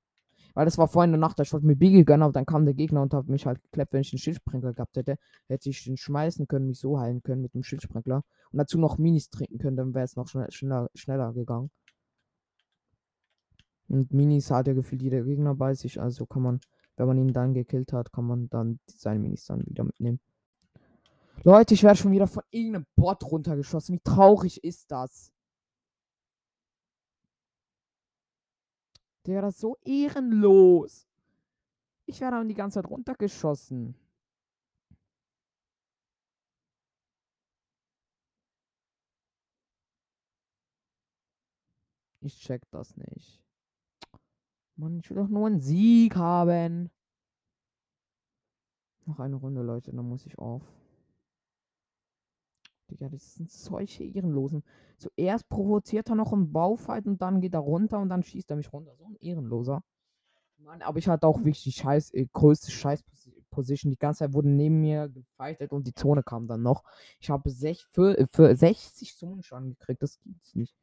Weil 0.57 0.65
das 0.65 0.79
war 0.79 0.89
vorhin 0.89 1.11
in 1.13 1.21
der 1.21 1.29
Nacht, 1.29 1.39
ich 1.39 1.53
wollte 1.53 1.67
mir 1.67 1.77
Biggie 1.77 2.07
gönnen, 2.07 2.23
aber 2.23 2.33
dann 2.33 2.47
kam 2.47 2.65
der 2.65 2.73
Gegner 2.73 3.03
und 3.03 3.13
hat 3.13 3.29
mich 3.29 3.45
halt 3.45 3.63
geklappt, 3.63 3.93
wenn 3.93 4.01
ich 4.01 4.15
einen 4.15 4.21
Schildsprenkler 4.21 4.73
gehabt 4.73 4.97
hätte. 4.97 5.19
Hätte 5.49 5.69
ich 5.69 5.85
den 5.85 5.99
schmeißen 5.99 6.49
können, 6.49 6.67
mich 6.67 6.81
so 6.81 6.99
heilen 6.99 7.23
können 7.23 7.43
mit 7.43 7.53
dem 7.53 7.63
Schildsprenkler. 7.63 8.23
Und 8.53 8.59
dazu 8.59 8.79
noch 8.79 8.97
Minis 8.97 9.29
trinken 9.29 9.59
können, 9.59 9.77
dann 9.77 9.95
wäre 9.95 10.07
es 10.07 10.17
noch 10.17 10.29
schnell, 10.29 10.51
schneller, 10.51 10.89
schneller 10.95 11.35
gegangen. 11.35 11.71
Und 13.89 14.15
Minis 14.15 14.51
hat 14.51 14.67
ja 14.67 14.73
gefühlt 14.73 15.03
jeder 15.03 15.25
Gegner 15.25 15.55
bei 15.55 15.75
sich, 15.75 16.01
also 16.01 16.25
kann 16.25 16.41
man, 16.41 16.61
wenn 16.97 17.07
man 17.07 17.19
ihn 17.19 17.35
dann 17.35 17.53
gekillt 17.53 17.93
hat, 17.93 18.11
kann 18.11 18.25
man 18.25 18.49
dann 18.49 18.81
seine 18.87 19.19
Minis 19.19 19.45
dann 19.45 19.63
wieder 19.67 19.85
mitnehmen. 19.85 20.21
Leute, 21.45 21.75
ich 21.75 21.83
werde 21.83 21.99
schon 21.99 22.13
wieder 22.13 22.29
von 22.29 22.45
irgendeinem 22.51 22.87
Bot 22.97 23.31
runtergeschossen. 23.31 23.97
Wie 23.97 24.01
traurig 24.03 24.65
ist 24.65 24.91
das? 24.91 25.35
Der 29.27 29.43
ist 29.45 29.59
so 29.59 29.77
ehrenlos. 29.85 31.09
Ich 32.07 32.21
werde 32.21 32.37
dann 32.37 32.49
die 32.49 32.55
ganze 32.55 32.81
Zeit 32.81 32.89
runtergeschossen. 32.89 33.97
Ich 42.21 42.39
check 42.39 42.63
das 42.71 42.97
nicht. 42.97 43.43
Mann, 44.77 44.99
ich 44.99 45.11
will 45.11 45.17
doch 45.17 45.29
nur 45.29 45.47
einen 45.47 45.61
Sieg 45.61 46.17
haben. 46.17 46.91
Noch 49.07 49.21
eine 49.21 49.37
Runde, 49.37 49.63
Leute, 49.63 49.93
dann 49.93 50.09
muss 50.09 50.27
ich 50.27 50.37
auf. 50.39 50.63
Digga, 52.91 53.09
das 53.09 53.35
sind 53.35 53.51
solche 53.51 54.05
Ehrenlosen. 54.05 54.63
Zuerst 54.97 55.49
provoziert 55.49 56.09
er 56.09 56.15
noch 56.15 56.33
einen 56.33 56.53
Baufight 56.53 57.07
und 57.07 57.21
dann 57.21 57.41
geht 57.41 57.55
er 57.55 57.61
runter 57.61 57.99
und 57.99 58.09
dann 58.09 58.23
schießt 58.23 58.51
er 58.51 58.57
mich 58.57 58.73
runter. 58.73 58.95
So 58.97 59.07
ein 59.07 59.17
Ehrenloser. 59.21 59.83
Mann, 60.59 60.83
aber 60.83 60.99
ich 60.99 61.09
hatte 61.09 61.27
auch 61.27 61.39
wirklich 61.39 61.63
die 61.63 61.73
scheiß, 61.73 62.13
äh, 62.15 62.27
größte 62.33 62.71
Scheißposition 62.71 63.37
Position. 63.57 63.91
Die 63.91 63.99
ganze 63.99 64.21
Zeit 64.21 64.35
wurde 64.35 64.51
neben 64.51 64.81
mir 64.81 65.09
gefightet 65.09 65.73
und 65.73 65.87
die 65.87 65.95
Zone 65.95 66.23
kam 66.23 66.47
dann 66.47 66.63
noch. 66.63 66.85
Ich 67.19 67.31
habe 67.31 67.51
sech, 67.51 67.87
für, 67.91 68.29
für 68.31 68.55
60 68.55 69.17
Zonenschaden 69.17 69.71
gekriegt. 69.71 70.03
Das 70.03 70.21
gibt's 70.21 70.55
nicht. 70.55 70.77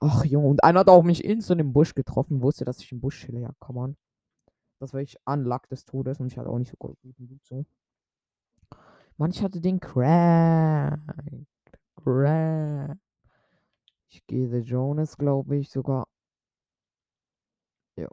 Ach 0.00 0.24
Junge, 0.24 0.48
und 0.48 0.64
einer 0.64 0.80
hat 0.80 0.88
auch 0.88 1.02
mich 1.02 1.24
instant 1.24 1.60
im 1.60 1.72
Busch 1.72 1.94
getroffen, 1.94 2.42
wusste, 2.42 2.64
dass 2.64 2.80
ich 2.80 2.92
im 2.92 3.00
Busch 3.00 3.24
chille. 3.24 3.40
Ja, 3.40 3.52
komm 3.58 3.76
on. 3.76 3.96
Das 4.78 4.92
war 4.92 5.00
ich 5.00 5.16
Unluck 5.24 5.68
des 5.68 5.84
Todes 5.84 6.20
und 6.20 6.26
ich 6.26 6.36
hatte 6.36 6.50
auch 6.50 6.58
nicht 6.58 6.70
so 6.70 6.76
guten 6.76 7.14
Blut 7.14 7.44
so. 7.44 7.64
Mann, 9.16 9.30
ich 9.30 9.42
hatte 9.42 9.60
den 9.60 9.78
Crack. 9.78 10.98
Crack. 11.96 12.98
Ich 14.08 14.26
gehe 14.26 14.48
The 14.48 14.58
Jonas, 14.58 15.16
glaube 15.16 15.56
ich, 15.56 15.70
sogar. 15.70 16.06
Ja. 17.96 18.08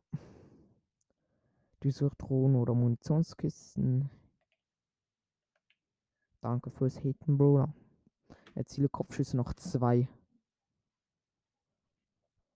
Die 1.84 1.91
Suchtruhen 1.91 2.56
oder 2.56 2.74
Munitionskisten. 2.74 4.10
Danke 6.41 6.70
fürs 6.70 6.97
Hitten, 6.97 7.38
Bruder. 7.38 7.74
Erziele 8.56 8.89
Kopfschüsse 8.89 9.38
noch 9.38 9.54
zwei. 9.54 10.08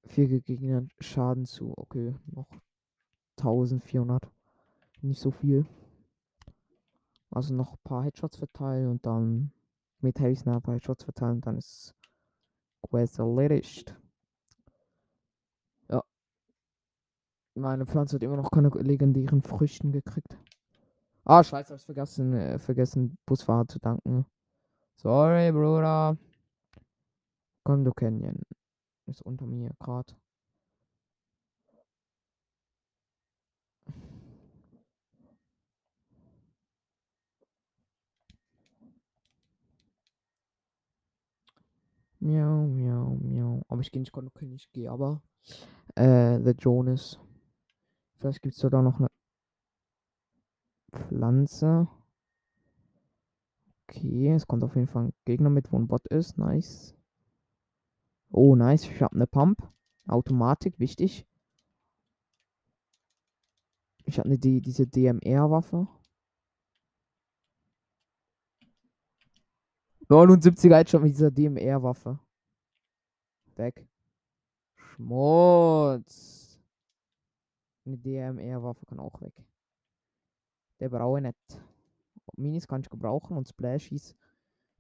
Vier 0.06 0.42
Gegner 0.42 0.86
Schaden 1.00 1.46
zu. 1.46 1.74
Okay, 1.78 2.16
noch 2.28 2.50
1400. 3.38 4.30
Nicht 5.02 5.20
so 5.20 5.32
viel. 5.32 5.66
Also 7.34 7.56
noch 7.56 7.74
ein 7.74 7.84
paar 7.84 8.04
Headshots 8.04 8.38
verteilen 8.38 8.90
und 8.90 9.06
dann 9.08 9.52
mit 10.02 10.20
Heavy 10.20 10.36
Sniper 10.36 10.74
Headshots 10.74 11.04
verteilen, 11.04 11.42
dann 11.42 11.58
ist 11.58 11.96
Quest 12.84 13.18
erledigt. 13.18 13.96
Ja. 15.90 16.04
Meine 17.56 17.88
Pflanze 17.88 18.18
hat 18.18 18.24
immer 18.24 18.38
noch 18.38 18.52
keine 18.52 18.70
legendären 18.70 19.42
Früchten 19.42 19.92
gekriegt. 19.92 20.38
Ah, 21.26 21.44
scheiße, 21.44 21.74
hab 21.74 21.80
ich 21.80 21.86
vergessen, 21.86 22.34
äh, 22.34 22.60
vergessen, 22.60 23.18
Busfahrer 23.26 23.68
zu 23.68 23.80
danken. 23.80 24.28
Sorry, 24.98 25.52
Bruder. 25.52 26.18
Kondo 27.64 27.94
Canyon 27.94 28.42
ist 29.08 29.22
unter 29.24 29.48
mir 29.48 29.72
gerade. 29.80 30.14
Miau, 42.24 42.68
miau, 42.68 43.18
miau. 43.22 43.64
Aber 43.68 43.82
ich 43.82 43.92
gehe 43.92 44.00
nicht 44.00 44.14
Canyon, 44.14 44.56
ich 44.56 44.72
gehe 44.72 44.90
aber 44.90 45.22
äh, 45.96 46.40
The 46.40 46.52
Jonas. 46.58 47.20
Vielleicht 48.16 48.42
gibt 48.42 48.56
es 48.56 48.62
da 48.62 48.82
noch 48.82 49.00
eine 49.00 49.10
Pflanze. 50.94 51.90
Okay, 53.90 54.32
es 54.32 54.48
kommt 54.48 54.64
auf 54.64 54.76
jeden 54.76 54.88
Fall 54.88 55.08
ein 55.08 55.14
Gegner 55.26 55.50
mit, 55.50 55.74
wo 55.74 55.78
ein 55.78 55.90
Bot 55.90 56.08
ist. 56.08 56.38
Nice. 56.38 56.96
Oh, 58.32 58.56
nice. 58.56 58.86
Ich 58.86 59.02
habe 59.02 59.16
eine 59.16 59.28
Pump. 59.28 59.58
Automatik, 60.08 60.80
wichtig. 60.80 61.28
Ich 64.06 64.18
habe 64.18 64.30
eine 64.30 64.40
die, 64.40 64.62
diese 64.62 64.88
DMR-Waffe. 64.88 65.90
79er 70.14 70.76
Headshot 70.76 71.02
mit 71.02 71.14
dieser 71.14 71.32
DMR-Waffe. 71.32 72.20
Weg. 73.56 73.88
Schmutz. 74.76 76.60
Eine 77.84 77.98
DMR-Waffe 77.98 78.86
kann 78.86 79.00
auch 79.00 79.20
weg. 79.22 79.34
Der 80.80 80.90
brauche 80.90 81.18
ich 81.18 81.24
nicht. 81.24 81.62
Minis 82.36 82.68
kann 82.68 82.82
ich 82.82 82.90
gebrauchen 82.92 83.36
und 83.36 83.48
Splashies 83.48 84.16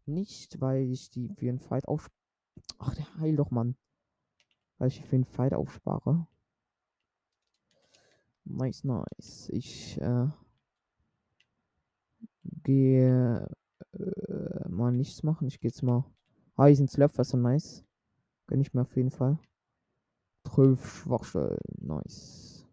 nicht, 0.06 0.62
weil 0.62 0.84
ich 0.92 1.10
die 1.10 1.30
für 1.30 1.50
einen 1.50 1.60
Fight 1.60 1.88
auf. 1.88 2.12
Ach, 2.78 2.94
der 2.94 3.16
heil 3.18 3.36
doch, 3.36 3.50
Mann. 3.50 3.76
Weil 4.78 4.90
ich 4.90 5.04
für 5.04 5.16
einen 5.16 5.26
Fight 5.26 5.56
aufspare. 5.56 6.28
Nice, 8.46 8.84
nice. 8.84 9.50
Ich 9.50 10.00
äh, 10.00 10.28
gehe 12.44 13.50
äh, 13.94 14.70
mal 14.70 14.92
nichts 14.92 15.24
machen. 15.24 15.48
Ich 15.48 15.60
gehe 15.60 15.70
jetzt 15.70 15.84
mal. 15.84 16.06
Ah, 16.56 16.66
hier 16.66 16.76
sind 16.76 16.92
Slurp, 16.92 17.18
was 17.18 17.30
so 17.30 17.38
nice. 17.38 17.84
Gönn 18.48 18.62
ich 18.62 18.74
mir 18.74 18.82
auf 18.82 18.96
jeden 18.96 19.12
Fall. 19.12 19.40
12 20.46 20.86
Schwachstellen. 20.86 21.58
Nice. 21.80 22.68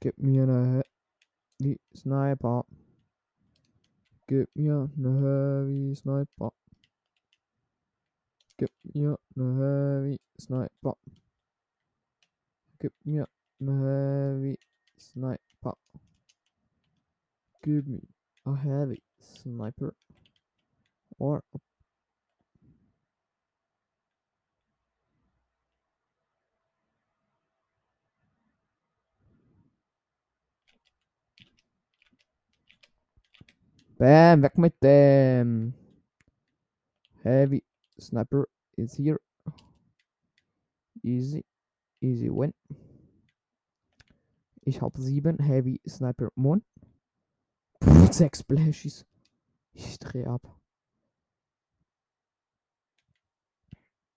Gib 0.00 0.16
mir 0.18 0.44
eine 0.44 0.82
Heavy 1.60 1.78
Sniper. 1.94 2.64
Gib 4.26 4.48
mir 4.56 4.90
eine 4.96 5.66
Heavy 5.66 5.94
Sniper. 5.94 6.52
Gib 8.60 8.72
mir 8.82 9.18
eine 9.34 9.56
Heavy 9.56 10.20
Sniper. 10.38 10.98
Gib 12.78 12.92
mir 13.06 13.26
eine 13.58 13.72
Heavy 13.72 14.58
Sniper. 14.98 15.78
Give 17.62 17.86
me 17.86 18.00
a 18.44 18.54
heavy 18.54 19.02
sniper. 19.18 19.94
Or 21.18 21.42
a 21.54 21.58
Bam, 33.98 34.42
weg 34.42 34.56
mit 34.56 34.80
dem. 34.82 35.74
Heavy 37.22 37.62
sniper 37.98 38.49
is 38.80 38.94
here. 38.94 39.20
Easy, 41.02 41.44
easy 42.00 42.28
win. 42.30 42.52
Ich 44.62 44.80
habe 44.82 45.00
sieben 45.00 45.38
Heavy 45.38 45.80
Sniper 45.86 46.30
Mund. 46.34 46.64
Pff, 47.82 48.12
sechs 48.12 48.40
Splashies. 48.40 49.06
Ich 49.72 49.98
drehe 49.98 50.28
ab. 50.28 50.42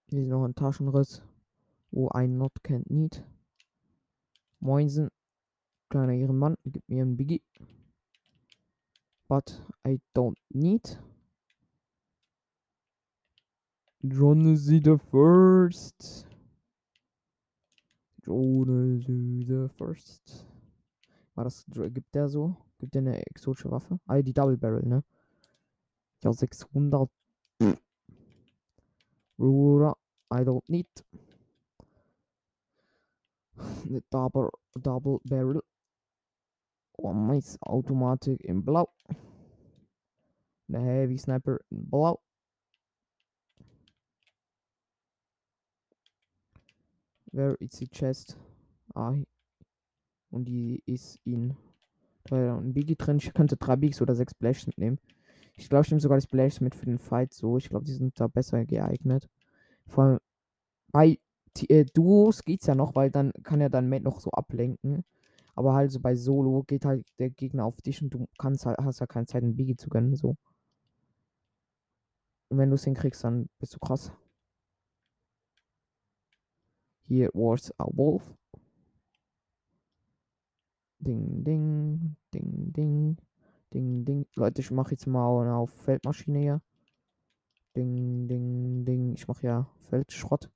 Hier 0.08 0.22
ist 0.22 0.28
noch 0.28 0.44
ein 0.44 0.54
Taschenriss, 0.54 1.22
wo 1.90 2.08
ein 2.08 2.36
Not 2.36 2.62
kennt 2.62 2.90
nicht. 2.90 3.24
Moinsen. 4.60 5.10
Kleiner 5.88 6.14
Ehrenmann, 6.14 6.56
gib 6.64 6.88
mir 6.88 7.04
ein 7.04 7.16
Biggie. 7.16 7.42
But 9.28 9.62
I 9.86 10.00
don't 10.14 10.38
need. 10.50 10.98
John 14.06 14.52
is 14.52 14.66
the 14.66 14.98
first. 15.10 16.26
John 18.26 18.98
is 18.98 19.06
the 19.06 19.70
first. 19.78 20.46
War 21.34 21.44
das, 21.44 21.64
gibt 21.66 22.14
der 22.14 22.28
so? 22.28 22.54
Gibt 22.78 22.94
der 22.94 23.00
eine 23.00 23.26
exotische 23.26 23.70
Waffe? 23.70 23.98
Ah, 24.06 24.20
die 24.20 24.34
Double 24.34 24.58
Barrel, 24.58 24.86
ne? 24.86 25.02
Ja, 26.22 26.32
600. 26.32 27.08
Bruder, 29.38 29.96
I 30.30 30.42
don't 30.42 30.68
need. 30.68 30.86
Eine 33.56 34.02
Double, 34.10 34.50
Double 34.74 35.20
Barrel. 35.24 35.62
Oh, 36.98 37.14
nice. 37.14 37.56
Automatik 37.62 38.44
in 38.44 38.62
blau. 38.62 38.88
Eine 40.68 40.80
Heavy 40.80 41.16
Sniper 41.16 41.58
in 41.70 41.88
blau. 41.88 42.20
Where 47.34 47.56
is 47.58 47.72
the 47.72 47.88
chest? 47.88 48.36
Ah, 48.94 49.16
und 50.30 50.44
die 50.44 50.82
ist 50.86 51.18
in. 51.24 51.56
Ist 52.24 52.32
ein 52.32 52.72
Biggie 52.72 52.94
drin. 52.94 53.16
Ich 53.16 53.34
könnte 53.34 53.56
drei 53.56 53.74
Bigs 53.74 54.00
oder 54.00 54.14
sechs 54.14 54.32
Splashs 54.32 54.68
mitnehmen. 54.68 55.00
Ich 55.56 55.68
glaube, 55.68 55.84
ich 55.84 55.90
nehme 55.90 56.00
sogar 56.00 56.18
die 56.18 56.22
Splashs 56.22 56.60
mit 56.60 56.76
für 56.76 56.86
den 56.86 56.98
Fight 56.98 57.34
so. 57.34 57.58
Ich 57.58 57.68
glaube, 57.68 57.86
die 57.86 57.92
sind 57.92 58.20
da 58.20 58.28
besser 58.28 58.64
geeignet. 58.64 59.28
Vor 59.88 60.04
allem 60.04 60.18
bei 60.92 61.18
äh, 61.68 61.84
Duos 61.84 62.44
geht's 62.44 62.66
ja 62.66 62.76
noch, 62.76 62.94
weil 62.94 63.10
dann 63.10 63.32
kann 63.42 63.60
er 63.60 63.68
dann 63.68 63.88
Mate 63.88 64.04
noch 64.04 64.20
so 64.20 64.30
ablenken. 64.30 65.04
Aber 65.56 65.74
halt 65.74 65.90
so 65.90 65.98
bei 65.98 66.14
Solo 66.14 66.62
geht 66.62 66.84
halt 66.84 67.04
der 67.18 67.30
Gegner 67.30 67.64
auf 67.64 67.82
dich 67.82 68.00
und 68.00 68.10
du 68.14 68.28
kannst 68.38 68.64
halt, 68.64 68.78
hast 68.78 69.00
ja 69.00 69.06
keine 69.06 69.26
Zeit, 69.26 69.42
einen 69.42 69.56
Biggie 69.56 69.76
zu 69.76 69.88
gönnen. 69.88 70.14
So. 70.14 70.36
Und 72.48 72.58
wenn 72.58 72.70
du 72.70 72.76
es 72.76 72.84
hinkriegst, 72.84 73.24
dann 73.24 73.48
bist 73.58 73.74
du 73.74 73.80
krass. 73.80 74.12
Here 77.06 77.30
was 77.34 77.70
a 77.78 77.84
wolf. 77.92 78.22
Ding, 80.98 81.44
ding, 81.44 82.16
ding, 82.32 82.72
ding, 82.72 83.18
ding, 83.70 84.04
ding. 84.04 84.26
Leute, 84.36 84.62
ich 84.62 84.70
mache 84.70 84.92
jetzt 84.92 85.06
mal 85.06 85.50
auf 85.50 85.70
Feldmaschine 85.70 86.38
hier. 86.38 86.62
Ding, 87.76 88.26
ding, 88.26 88.86
ding. 88.86 89.12
Ich 89.12 89.28
mache 89.28 89.46
ja 89.46 89.70
Feldschrott. 89.90 90.48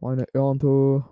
Meine 0.00 0.26
Ernte. 0.34 1.04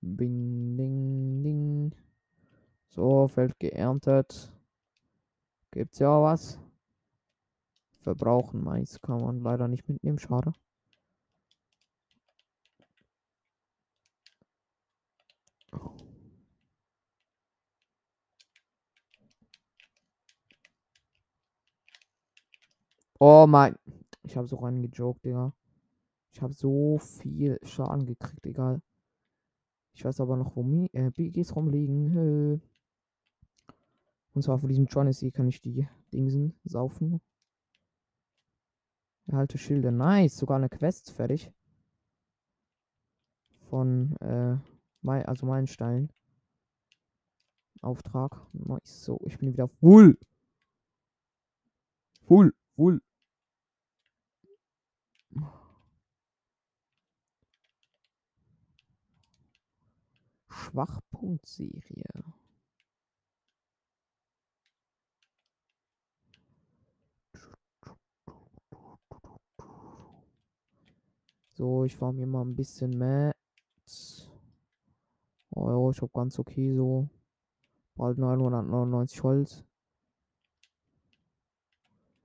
Bing, 0.00 0.76
ding, 0.76 1.42
ding. 1.44 1.94
So, 2.88 3.28
Feld 3.28 3.58
geerntet. 3.60 4.52
Gibt's 5.70 5.98
ja 5.98 6.20
was? 6.20 6.58
Verbrauchen 8.00 8.62
Mais 8.62 9.00
kann 9.00 9.20
man 9.20 9.40
leider 9.40 9.66
nicht 9.66 9.88
mitnehmen, 9.88 10.18
schade. 10.18 10.52
Oh 23.18 23.46
mein. 23.46 23.76
Ich 24.22 24.36
habe 24.36 24.46
so 24.46 24.56
reingejoked, 24.56 25.24
Digga. 25.24 25.54
Ich 26.32 26.42
habe 26.42 26.52
so 26.52 26.98
viel 26.98 27.58
Schaden 27.62 28.06
gekriegt, 28.06 28.44
egal. 28.44 28.82
Ich 29.94 30.04
weiß 30.04 30.20
aber 30.20 30.36
noch, 30.36 30.56
wo 30.56 30.88
äh, 30.92 31.10
BGs 31.10 31.54
rumliegen. 31.54 32.12
Hö. 32.12 32.58
Und 34.34 34.42
zwar 34.42 34.58
von 34.58 34.68
diesem 34.68 34.86
Johnny 34.86 35.30
kann 35.30 35.48
ich 35.48 35.62
die 35.62 35.88
Dingsen 36.12 36.58
saufen. 36.64 37.20
Erhalte 39.26 39.58
Schilde. 39.58 39.92
Nice. 39.92 40.36
Sogar 40.36 40.56
eine 40.56 40.68
Quest 40.68 41.12
fertig. 41.12 41.52
Von, 43.70 44.16
äh, 44.16 44.56
mein, 45.04 45.24
also 45.26 45.46
Meilenstein. 45.46 46.10
Auftrag. 47.82 48.40
So, 48.82 49.20
ich 49.26 49.38
bin 49.38 49.52
wieder 49.52 49.68
full. 49.68 50.18
Full, 52.22 52.54
full. 52.74 53.02
Schwachpunktserie. 60.48 62.04
So, 71.52 71.84
ich 71.84 72.00
war 72.00 72.12
mir 72.12 72.26
mal 72.26 72.42
ein 72.42 72.56
bisschen 72.56 72.90
Metz. 72.98 74.28
Oh 75.56 75.70
ja, 75.70 75.90
ich 75.90 76.02
hab 76.02 76.12
ganz 76.12 76.38
okay 76.38 76.74
so. 76.74 77.08
Bald 77.94 78.18
999 78.18 79.22
Holz. 79.22 79.64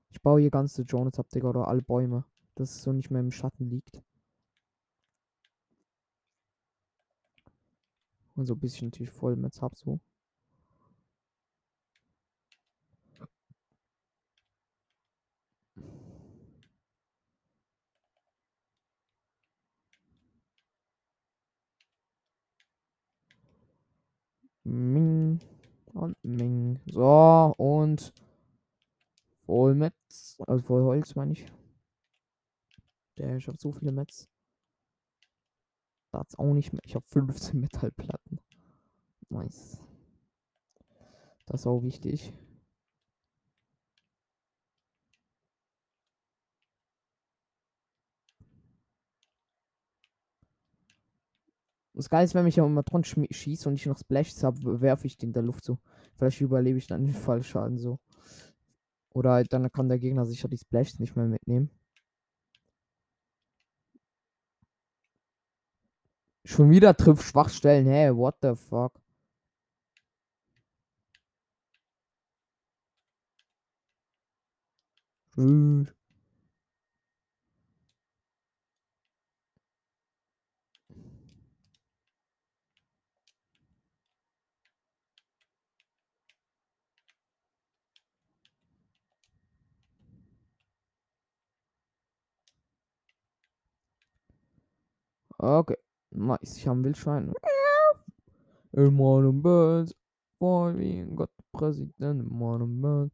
Ich 0.09 0.21
baue 0.21 0.41
hier 0.41 0.49
ganze 0.49 0.81
Jonas 0.81 1.19
ab, 1.19 1.29
Digga, 1.29 1.49
oder 1.49 1.67
alle 1.67 1.83
Bäume. 1.83 2.25
Dass 2.55 2.71
es 2.71 2.83
so 2.83 2.91
nicht 2.91 3.11
mehr 3.11 3.21
im 3.21 3.31
Schatten 3.31 3.69
liegt. 3.69 4.01
Und 8.35 8.47
so 8.47 8.55
ein 8.55 8.59
bisschen 8.59 8.87
natürlich 8.87 9.11
voll 9.11 9.35
Metz 9.35 9.61
hab 9.61 9.75
so. 9.75 9.99
Ming 24.69 25.39
und 25.93 26.15
Ming. 26.23 26.79
So, 26.85 27.53
und 27.57 28.13
voll 29.45 29.75
Metz. 29.75 30.37
Also 30.47 30.63
voll 30.63 30.83
Holz, 30.83 31.15
meine 31.15 31.33
ich. 31.33 31.45
Der, 33.17 33.37
ich 33.37 33.47
habe 33.47 33.57
so 33.57 33.71
viele 33.71 33.91
Metz. 33.91 34.29
Das 36.11 36.35
auch 36.37 36.53
nicht 36.53 36.73
mehr. 36.73 36.81
Ich 36.85 36.95
habe 36.95 37.05
15 37.07 37.59
Metallplatten. 37.59 38.39
Nice. 39.29 39.81
Das 41.45 41.61
ist 41.61 41.67
auch 41.67 41.83
wichtig. 41.83 42.33
Das 51.99 52.09
Geile 52.09 52.23
ist, 52.23 52.33
wenn 52.33 52.45
mich 52.45 52.57
immer 52.57 52.83
dran 52.83 53.03
schießt 53.03 53.67
und 53.67 53.73
ich 53.73 53.85
noch 53.85 53.97
Splashs 53.97 54.41
habe, 54.41 54.79
werfe 54.79 55.05
ich 55.05 55.17
den 55.17 55.31
in 55.31 55.33
der 55.33 55.43
Luft 55.43 55.65
so. 55.65 55.79
Vielleicht 56.15 56.39
überlebe 56.39 56.77
ich 56.77 56.87
dann 56.87 57.03
den 57.03 57.13
Fallschaden 57.13 57.77
so. 57.77 57.99
Oder 59.13 59.31
halt 59.31 59.51
dann 59.51 59.69
kann 59.69 59.89
der 59.89 59.99
Gegner 59.99 60.25
sicher 60.25 60.47
die 60.47 60.57
Splashs 60.57 60.99
nicht 60.99 61.17
mehr 61.17 61.25
mitnehmen. 61.25 61.69
Schon 66.45 66.69
wieder 66.69 66.95
trifft 66.95 67.23
Schwachstellen. 67.23 67.85
Hey, 67.87 68.15
what 68.15 68.35
the 68.41 68.55
fuck? 68.55 68.93
Tschüss. 75.33 75.98
Okay, 95.41 95.77
nice. 96.11 96.57
Ich 96.57 96.67
habe 96.67 96.81
ein 96.81 96.83
Wildschwein. 96.83 97.33
In 98.73 98.93
meinem 98.93 99.41
Bett, 99.41 99.95
boy, 100.37 100.77
wie 100.77 100.99
ein 100.99 101.15
Gottpräsident 101.15 102.21
in 102.21 102.37
meinem 102.37 102.81
Bett. 102.81 103.11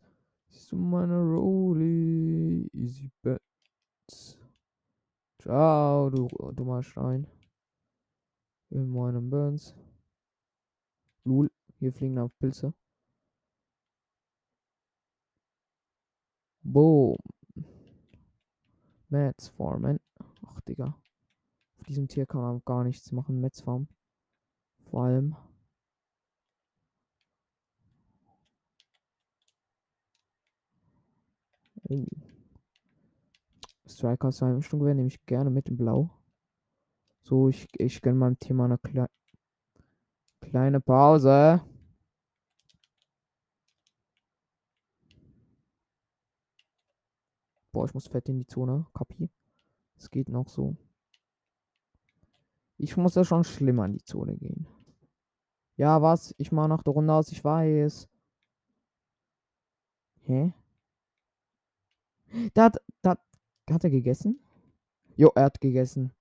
Siehst 0.50 0.72
du 0.72 0.78
meine 0.78 1.22
Rolli, 1.22 2.68
easy 2.74 3.12
bet. 3.22 3.44
Ciao, 5.40 6.10
du 6.10 6.28
dummer 6.54 6.82
Stein. 6.82 7.28
In 8.72 8.90
meinem 8.90 9.30
Burns. 9.30 9.76
Lul, 11.26 11.52
hier 11.78 11.94
fliegen 11.94 12.18
auf 12.18 12.32
Pilze. 12.40 12.74
Boom. 16.64 17.18
Mats 19.10 19.50
Farmen. 19.50 20.00
Ach, 20.48 20.60
Digga. 20.62 20.98
Diesem 21.88 22.08
Tier 22.08 22.26
kann 22.26 22.42
man 22.42 22.62
gar 22.66 22.84
nichts 22.84 23.12
machen. 23.12 23.40
Metz 23.42 23.62
Farm. 23.62 23.88
Vor 24.90 25.04
allem. 25.04 25.36
Oh. 31.88 32.06
Striker 33.88 34.32
sein 34.32 34.62
Sturmgewehr 34.62 34.96
nehme 34.96 35.08
ich 35.08 35.26
gerne 35.26 35.50
mit 35.50 35.70
in 35.70 35.78
Blau. 35.78 36.10
So, 37.22 37.50
ich, 37.50 37.68
ich 37.78 38.02
gönne 38.02 38.18
meinem 38.18 38.40
Team 38.40 38.62
eine 38.62 38.78
Kle 38.78 39.08
kleine 40.42 40.80
Pause. 40.80 41.62
Boah, 47.72 47.86
ich 47.86 47.94
muss 47.94 48.08
fett 48.08 48.30
in 48.30 48.40
die 48.40 48.48
Zone. 48.48 48.86
Kapi. 48.94 49.30
Es 49.98 50.10
geht 50.10 50.30
noch 50.30 50.48
so. 50.50 50.78
Ich 52.78 52.98
muss 52.98 53.16
ja 53.16 53.24
schon 53.24 53.44
schlimmer 53.44 53.86
in 53.86 53.94
die 53.94 54.04
Zone 54.04 54.36
gehen. 54.36 54.68
Ja, 55.78 56.02
was? 56.02 56.34
Ich 56.38 56.52
mache 56.52 56.70
nach 56.70 56.84
der 56.84 56.94
Runde 56.94 57.14
aus, 57.14 57.32
ich 57.32 57.44
weiß. 57.44 58.08
Hä? 60.24 60.54
Da 62.54 62.66
hat, 62.66 62.78
da 63.02 63.16
hat 63.70 63.84
er 63.84 63.90
gegessen? 63.90 64.40
Jo, 65.16 65.32
er 65.36 65.46
hat 65.46 65.62
gegessen. 65.62 66.12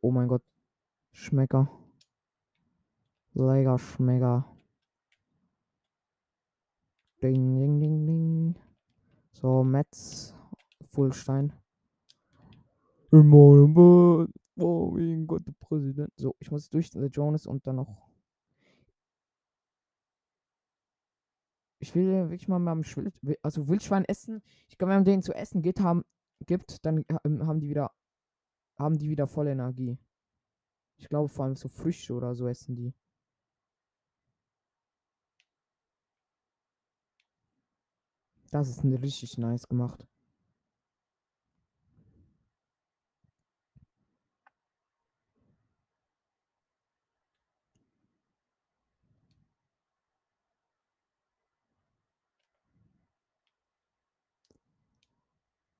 Oh 0.00 0.10
mein 0.10 0.28
Gott. 0.28 0.42
Schmecker. 1.12 1.70
Lecker 3.34 3.78
Schmecker. 3.78 4.44
Ding, 7.22 7.58
ding, 7.58 7.80
ding, 7.80 8.06
ding. 8.06 8.54
So, 9.32 9.64
Metz. 9.64 10.34
Fullstein. 10.90 11.52
In 13.10 13.28
meinem. 13.28 14.32
Oh 14.56 14.90
mein 14.92 15.26
Gott, 15.26 15.46
der 15.46 15.52
Präsident. 15.52 16.12
So, 16.16 16.36
ich 16.38 16.50
muss 16.50 16.68
durch 16.70 16.90
The 16.90 17.06
Jonas 17.06 17.46
und 17.46 17.66
dann 17.66 17.76
noch. 17.76 18.08
Ich 21.80 21.94
will 21.94 22.06
wirklich 22.30 22.48
mal 22.48 22.58
beim 22.60 22.82
Schwild, 22.82 23.14
also 23.42 23.68
Wildschwein 23.68 24.04
essen. 24.06 24.42
Ich 24.68 24.78
glaube, 24.78 24.90
wenn 24.90 24.98
man 24.98 25.04
denen 25.04 25.22
zu 25.22 25.34
essen 25.34 25.60
geht, 25.62 25.80
haben, 25.80 26.04
gibt, 26.46 26.84
dann 26.86 27.04
haben 27.24 27.60
die 27.60 27.68
wieder, 27.68 27.90
haben 28.76 28.98
die 28.98 29.10
wieder 29.10 29.26
voll 29.26 29.48
Energie. 29.48 29.98
Ich 30.96 31.08
glaube 31.08 31.28
vor 31.28 31.44
allem 31.44 31.56
so 31.56 31.68
Früchte 31.68 32.14
oder 32.14 32.34
so 32.34 32.46
essen 32.48 32.76
die. 32.76 32.94
Das 38.50 38.68
ist 38.68 38.84
richtig 38.84 39.36
nice 39.36 39.68
gemacht. 39.68 40.06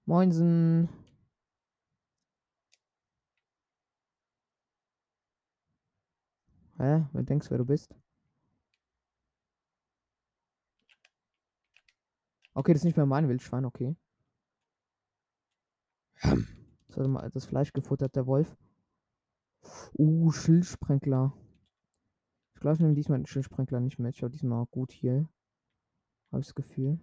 Moinsen. 0.06 0.88
Hä? 6.78 7.06
Wer 7.12 7.22
denkst, 7.22 7.50
wer 7.50 7.58
du 7.58 7.64
bist? 7.64 7.94
Okay, 12.54 12.72
das 12.72 12.80
ist 12.80 12.84
nicht 12.84 12.96
mehr 12.96 13.06
mein 13.06 13.28
Wildschwein, 13.28 13.64
okay. 13.64 13.96
Das 16.88 16.96
hat 16.96 17.08
mal 17.08 17.28
das 17.30 17.46
Fleisch 17.46 17.72
gefuttert, 17.72 18.14
der 18.14 18.26
Wolf. 18.26 18.56
Uh, 19.98 20.30
Schildsprenkler. 20.30 21.32
Ich 22.54 22.60
glaube, 22.60 22.74
ich 22.74 22.80
nehme 22.80 22.94
diesmal 22.94 23.18
den 23.18 23.26
Schildsprenkler 23.26 23.80
nicht 23.80 23.98
mit. 23.98 24.14
Ich 24.14 24.22
habe 24.22 24.30
diesmal 24.30 24.66
gut 24.66 24.92
hier. 24.92 25.28
Habe 26.30 26.40
ich 26.40 26.46
das 26.46 26.54
Gefühl. 26.54 27.00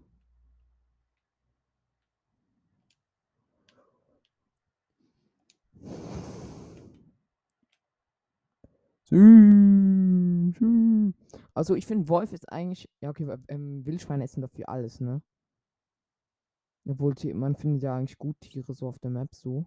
Also 11.53 11.75
ich 11.75 11.85
finde, 11.85 12.07
Wolf 12.09 12.31
ist 12.33 12.51
eigentlich. 12.51 12.89
Ja, 13.01 13.09
okay, 13.09 13.27
ähm, 13.49 13.85
Wildschweine 13.85 14.23
essen 14.23 14.41
dafür 14.41 14.69
alles, 14.69 15.01
ne? 15.01 15.21
Obwohl, 16.85 17.13
man 17.33 17.55
findet 17.55 17.83
ja 17.83 17.95
eigentlich 17.95 18.17
gut 18.17 18.39
Tiere 18.41 18.73
so 18.73 18.87
auf 18.87 18.99
der 18.99 19.11
Map 19.11 19.33
so. 19.33 19.65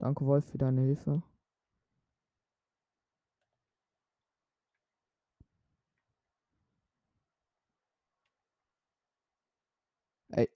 Danke, 0.00 0.24
Wolf, 0.26 0.44
für 0.50 0.58
deine 0.58 0.82
Hilfe. 0.82 1.22
Ey. 10.36 10.48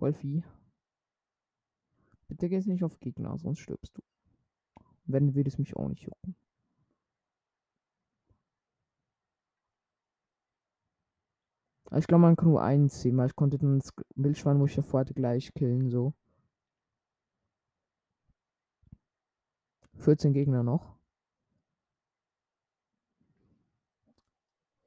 Wolfi. 0.00 0.42
Bitte 2.32 2.48
gehst 2.48 2.66
nicht 2.66 2.82
auf 2.82 2.98
Gegner, 2.98 3.36
sonst 3.36 3.58
stirbst 3.58 3.94
du. 3.98 4.02
Wenn, 5.04 5.34
würde 5.34 5.48
es 5.48 5.58
mich 5.58 5.76
auch 5.76 5.86
nicht 5.86 6.00
jucken. 6.00 6.34
Aber 11.84 11.98
Ich 11.98 12.06
glaube, 12.06 12.22
man 12.22 12.36
kann 12.36 12.48
nur 12.48 12.62
einen 12.62 12.88
ziehen, 12.88 13.18
weil 13.18 13.26
ich 13.26 13.36
konnte 13.36 13.58
dann 13.58 13.80
das 13.80 13.92
Wildschwein, 14.14 14.58
wo 14.58 14.64
ich 14.64 14.74
davor 14.74 15.00
hatte, 15.00 15.12
gleich 15.12 15.52
killen, 15.52 15.90
so. 15.90 16.14
14 19.98 20.32
Gegner 20.32 20.62
noch. 20.62 20.96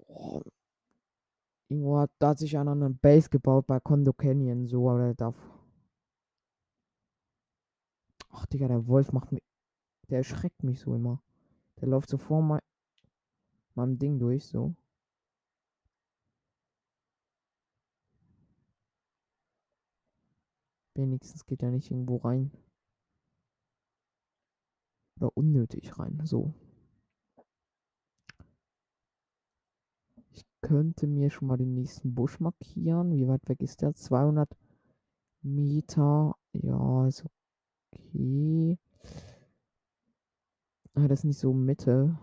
Oh. 0.08 0.42
Irgendwo 1.70 2.00
hat, 2.00 2.10
da 2.18 2.30
hat 2.30 2.40
sich 2.40 2.58
einer 2.58 2.72
eine 2.72 2.90
Base 2.90 3.30
gebaut 3.30 3.68
bei 3.68 3.80
Kondo 3.80 4.14
Canyon, 4.14 4.66
so, 4.68 4.90
aber 4.90 5.14
darf. 5.14 5.55
Ach, 8.38 8.46
Digga, 8.48 8.68
der 8.68 8.88
Wolf 8.88 9.14
macht 9.14 9.32
mich. 9.32 9.42
Der 10.10 10.18
erschreckt 10.18 10.62
mich 10.62 10.82
so 10.82 10.94
immer. 10.94 11.22
Der 11.80 11.88
läuft 11.88 12.10
so 12.10 12.18
vor 12.18 12.42
mein, 12.42 12.60
meinem 13.76 13.98
Ding 13.98 14.20
durch, 14.20 14.46
so. 14.46 14.76
Wenigstens 20.96 21.46
geht 21.46 21.64
er 21.64 21.72
nicht 21.72 21.92
irgendwo 21.92 22.18
rein. 22.18 22.52
Oder 25.18 25.36
unnötig 25.38 25.98
rein, 25.98 26.20
so. 26.26 26.54
Ich 30.32 30.44
könnte 30.62 31.08
mir 31.08 31.30
schon 31.30 31.48
mal 31.48 31.58
den 31.58 31.74
nächsten 31.74 32.14
Busch 32.14 32.42
markieren. 32.42 33.14
Wie 33.14 33.28
weit 33.30 33.48
weg 33.48 33.62
ist 33.62 33.82
der? 33.82 33.94
200 33.96 34.50
Meter. 35.42 36.36
Ja, 36.52 37.08
ist 37.08 37.24
okay. 37.96 38.78
Ah, 40.96 41.08
das 41.08 41.20
ist 41.20 41.26
nicht 41.26 41.40
so 41.40 41.54
Mitte. 41.54 42.18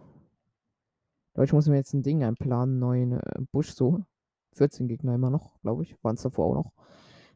Ich 1.42 1.52
muss 1.52 1.66
mir 1.68 1.76
jetzt 1.76 1.94
ein 1.94 2.02
Ding 2.02 2.22
einplanen, 2.24 2.78
neuen 2.78 3.12
äh, 3.12 3.40
Busch 3.52 3.70
so. 3.72 4.04
14 4.54 4.86
Gegner 4.88 5.14
immer 5.14 5.30
noch, 5.30 5.60
glaube 5.62 5.82
ich. 5.82 5.96
Waren 6.02 6.16
es 6.16 6.22
davor 6.22 6.46
auch 6.46 6.54
noch. 6.54 6.72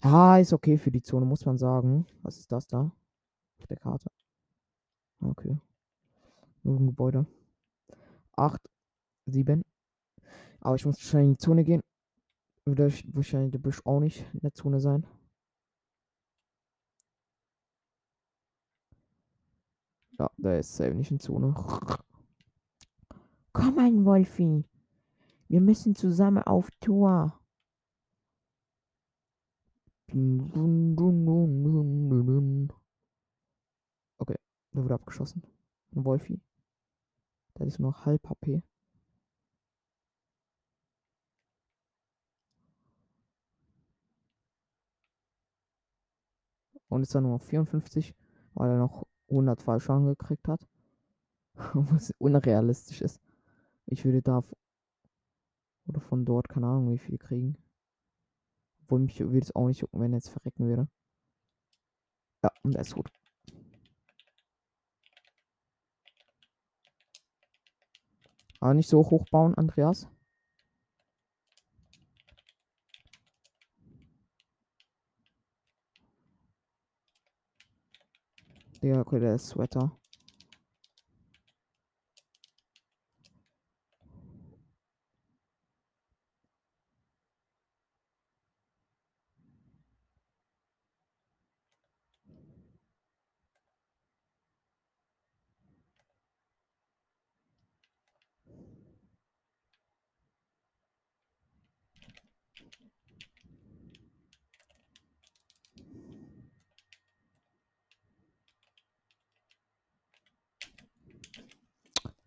Ja, 0.05 0.39
ist 0.39 0.53
okay 0.53 0.77
für 0.77 0.91
die 0.91 1.03
Zone, 1.03 1.25
muss 1.27 1.47
man 1.47 1.59
sagen. 1.59 2.07
Was 2.23 2.39
ist 2.39 2.53
das 2.53 2.67
da? 2.67 2.93
Auf 3.59 3.67
der 3.67 3.79
Karte. 3.79 4.07
Ah, 5.21 5.29
Okay. 5.29 5.59
Nur 6.63 6.81
ein 6.81 6.87
Gebäude. 6.87 7.27
8, 8.37 8.61
7. 9.27 9.63
Aber 10.61 10.75
ich 10.75 10.85
muss 10.85 10.97
wahrscheinlich 10.97 11.29
in 11.29 11.33
die 11.35 11.39
Zone 11.39 11.65
gehen. 11.65 11.83
Würde 12.65 12.89
ich 12.89 13.05
wahrscheinlich 13.15 13.53
der 13.53 13.61
Busch 13.61 13.81
auch 13.85 14.01
nicht 14.01 14.27
in 14.35 14.41
der 14.41 14.53
Zone 14.53 14.81
sein. 14.81 15.07
Ja, 20.19 20.31
der 20.39 20.61
ist 20.61 20.75
safe 20.75 20.95
nicht 20.95 21.11
in 21.11 21.21
Zone. 21.21 21.55
Komm 23.53 23.79
ein 23.79 24.05
Wolfi. 24.05 24.65
Wir 25.49 25.61
müssen 25.61 25.95
zusammen 25.95 26.43
auf 26.43 26.71
Tour. 26.81 27.39
Okay, 34.19 34.39
der 34.73 34.85
wurde 34.85 34.95
abgeschossen. 34.95 35.43
Ein 35.95 36.05
Wolfi. 36.05 36.41
Der 37.59 37.67
ist 37.67 37.79
nur 37.79 37.91
noch 37.91 38.07
halb 38.07 38.27
HP. 38.29 38.63
Und 46.89 47.03
ist 47.03 47.15
dann 47.15 47.25
nur 47.25 47.33
noch 47.33 47.43
54, 47.43 48.15
weil 48.55 48.71
er 48.71 48.79
noch 48.79 49.07
100 49.29 49.63
Fallschaden 49.63 50.07
gekriegt 50.07 50.49
hat. 50.49 50.67
Was 51.55 52.13
unrealistisch 52.19 53.01
ist. 53.01 53.21
Ich 53.87 54.05
würde 54.05 54.23
da 54.23 54.43
oder 55.87 56.01
von 56.01 56.25
dort, 56.25 56.49
keine 56.49 56.67
Ahnung, 56.67 56.93
wie 56.93 56.99
viel 56.99 57.19
kriegen. 57.19 57.57
Obwohl 58.83 59.01
mich 59.01 59.19
würde 59.21 59.39
es 59.39 59.55
auch 59.55 59.69
nicht 59.69 59.81
jucken, 59.81 60.01
wenn 60.01 60.13
er 60.13 60.19
jetzt 60.19 60.31
verrecken 60.31 60.67
würde. 60.67 60.89
Ja, 62.43 62.51
und 62.63 62.75
er 62.75 62.83
ist 62.83 62.95
gut. 62.95 63.11
Aber 68.61 68.75
nicht 68.75 68.89
so 68.89 68.99
hoch 68.99 69.27
bauen, 69.31 69.55
Andreas. 69.55 70.09
Digga, 78.83 79.01
okay, 79.01 79.21
der 79.21 79.35
ist 79.35 79.49
Sweater. 79.49 79.91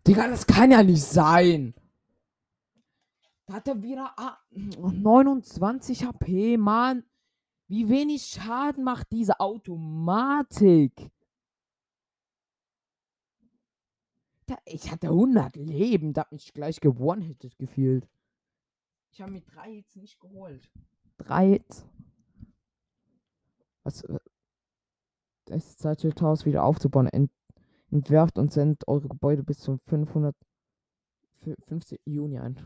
Digga, 0.10 0.27
das 0.27 0.48
kann 0.48 0.72
ja 0.72 0.81
nicht 0.81 1.03
sein. 1.03 1.76
Da 3.45 3.53
hat 3.53 3.68
er 3.68 3.84
wieder 3.84 4.11
ah, 4.18 4.40
29 4.49 6.03
HP, 6.03 6.57
Mann. 6.57 7.03
Wie 7.68 7.90
wenig 7.90 8.23
Schaden 8.23 8.84
macht 8.84 9.11
diese 9.11 9.40
Automatik? 9.40 11.11
Ich 14.65 14.90
hatte 14.91 15.10
100 15.10 15.56
Leben, 15.57 16.14
da 16.14 16.22
hat 16.22 16.31
mich 16.31 16.56
gleich 16.56 16.80
gewonnen-hitted 16.80 17.60
gefühlt. 17.60 18.10
Ich 19.11 19.22
habe 19.22 19.34
mir 19.34 19.41
drei 19.41 19.73
jetzt 19.73 19.95
nicht 19.95 20.19
geholt. 20.19 20.72
Drei 21.19 21.49
jetzt? 21.49 21.86
Was? 23.84 24.02
äh, 24.06 24.18
Es 25.52 25.68
ist 25.68 25.80
Zeit, 25.80 26.03
das 26.03 26.19
Haus 26.19 26.48
wieder 26.48 26.64
aufzubauen. 26.64 27.06
Ent 27.06 27.30
entwerft 27.91 28.38
und 28.38 28.52
sendet 28.52 28.88
eure 28.88 29.07
Gebäude 29.07 29.44
bis 29.44 29.60
zu 29.60 29.78
500 29.86 30.36
fü- 31.44 31.56
15. 31.66 31.99
Juni 32.06 32.40
ein. 32.40 32.60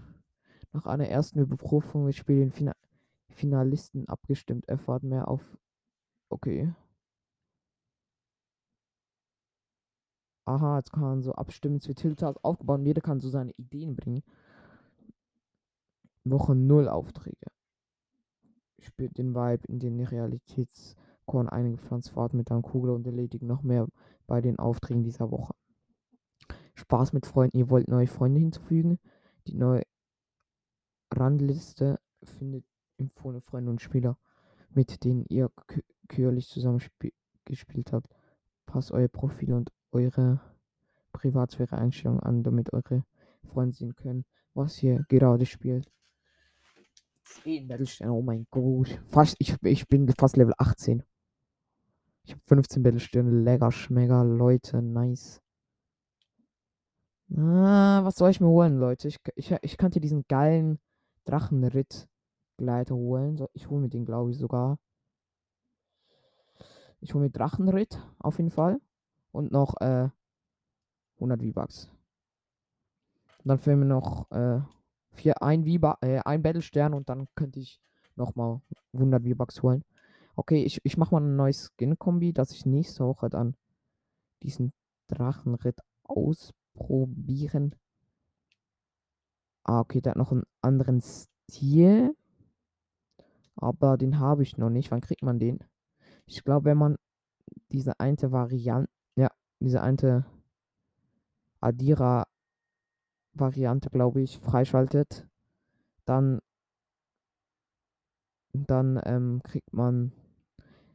Nach 0.72 0.86
einer 0.86 1.08
ersten 1.08 1.40
Überprüfung 1.40 2.06
wird 2.06 2.16
Spiel 2.16 2.40
den 2.40 2.52
Fina 2.52 2.74
Finalisten 3.30 4.08
abgestimmt. 4.08 4.68
Erfahrt 4.68 5.04
mehr 5.04 5.28
auf. 5.28 5.58
Okay. 6.30 6.74
Aha, 10.46 10.78
jetzt 10.78 10.92
kann 10.92 11.02
man 11.04 11.22
so 11.22 11.34
abstimmen. 11.34 11.78
Es 11.78 11.88
wird 11.88 12.00
Tiltas 12.00 12.36
aufgebaut 12.44 12.80
und 12.80 12.86
jeder 12.86 13.02
kann 13.02 13.22
so 13.22 13.30
seine 13.30 13.52
Ideen 13.58 13.96
bringen. 13.96 14.24
Woche 16.26 16.56
0 16.56 16.88
Aufträge. 16.90 17.48
Spürt 18.80 19.18
den 19.18 19.34
Vibe, 19.34 19.66
in 19.68 19.80
den 19.80 20.00
Realitätskorn 20.02 21.48
eingepflanzt 21.48 22.10
fahrt 22.10 22.34
mit 22.34 22.52
einer 22.52 22.62
Kugel 22.62 22.92
und 22.92 23.08
erledigt 23.08 23.44
noch 23.44 23.64
mehr 23.64 23.88
bei 24.28 24.42
den 24.42 24.60
Aufträgen 24.60 25.04
dieser 25.04 25.32
Woche. 25.32 25.54
Spaß 26.76 27.14
mit 27.14 27.26
Freunden. 27.26 27.58
Ihr 27.58 27.70
wollt 27.70 27.88
neue 27.88 28.08
Freunde 28.08 28.40
hinzufügen. 28.40 29.00
Die 29.48 29.56
neue 29.56 29.84
Randliste 31.14 32.00
findet 32.24 32.66
empfohlene 32.98 33.42
Freunde 33.42 33.72
und 33.72 33.82
Spieler, 33.82 34.18
mit 34.70 35.04
denen 35.04 35.26
ihr 35.30 35.48
kü- 35.68 35.84
kürzlich 36.08 36.48
zusammen 36.48 36.80
spie- 36.80 37.14
gespielt 37.46 37.92
habt. 37.92 38.08
Passt 38.66 38.92
euer 38.92 39.08
Profil 39.08 39.54
und 39.54 39.72
eure 39.92 40.40
Privatsphäre-Einstellungen 41.12 42.24
an, 42.24 42.44
damit 42.44 42.74
eure 42.74 43.06
Freunde 43.44 43.76
sehen 43.76 43.96
können, 43.96 44.26
was 44.54 44.82
ihr 44.82 45.06
gerade 45.10 45.46
spielt. 45.46 45.92
10 47.24 47.68
Battlesterne, 47.68 48.14
oh 48.14 48.22
mein 48.22 48.48
Gott. 48.50 49.00
Fast, 49.08 49.36
ich, 49.40 49.56
ich 49.64 49.88
bin 49.88 50.08
fast 50.18 50.38
Level 50.38 50.54
18. 50.58 51.04
Ich 52.26 52.32
habe 52.32 52.42
15 52.46 52.84
Battlesterne, 52.84 53.30
lecker, 53.30 53.72
schmecker, 53.72 54.24
Leute, 54.24 54.82
nice. 54.82 55.42
Ah, 57.36 58.02
was 58.04 58.16
soll 58.16 58.30
ich 58.32 58.40
mir 58.40 58.48
holen, 58.48 58.78
Leute? 58.80 59.08
Ich, 59.08 59.20
ich, 59.36 59.52
ich 59.62 59.78
könnte 59.78 60.00
diesen 60.00 60.26
geilen 60.28 60.80
Drachenritt-Gleiter 61.26 62.96
holen. 62.96 63.46
Ich 63.54 63.70
hole 63.70 63.82
mir 63.82 63.90
den, 63.90 64.06
glaube 64.06 64.32
ich, 64.32 64.38
sogar. 64.38 64.78
Ich 67.02 67.14
hole 67.14 67.26
mir 67.26 67.32
Drachenritt, 67.32 68.00
auf 68.20 68.38
jeden 68.38 68.52
Fall. 68.52 68.80
Und 69.32 69.52
noch 69.52 69.76
äh, 69.82 70.10
100 71.16 71.42
V-Bucks. 71.42 71.90
Dann 73.44 73.60
fehlen 73.60 73.80
mir 73.80 73.86
noch 73.86 74.32
äh, 74.32 74.62
vier, 75.12 75.42
ein, 75.42 75.66
V 75.66 75.96
äh, 76.02 76.20
ein 76.24 76.42
Battlestern 76.42 76.94
und 76.94 77.10
dann 77.10 77.28
könnte 77.36 77.60
ich 77.60 77.82
nochmal 78.16 78.62
100 78.94 79.24
V-Bucks 79.24 79.62
holen. 79.64 79.84
Okay, 80.36 80.64
ich, 80.64 80.80
ich 80.84 80.98
mache 80.98 81.14
mal 81.14 81.22
ein 81.22 81.36
neues 81.36 81.72
Skin-Kombi, 81.74 82.34
dass 82.34 82.52
ich 82.52 82.66
nächste 82.66 83.06
Woche 83.06 83.30
dann 83.30 83.56
diesen 84.42 84.74
Drachenritt 85.08 85.80
ausprobieren. 86.04 87.76
Ah, 89.64 89.80
okay, 89.80 90.02
der 90.02 90.12
hat 90.12 90.18
noch 90.18 90.32
einen 90.32 90.44
anderen 90.62 91.02
Stil. 91.02 92.16
Aber 93.56 93.98
den 93.98 94.20
habe 94.20 94.44
ich 94.44 94.58
noch 94.58 94.70
nicht. 94.70 94.92
Wann 94.92 95.02
kriegt 95.02 95.22
man 95.22 95.40
den? 95.40 95.60
Ich 96.26 96.44
glaube, 96.44 96.66
wenn 96.66 96.78
man 96.78 96.98
diese 97.72 98.00
eine 98.00 98.32
Variante, 98.32 98.90
ja, 99.16 99.30
diese 99.60 99.82
eine 99.82 100.26
Adira 101.62 102.28
Variante, 103.34 103.90
glaube 103.90 104.22
ich, 104.22 104.38
freischaltet, 104.40 105.28
dann, 106.06 106.40
dann 108.54 109.00
ähm, 109.06 109.42
kriegt 109.44 109.74
man 109.74 110.12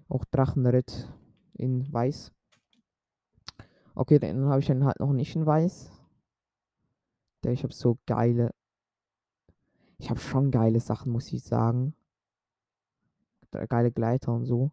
auch 0.08 0.24
Drachenritt 0.24 1.08
in 1.54 1.92
Weiß. 1.92 2.32
Okay, 3.94 4.18
dann 4.18 4.46
habe 4.46 4.60
ich 4.60 4.66
dann 4.66 4.84
halt 4.84 5.00
noch 5.00 5.12
nicht 5.12 5.34
in 5.34 5.46
Weiß. 5.46 5.90
Der, 7.42 7.52
ich 7.52 7.62
habe 7.62 7.72
so 7.72 7.98
geile. 8.06 8.54
Ich 9.98 10.10
habe 10.10 10.20
schon 10.20 10.50
geile 10.50 10.80
Sachen, 10.80 11.12
muss 11.12 11.32
ich 11.32 11.42
sagen. 11.42 11.94
Geile 13.50 13.90
Gleiter 13.90 14.32
und 14.32 14.44
so. 14.44 14.70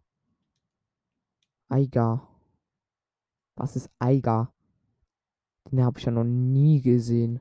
Eiger. 1.68 2.28
Was 3.56 3.74
ist 3.74 3.90
Eiger? 3.98 4.52
Den 5.70 5.82
habe 5.82 5.98
ich 5.98 6.04
ja 6.04 6.12
noch 6.12 6.24
nie 6.24 6.80
gesehen. 6.80 7.40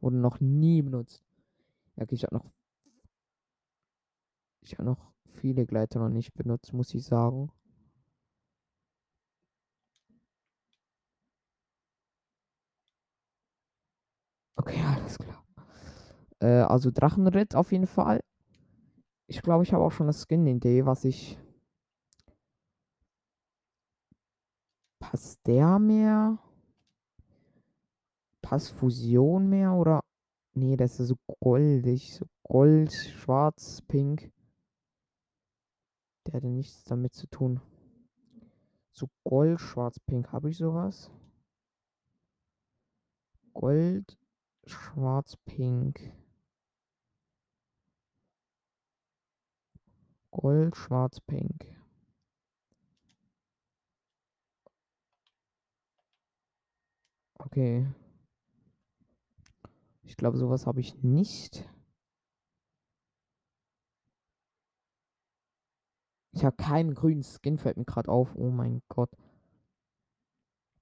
Oder 0.00 0.16
noch 0.16 0.40
nie 0.40 0.82
benutzt. 0.82 1.24
Ja, 1.96 2.04
okay, 2.04 2.14
ich 2.14 2.24
habe 2.24 2.36
noch. 2.36 2.46
Ich 4.62 4.72
habe 4.74 4.84
noch 4.84 5.15
viele 5.36 5.66
Gleiter 5.66 6.00
noch 6.00 6.08
nicht 6.08 6.34
benutzt, 6.34 6.72
muss 6.72 6.94
ich 6.94 7.04
sagen. 7.04 7.50
Okay, 14.58 14.80
alles 14.82 15.18
klar. 15.18 15.44
Äh, 16.40 16.62
also 16.62 16.90
Drachenritt 16.90 17.54
auf 17.54 17.72
jeden 17.72 17.86
Fall. 17.86 18.20
Ich 19.28 19.40
glaube, 19.42 19.62
ich 19.62 19.72
habe 19.72 19.84
auch 19.84 19.92
schon 19.92 20.06
eine 20.06 20.12
Skin-Idee, 20.14 20.84
was 20.84 21.04
ich. 21.04 21.38
Passt 25.00 25.46
der 25.46 25.78
mehr? 25.78 26.38
Passt 28.40 28.70
Fusion 28.72 29.48
mehr 29.50 29.74
oder? 29.74 30.00
Nee, 30.54 30.76
das 30.76 31.00
ist 31.00 31.08
so 31.08 31.16
goldig. 31.40 32.14
So 32.14 32.26
Gold, 32.44 32.92
Schwarz, 32.92 33.82
Pink. 33.88 34.30
Der 36.26 36.34
hatte 36.34 36.48
nichts 36.48 36.82
damit 36.84 37.14
zu 37.14 37.28
tun. 37.28 37.60
So 38.92 39.08
Gold, 39.24 39.60
Schwarz, 39.60 40.00
Pink. 40.00 40.32
Habe 40.32 40.50
ich 40.50 40.56
sowas? 40.56 41.10
Gold, 43.54 44.18
Schwarz, 44.64 45.36
Pink. 45.44 46.12
Gold, 50.30 50.76
Schwarz, 50.76 51.20
Pink. 51.20 51.64
Okay. 57.38 57.86
Ich 60.02 60.16
glaube, 60.16 60.36
sowas 60.38 60.66
habe 60.66 60.80
ich 60.80 61.02
nicht. 61.02 61.68
Ich 66.36 66.44
habe 66.44 66.56
keinen 66.56 66.92
grünen 66.92 67.22
Skin, 67.22 67.56
fällt 67.56 67.78
mir 67.78 67.86
gerade 67.86 68.10
auf. 68.10 68.36
Oh 68.36 68.50
mein 68.50 68.82
Gott. 68.90 69.08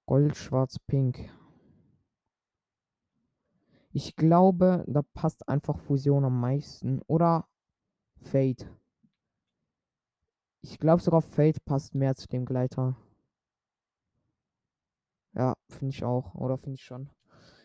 Gold, 0.05 0.35
Schwarz, 0.35 0.77
Pink. 0.79 1.31
Ich 3.93 4.17
glaube, 4.17 4.83
da 4.85 5.01
passt 5.01 5.47
einfach 5.47 5.79
Fusion 5.79 6.25
am 6.25 6.41
meisten. 6.41 7.01
Oder 7.07 7.47
Fate. 8.17 8.69
Ich 10.61 10.77
glaube 10.77 11.01
sogar 11.01 11.21
Fate 11.21 11.63
passt 11.63 11.95
mehr 11.95 12.15
zu 12.15 12.27
dem 12.27 12.45
Gleiter. 12.45 12.97
Ja, 15.31 15.55
finde 15.69 15.93
ich 15.93 16.03
auch. 16.03 16.35
Oder 16.35 16.57
finde 16.57 16.75
ich 16.75 16.83
schon. 16.83 17.09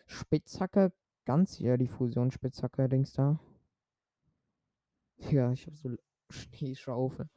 Spitzhacke, 0.07 0.93
ganz 1.25 1.55
hier 1.55 1.77
die 1.77 1.89
Fusion 1.89 2.31
Spitzhacke, 2.31 2.87
Dings 2.87 3.11
da. 3.11 3.37
Digga, 5.17 5.51
ich 5.51 5.65
habe 5.67 5.75
so 5.75 5.89
Schneeschaufel. 6.29 7.29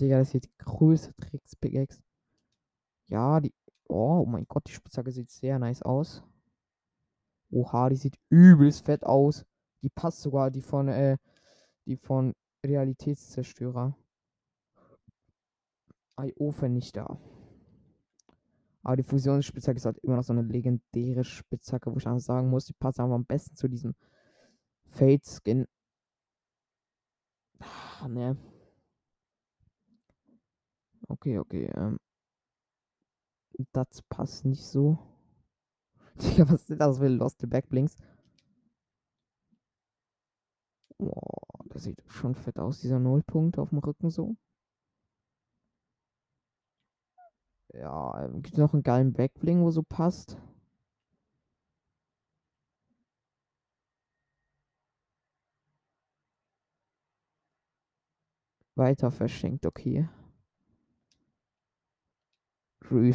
Digga, 0.00 0.18
das 0.18 0.30
die 0.30 0.40
größte 0.58 1.14
Tricks-Pickaxe. 1.14 2.00
Ja, 3.08 3.40
die. 3.40 3.52
Oh, 3.88 4.20
oh 4.22 4.26
mein 4.26 4.46
Gott, 4.46 4.66
die 4.68 4.72
Spitzhacke 4.72 5.10
sieht 5.10 5.30
sehr 5.30 5.58
nice 5.58 5.82
aus. 5.82 6.22
Oha, 7.50 7.88
die 7.88 7.96
sieht 7.96 8.18
übelst 8.28 8.84
fett 8.84 9.04
aus. 9.04 9.46
Die 9.82 9.88
passt 9.88 10.20
sogar, 10.20 10.50
die 10.50 10.60
von, 10.60 10.88
äh, 10.88 11.16
die 11.86 11.96
von 11.96 12.34
Realitätszerstörer. 12.64 13.96
IO-Vernichter. 16.20 17.18
Aber 18.82 18.96
die 18.96 19.02
Fusionsspitzhacke 19.02 19.76
ist 19.76 19.86
halt 19.86 19.98
immer 19.98 20.16
noch 20.16 20.24
so 20.24 20.32
eine 20.32 20.42
legendäre 20.42 21.24
Spitzhacke, 21.24 21.92
wo 21.92 21.98
ich 21.98 22.06
einfach 22.06 22.20
sagen 22.20 22.50
muss, 22.50 22.66
die 22.66 22.72
passt 22.74 23.00
einfach 23.00 23.14
am 23.14 23.24
besten 23.24 23.56
zu 23.56 23.68
diesem 23.68 23.94
Fade-Skin. 24.86 25.66
Ah, 27.60 28.08
ne. 28.08 28.36
Okay, 31.10 31.38
okay. 31.38 31.70
Ähm. 31.76 31.98
Das 33.72 34.02
passt 34.08 34.44
nicht 34.44 34.64
so. 34.64 34.98
Digga, 36.20 36.48
was 36.50 36.68
ist 36.68 36.80
das 36.80 36.98
für 36.98 37.08
Lost 37.08 37.48
Backblinks? 37.48 37.96
Boah, 41.00 41.64
das 41.70 41.82
sieht 41.84 42.02
schon 42.06 42.34
fett 42.36 42.58
aus, 42.60 42.80
dieser 42.80 42.98
Nullpunkt 43.00 43.58
auf 43.58 43.70
dem 43.70 43.78
Rücken 43.78 44.10
so. 44.10 44.36
Ja, 47.72 48.24
ähm, 48.24 48.42
gibt 48.42 48.58
noch 48.58 48.74
einen 48.74 48.82
geilen 48.82 49.12
Backbling, 49.14 49.62
wo 49.62 49.70
so 49.70 49.82
passt? 49.82 50.36
Weiter 58.76 59.10
verschenkt, 59.10 59.66
okay 59.66 60.08
grün. 62.88 63.14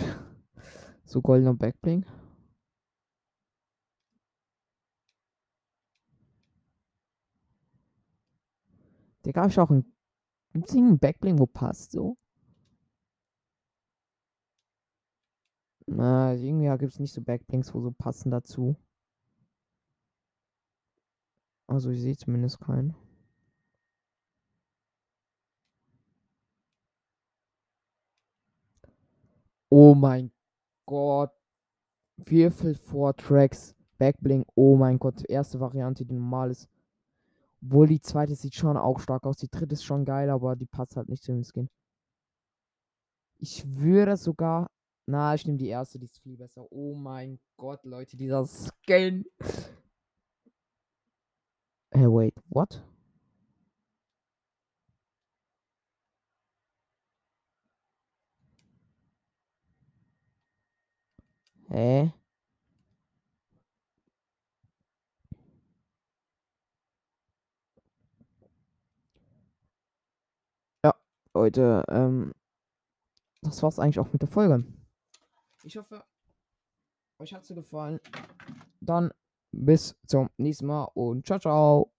So 1.05 1.21
goldener 1.21 1.53
Backbling. 1.53 2.05
Der 9.25 9.33
gab 9.33 9.49
ich 9.49 9.59
auch 9.59 9.69
ein. 9.69 9.85
Gibt 10.53 10.69
es 10.69 10.75
einen 10.75 10.99
Backbling, 10.99 11.39
wo 11.39 11.45
passt 11.45 11.91
so? 11.91 12.17
Na, 15.87 16.33
irgendwie 16.33 16.67
gibt 16.77 16.93
es 16.93 16.99
nicht 16.99 17.13
so 17.13 17.21
Backblinks, 17.21 17.73
wo 17.73 17.81
so 17.81 17.91
passen 17.91 18.31
dazu. 18.31 18.75
Also 21.67 21.89
ich 21.89 22.01
sehe 22.01 22.15
zumindest 22.15 22.59
keinen. 22.59 22.95
Oh 29.75 29.95
mein 29.95 30.31
Gott. 30.85 31.31
Würfel 32.17 32.75
vor 32.75 33.15
Tracks. 33.15 33.75
Backbling. 33.97 34.45
Oh 34.53 34.75
mein 34.75 34.99
Gott. 34.99 35.27
Erste 35.27 35.59
Variante, 35.59 36.05
die 36.05 36.13
normal 36.13 36.51
ist. 36.51 36.69
Obwohl 37.59 37.87
die 37.87 37.99
zweite 37.99 38.35
sieht 38.35 38.53
schon 38.53 38.77
auch 38.77 38.99
stark 38.99 39.25
aus. 39.25 39.37
Die 39.37 39.49
dritte 39.49 39.73
ist 39.73 39.83
schon 39.83 40.05
geil, 40.05 40.29
aber 40.29 40.55
die 40.55 40.67
passt 40.67 40.95
halt 40.95 41.09
nicht 41.09 41.23
zu 41.23 41.31
dem 41.31 41.43
Skin. 41.43 41.71
Ich 43.39 43.65
würde 43.67 44.15
sogar. 44.15 44.69
Na, 45.07 45.33
ich 45.33 45.47
nehme 45.47 45.57
die 45.57 45.69
erste, 45.69 45.97
die 45.97 46.05
ist 46.05 46.19
viel 46.19 46.37
besser. 46.37 46.67
Oh 46.69 46.93
mein 46.93 47.39
Gott, 47.57 47.83
Leute, 47.83 48.15
dieser 48.15 48.45
Skin. 48.45 49.25
Hey, 51.89 52.05
wait, 52.05 52.35
what? 52.49 52.83
Hä? 61.73 62.13
Ja, 70.83 70.93
Leute, 71.33 71.83
ähm, 71.89 72.33
das 73.41 73.63
war's 73.63 73.79
eigentlich 73.79 73.99
auch 73.99 74.11
mit 74.13 74.21
der 74.21 74.29
Folge. 74.29 74.63
Ich 75.63 75.75
hoffe, 75.77 76.03
euch 77.17 77.33
hat's 77.33 77.47
gefallen. 77.47 77.99
Dann 78.79 79.11
bis 79.51 79.95
zum 80.05 80.29
nächsten 80.37 80.67
Mal 80.67 80.83
und 80.93 81.25
ciao, 81.25 81.39
ciao. 81.39 81.93